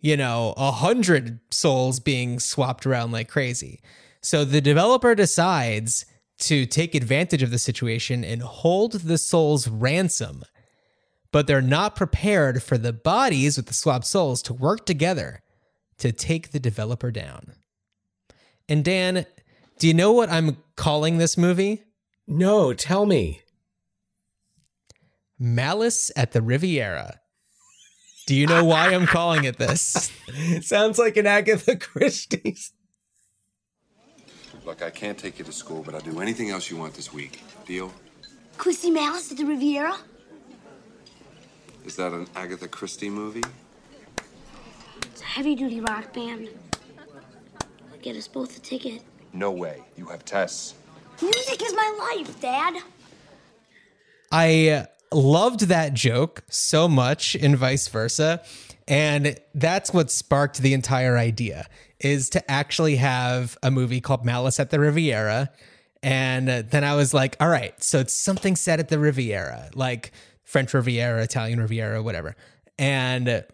[0.00, 3.80] you know, a hundred souls being swapped around like crazy.
[4.20, 6.04] So the developer decides
[6.38, 10.44] to take advantage of the situation and hold the souls ransom,
[11.32, 15.42] but they're not prepared for the bodies with the swapped souls to work together
[15.98, 17.54] to take the developer down.
[18.68, 19.26] And Dan,
[19.78, 21.84] do you know what I'm calling this movie?
[22.26, 23.42] No, tell me.
[25.38, 27.20] Malice at the Riviera.
[28.26, 30.10] Do you know why I'm calling it this?
[30.62, 32.56] Sounds like an Agatha Christie.
[34.64, 37.12] Look, I can't take you to school, but I'll do anything else you want this
[37.12, 37.40] week.
[37.66, 37.92] Deal?
[38.58, 39.96] Could we see Malice at the Riviera?
[41.84, 43.44] Is that an Agatha Christie movie?
[45.02, 46.48] It's a heavy duty rock band.
[48.02, 49.02] Get us both a ticket.
[49.32, 49.84] No way.
[49.96, 50.74] You have tests.
[51.22, 52.82] Music is my life, Dad.
[54.32, 58.42] I loved that joke so much and vice versa.
[58.88, 61.66] And that's what sparked the entire idea
[61.98, 65.50] is to actually have a movie called Malice at the Riviera.
[66.02, 70.12] And then I was like, all right, so it's something set at the Riviera, like
[70.44, 72.36] French Riviera, Italian Riviera, whatever.
[72.78, 73.44] And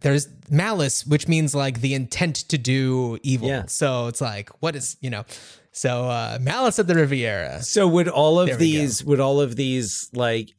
[0.00, 3.48] there's malice, which means like the intent to do evil.
[3.48, 3.66] Yeah.
[3.66, 5.24] So it's like, what is, you know,
[5.72, 7.62] so uh, Malice at the Riviera.
[7.62, 10.50] So would all of these would all of these like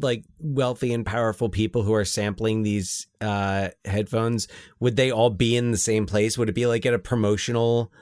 [0.00, 4.46] like wealthy and powerful people who are sampling these uh headphones
[4.80, 6.36] would they all be in the same place?
[6.36, 7.92] Would it be like at a promotional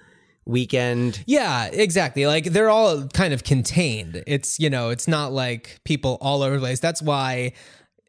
[0.47, 1.23] weekend?
[1.27, 2.27] Yeah, exactly.
[2.27, 4.23] Like they're all kind of contained.
[4.27, 6.81] It's, you know, it's not like people all over the place.
[6.81, 7.53] That's why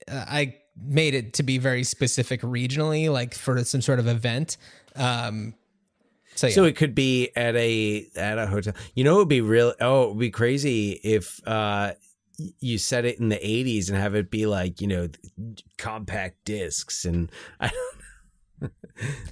[0.09, 4.57] uh, I made it to be very specific regionally, like for some sort of event.
[4.95, 5.55] Um,
[6.37, 6.53] so, yeah.
[6.53, 8.73] So it could be at a at a hotel.
[8.95, 9.73] You know, it would be real.
[9.81, 11.93] Oh, it would be crazy if uh,
[12.59, 15.07] you set it in the '80s and have it be like you know
[15.77, 17.69] compact discs and I
[18.59, 18.71] don't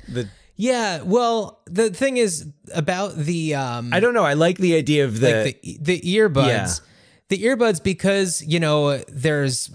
[0.07, 0.29] the.
[0.55, 1.01] yeah.
[1.03, 4.23] Well, the thing is about the, um, I don't know.
[4.23, 5.43] I like the idea of the.
[5.45, 6.47] like the the earbuds.
[6.47, 6.73] Yeah.
[7.29, 9.71] The earbuds because you know there's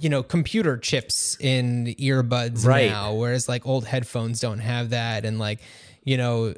[0.00, 2.90] you know computer chips in earbuds Right.
[2.90, 5.60] now, whereas like old headphones don't have that, and like
[6.04, 6.54] you know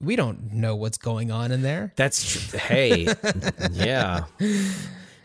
[0.00, 1.92] we don't know what's going on in there.
[1.96, 3.06] That's tr- hey,
[3.72, 4.24] yeah.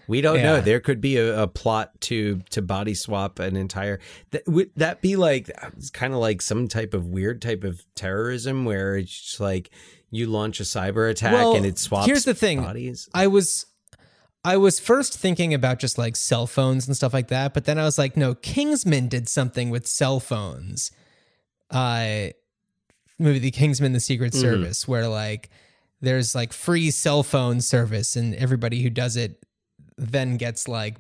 [0.08, 0.60] We don't know.
[0.62, 4.00] There could be a, a plot to to body swap an entire.
[4.32, 7.84] That, would that be like it's kind of like some type of weird type of
[7.96, 9.72] terrorism where it's like
[10.10, 12.08] you launch a cyber attack Well, and it swaps.
[12.08, 12.62] here's the thing.
[12.62, 13.08] bodies.
[13.14, 13.66] I was
[14.44, 17.78] I was first thinking about just like cell phones and stuff like that, but then
[17.78, 20.92] I was like, no, Kingsman did something with cell phones.
[21.70, 22.30] Uh
[23.22, 24.42] movie The Kingsman the Secret Mm-hmm.
[24.42, 25.50] Service where like
[26.02, 29.44] there's like free cell phone service and everybody who does it
[29.98, 30.98] then gets like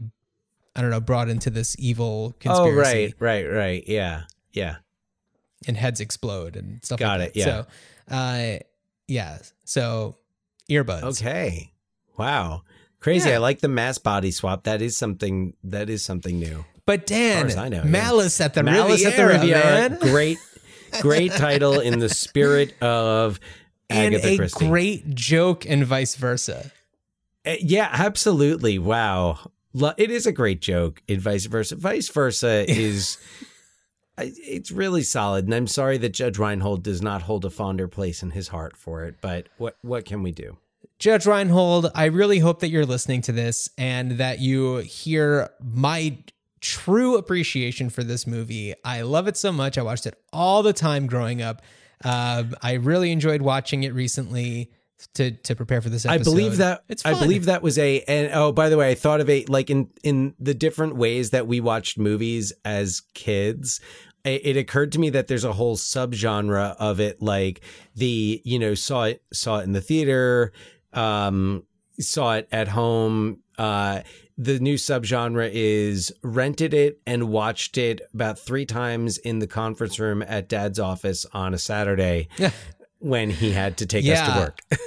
[0.76, 3.84] I don't know, brought into this evil Oh conspiracy right, right, right.
[3.88, 4.23] Yeah,
[4.53, 4.77] yeah.
[5.68, 7.39] and heads explode and stuff Got like it, that.
[7.39, 7.45] yeah.
[7.45, 8.60] So uh
[9.07, 9.38] yeah.
[9.65, 10.15] So
[10.69, 11.03] earbuds.
[11.19, 11.72] Okay.
[12.18, 12.64] Wow.
[12.99, 13.30] Crazy.
[13.30, 13.35] Yeah.
[13.35, 14.64] I like the mass body swap.
[14.65, 15.53] That is something.
[15.64, 16.64] That is something new.
[16.85, 17.89] But Dan, as I know, yeah.
[17.89, 19.64] Malice at the Malice Riviera, at the Riviera.
[19.89, 19.98] man.
[19.99, 20.38] Great,
[21.01, 23.39] great title in the spirit of
[23.89, 24.68] and Agatha a Christie.
[24.68, 26.72] great joke and vice versa.
[27.45, 28.80] Uh, yeah, absolutely.
[28.80, 29.51] Wow.
[29.97, 31.76] It is a great joke and vice versa.
[31.76, 33.18] Vice versa is
[34.18, 38.22] it's really solid and I'm sorry that Judge Reinhold does not hold a fonder place
[38.22, 40.57] in his heart for it, but what what can we do?
[40.99, 46.18] Judge Reinhold, I really hope that you're listening to this and that you hear my
[46.61, 48.73] true appreciation for this movie.
[48.85, 49.77] I love it so much.
[49.77, 51.61] I watched it all the time growing up.
[52.03, 54.71] Um, I really enjoyed watching it recently
[55.15, 58.29] to to prepare for this I believe that it's I believe that was a and
[58.33, 61.47] oh by the way I thought of a like in in the different ways that
[61.47, 63.81] we watched movies as kids
[64.23, 67.61] it, it occurred to me that there's a whole subgenre of it like
[67.95, 70.53] the you know saw it saw it in the theater
[70.93, 71.63] um
[71.99, 74.02] saw it at home uh
[74.38, 79.99] the new subgenre is rented it and watched it about three times in the conference
[79.99, 82.28] room at dad's office on a Saturday
[82.99, 84.60] when he had to take us to work.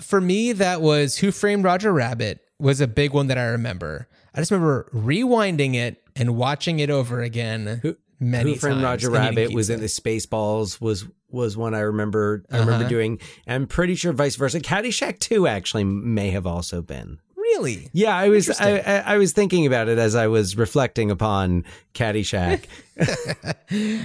[0.00, 4.08] for me, that was Who Framed Roger Rabbit was a big one that I remember.
[4.34, 7.78] I just remember rewinding it and watching it over again.
[7.82, 12.44] Who- many Who Framed Roger Rabbit was in the Spaceballs was was one I remember
[12.50, 12.88] I remember Uh-huh.
[12.88, 13.18] doing.
[13.46, 14.60] I'm pretty sure vice versa.
[14.60, 17.18] Caddyshack 2 actually may have also been.
[17.44, 17.88] Really?
[17.92, 21.64] Yeah, I was I, I, I was thinking about it as I was reflecting upon
[21.94, 22.64] Caddyshack.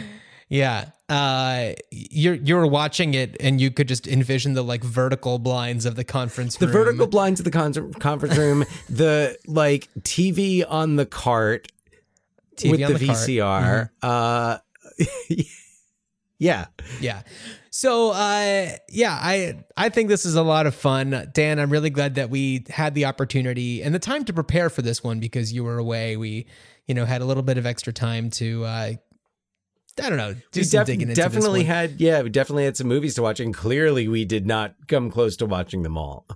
[0.49, 0.89] Yeah.
[1.07, 5.95] Uh, you're you're watching it and you could just envision the like vertical blinds of
[5.95, 6.71] the conference room.
[6.71, 11.71] the vertical blinds of the con- conference room, the like TV on the cart
[12.57, 13.17] TV with on the, the cart.
[13.19, 13.31] Mm-hmm.
[13.31, 13.89] VCR.
[14.01, 14.57] Uh
[16.39, 16.65] Yeah.
[17.01, 17.21] Yeah.
[17.79, 21.29] So uh yeah, I I think this is a lot of fun.
[21.33, 24.81] Dan, I'm really glad that we had the opportunity and the time to prepare for
[24.81, 26.17] this one because you were away.
[26.17, 26.47] We,
[26.87, 28.91] you know, had a little bit of extra time to uh
[30.03, 32.75] I don't know, do we some def- digging into definitely had yeah we definitely had
[32.75, 36.27] some movies to watch and clearly we did not come close to watching them all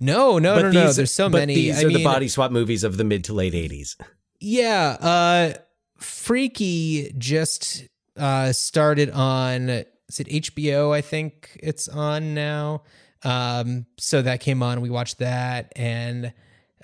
[0.00, 0.92] No, no, no, no.
[0.92, 1.54] There's so but many.
[1.56, 3.96] these I are mean, the body swap movies of the mid to late 80s
[4.38, 5.54] Yeah, uh
[5.98, 7.88] Freaky just
[8.20, 10.92] uh started on is it HBO?
[10.94, 12.82] I think it's on now.
[13.24, 16.32] Um so that came on, we watched that and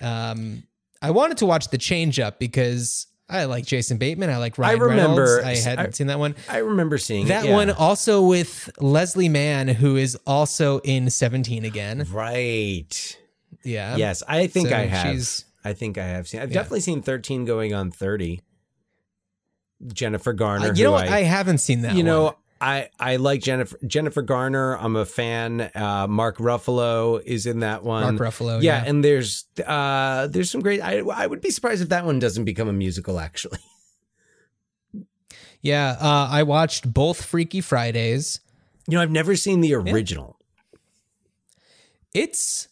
[0.01, 0.63] um
[1.01, 4.79] I wanted to watch The Change Up because I like Jason Bateman, I like Ryan
[4.79, 5.65] remember- Reynolds.
[5.65, 6.33] I hadn't I- seen that one.
[6.49, 7.53] I remember seeing That it, yeah.
[7.55, 12.07] one also with Leslie Mann who is also in 17 again.
[12.11, 13.17] Right.
[13.63, 13.97] Yeah.
[13.97, 15.27] Yes, I think So I have.
[15.65, 16.39] I think I have seen.
[16.39, 16.53] I've Yeah.
[16.59, 18.39] definitely seen 13 going on 30.
[19.93, 20.69] Jennifer Garner.
[20.69, 21.07] Uh, you know what?
[21.07, 22.35] I, haven't seen that you know.
[22.59, 24.75] I I like Jennifer Jennifer Garner.
[24.77, 25.69] I'm a fan.
[25.75, 28.15] Uh, Mark Ruffalo is in that one.
[28.15, 28.89] Mark Ruffalo, Yeah, yeah.
[28.89, 30.81] and there's uh there's some great.
[30.81, 33.19] I I would be surprised if that one doesn't become a musical.
[33.19, 33.59] Actually,
[35.61, 38.39] Yeah, uh, I watched both Freaky Fridays.
[38.87, 40.39] you know, I've never seen the original.
[42.13, 42.67] It's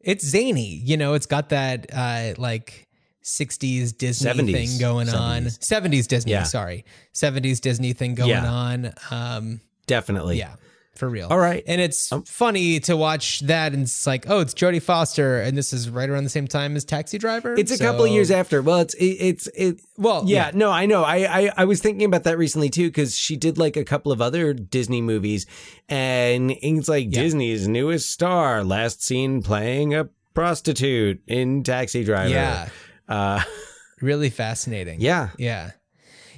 [0.00, 1.14] it's zany, you know.
[1.14, 2.88] It's got that uh, like
[3.30, 5.44] '60s Disney 70s, thing going on.
[5.44, 5.58] 70s.
[5.60, 6.42] '70s Disney, Yeah.
[6.44, 6.84] sorry,
[7.14, 8.46] '70s Disney thing going Yeah.
[8.50, 8.92] on.
[9.10, 10.38] Um, Definitely.
[10.38, 10.54] yeah,
[10.94, 11.28] for real.
[11.28, 11.64] All right.
[11.66, 15.56] and it's Um, funny to watch that, and it's like, oh, it's Jodie Foster, and
[15.56, 17.54] this is right around the same time as Taxi Driver.
[17.58, 18.60] It's a couple of years after.
[18.62, 19.80] Well, it's it, it's it.
[19.96, 20.50] Well, yeah, yeah.
[20.54, 21.02] no, I know.
[21.02, 21.16] I,
[21.46, 24.20] I I was thinking about that recently too because she did like a couple of
[24.22, 25.46] other Disney movies,
[25.88, 27.10] and it's like.
[27.10, 32.28] Disney's newest star, last seen playing a prostitute in Taxi Driver.
[32.30, 32.68] Yeah.
[33.10, 33.42] Uh,
[34.00, 35.00] really fascinating.
[35.00, 35.30] yeah.
[35.36, 35.72] Yeah.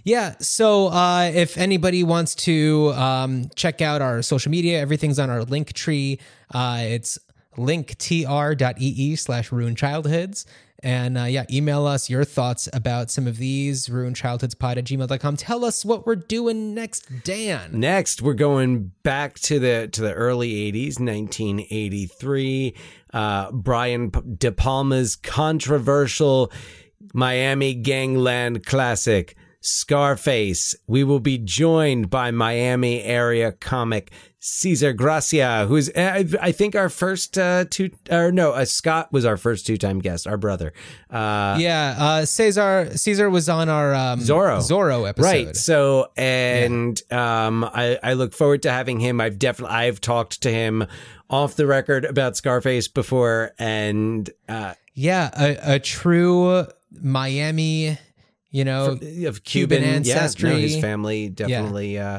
[0.05, 0.35] Yeah.
[0.40, 5.44] So uh, if anybody wants to um, check out our social media, everything's on our
[5.44, 6.19] link tree.
[6.53, 7.19] Uh, it's
[7.57, 10.44] linktr.ee slash ruined childhoods.
[10.82, 14.84] And uh, yeah, email us your thoughts about some of these ruined childhoods pod at
[14.84, 15.36] gmail.com.
[15.36, 17.78] Tell us what we're doing next, Dan.
[17.78, 22.74] Next, we're going back to the to the early '80s, 1983.
[23.12, 26.50] Uh, Brian De Palma's controversial
[27.14, 30.74] Miami Gangland classic, Scarface.
[30.88, 34.10] We will be joined by Miami area comic
[34.44, 39.24] Cesar Gracia, who's I, I think our first uh, two or no, uh, Scott was
[39.24, 40.73] our first two time guest, our brother.
[41.09, 44.59] Uh, Yeah, uh, Cesar Caesar was on our um, Zorro.
[44.59, 45.28] Zorro episode.
[45.28, 45.56] Right.
[45.56, 49.20] So, and um, I, I look forward to having him.
[49.20, 50.86] I've definitely I've talked to him
[51.31, 56.66] off the record about Scarface before, and uh, Yeah, a, a true
[57.01, 57.97] Miami,
[58.51, 60.48] you know, of Cuban, Cuban ancestry.
[60.51, 62.19] Yeah, no, his family definitely uh,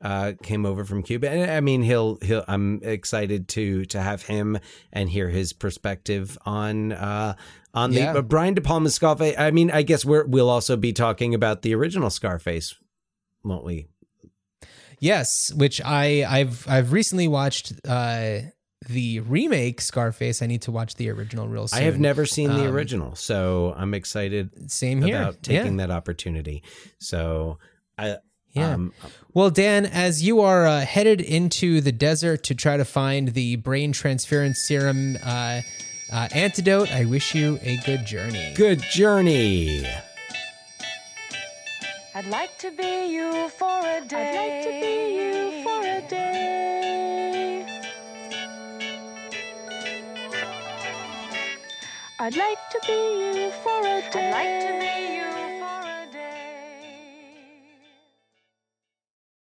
[0.00, 2.44] uh, came over from Cuba, and I mean, he'll he'll.
[2.46, 4.58] I'm excited to to have him
[4.92, 6.92] and hear his perspective on.
[6.92, 7.34] Uh,
[7.74, 8.12] on the Yeah.
[8.14, 9.34] but Brian De Palma's Scarface.
[9.38, 12.74] I mean, I guess we're, we'll also be talking about the original Scarface,
[13.44, 13.88] won't we?
[15.00, 18.38] Yes, which I I've I've recently watched uh
[18.88, 20.40] the remake Scarface.
[20.42, 21.78] I need to watch the original real soon.
[21.80, 25.16] I have never seen the Um, original, so I'm excited Same here.
[25.20, 25.86] about taking yeah.
[25.86, 26.62] that opportunity.
[27.00, 27.58] So,
[27.98, 28.16] I
[28.52, 28.72] Yeah.
[28.74, 28.92] um,
[29.34, 33.56] Well, Dan, as you are uh, headed into the desert to try to find the
[33.56, 35.60] brain transference serum uh,
[36.10, 38.54] uh, antidote, I wish you a good journey.
[38.56, 39.84] good journey.
[42.14, 44.16] I'd like to be you for a day.
[44.18, 47.66] I'd like to be you for a day.
[52.20, 52.92] I'd like to be
[53.38, 54.32] you for a day.
[54.32, 55.27] I'd like to be you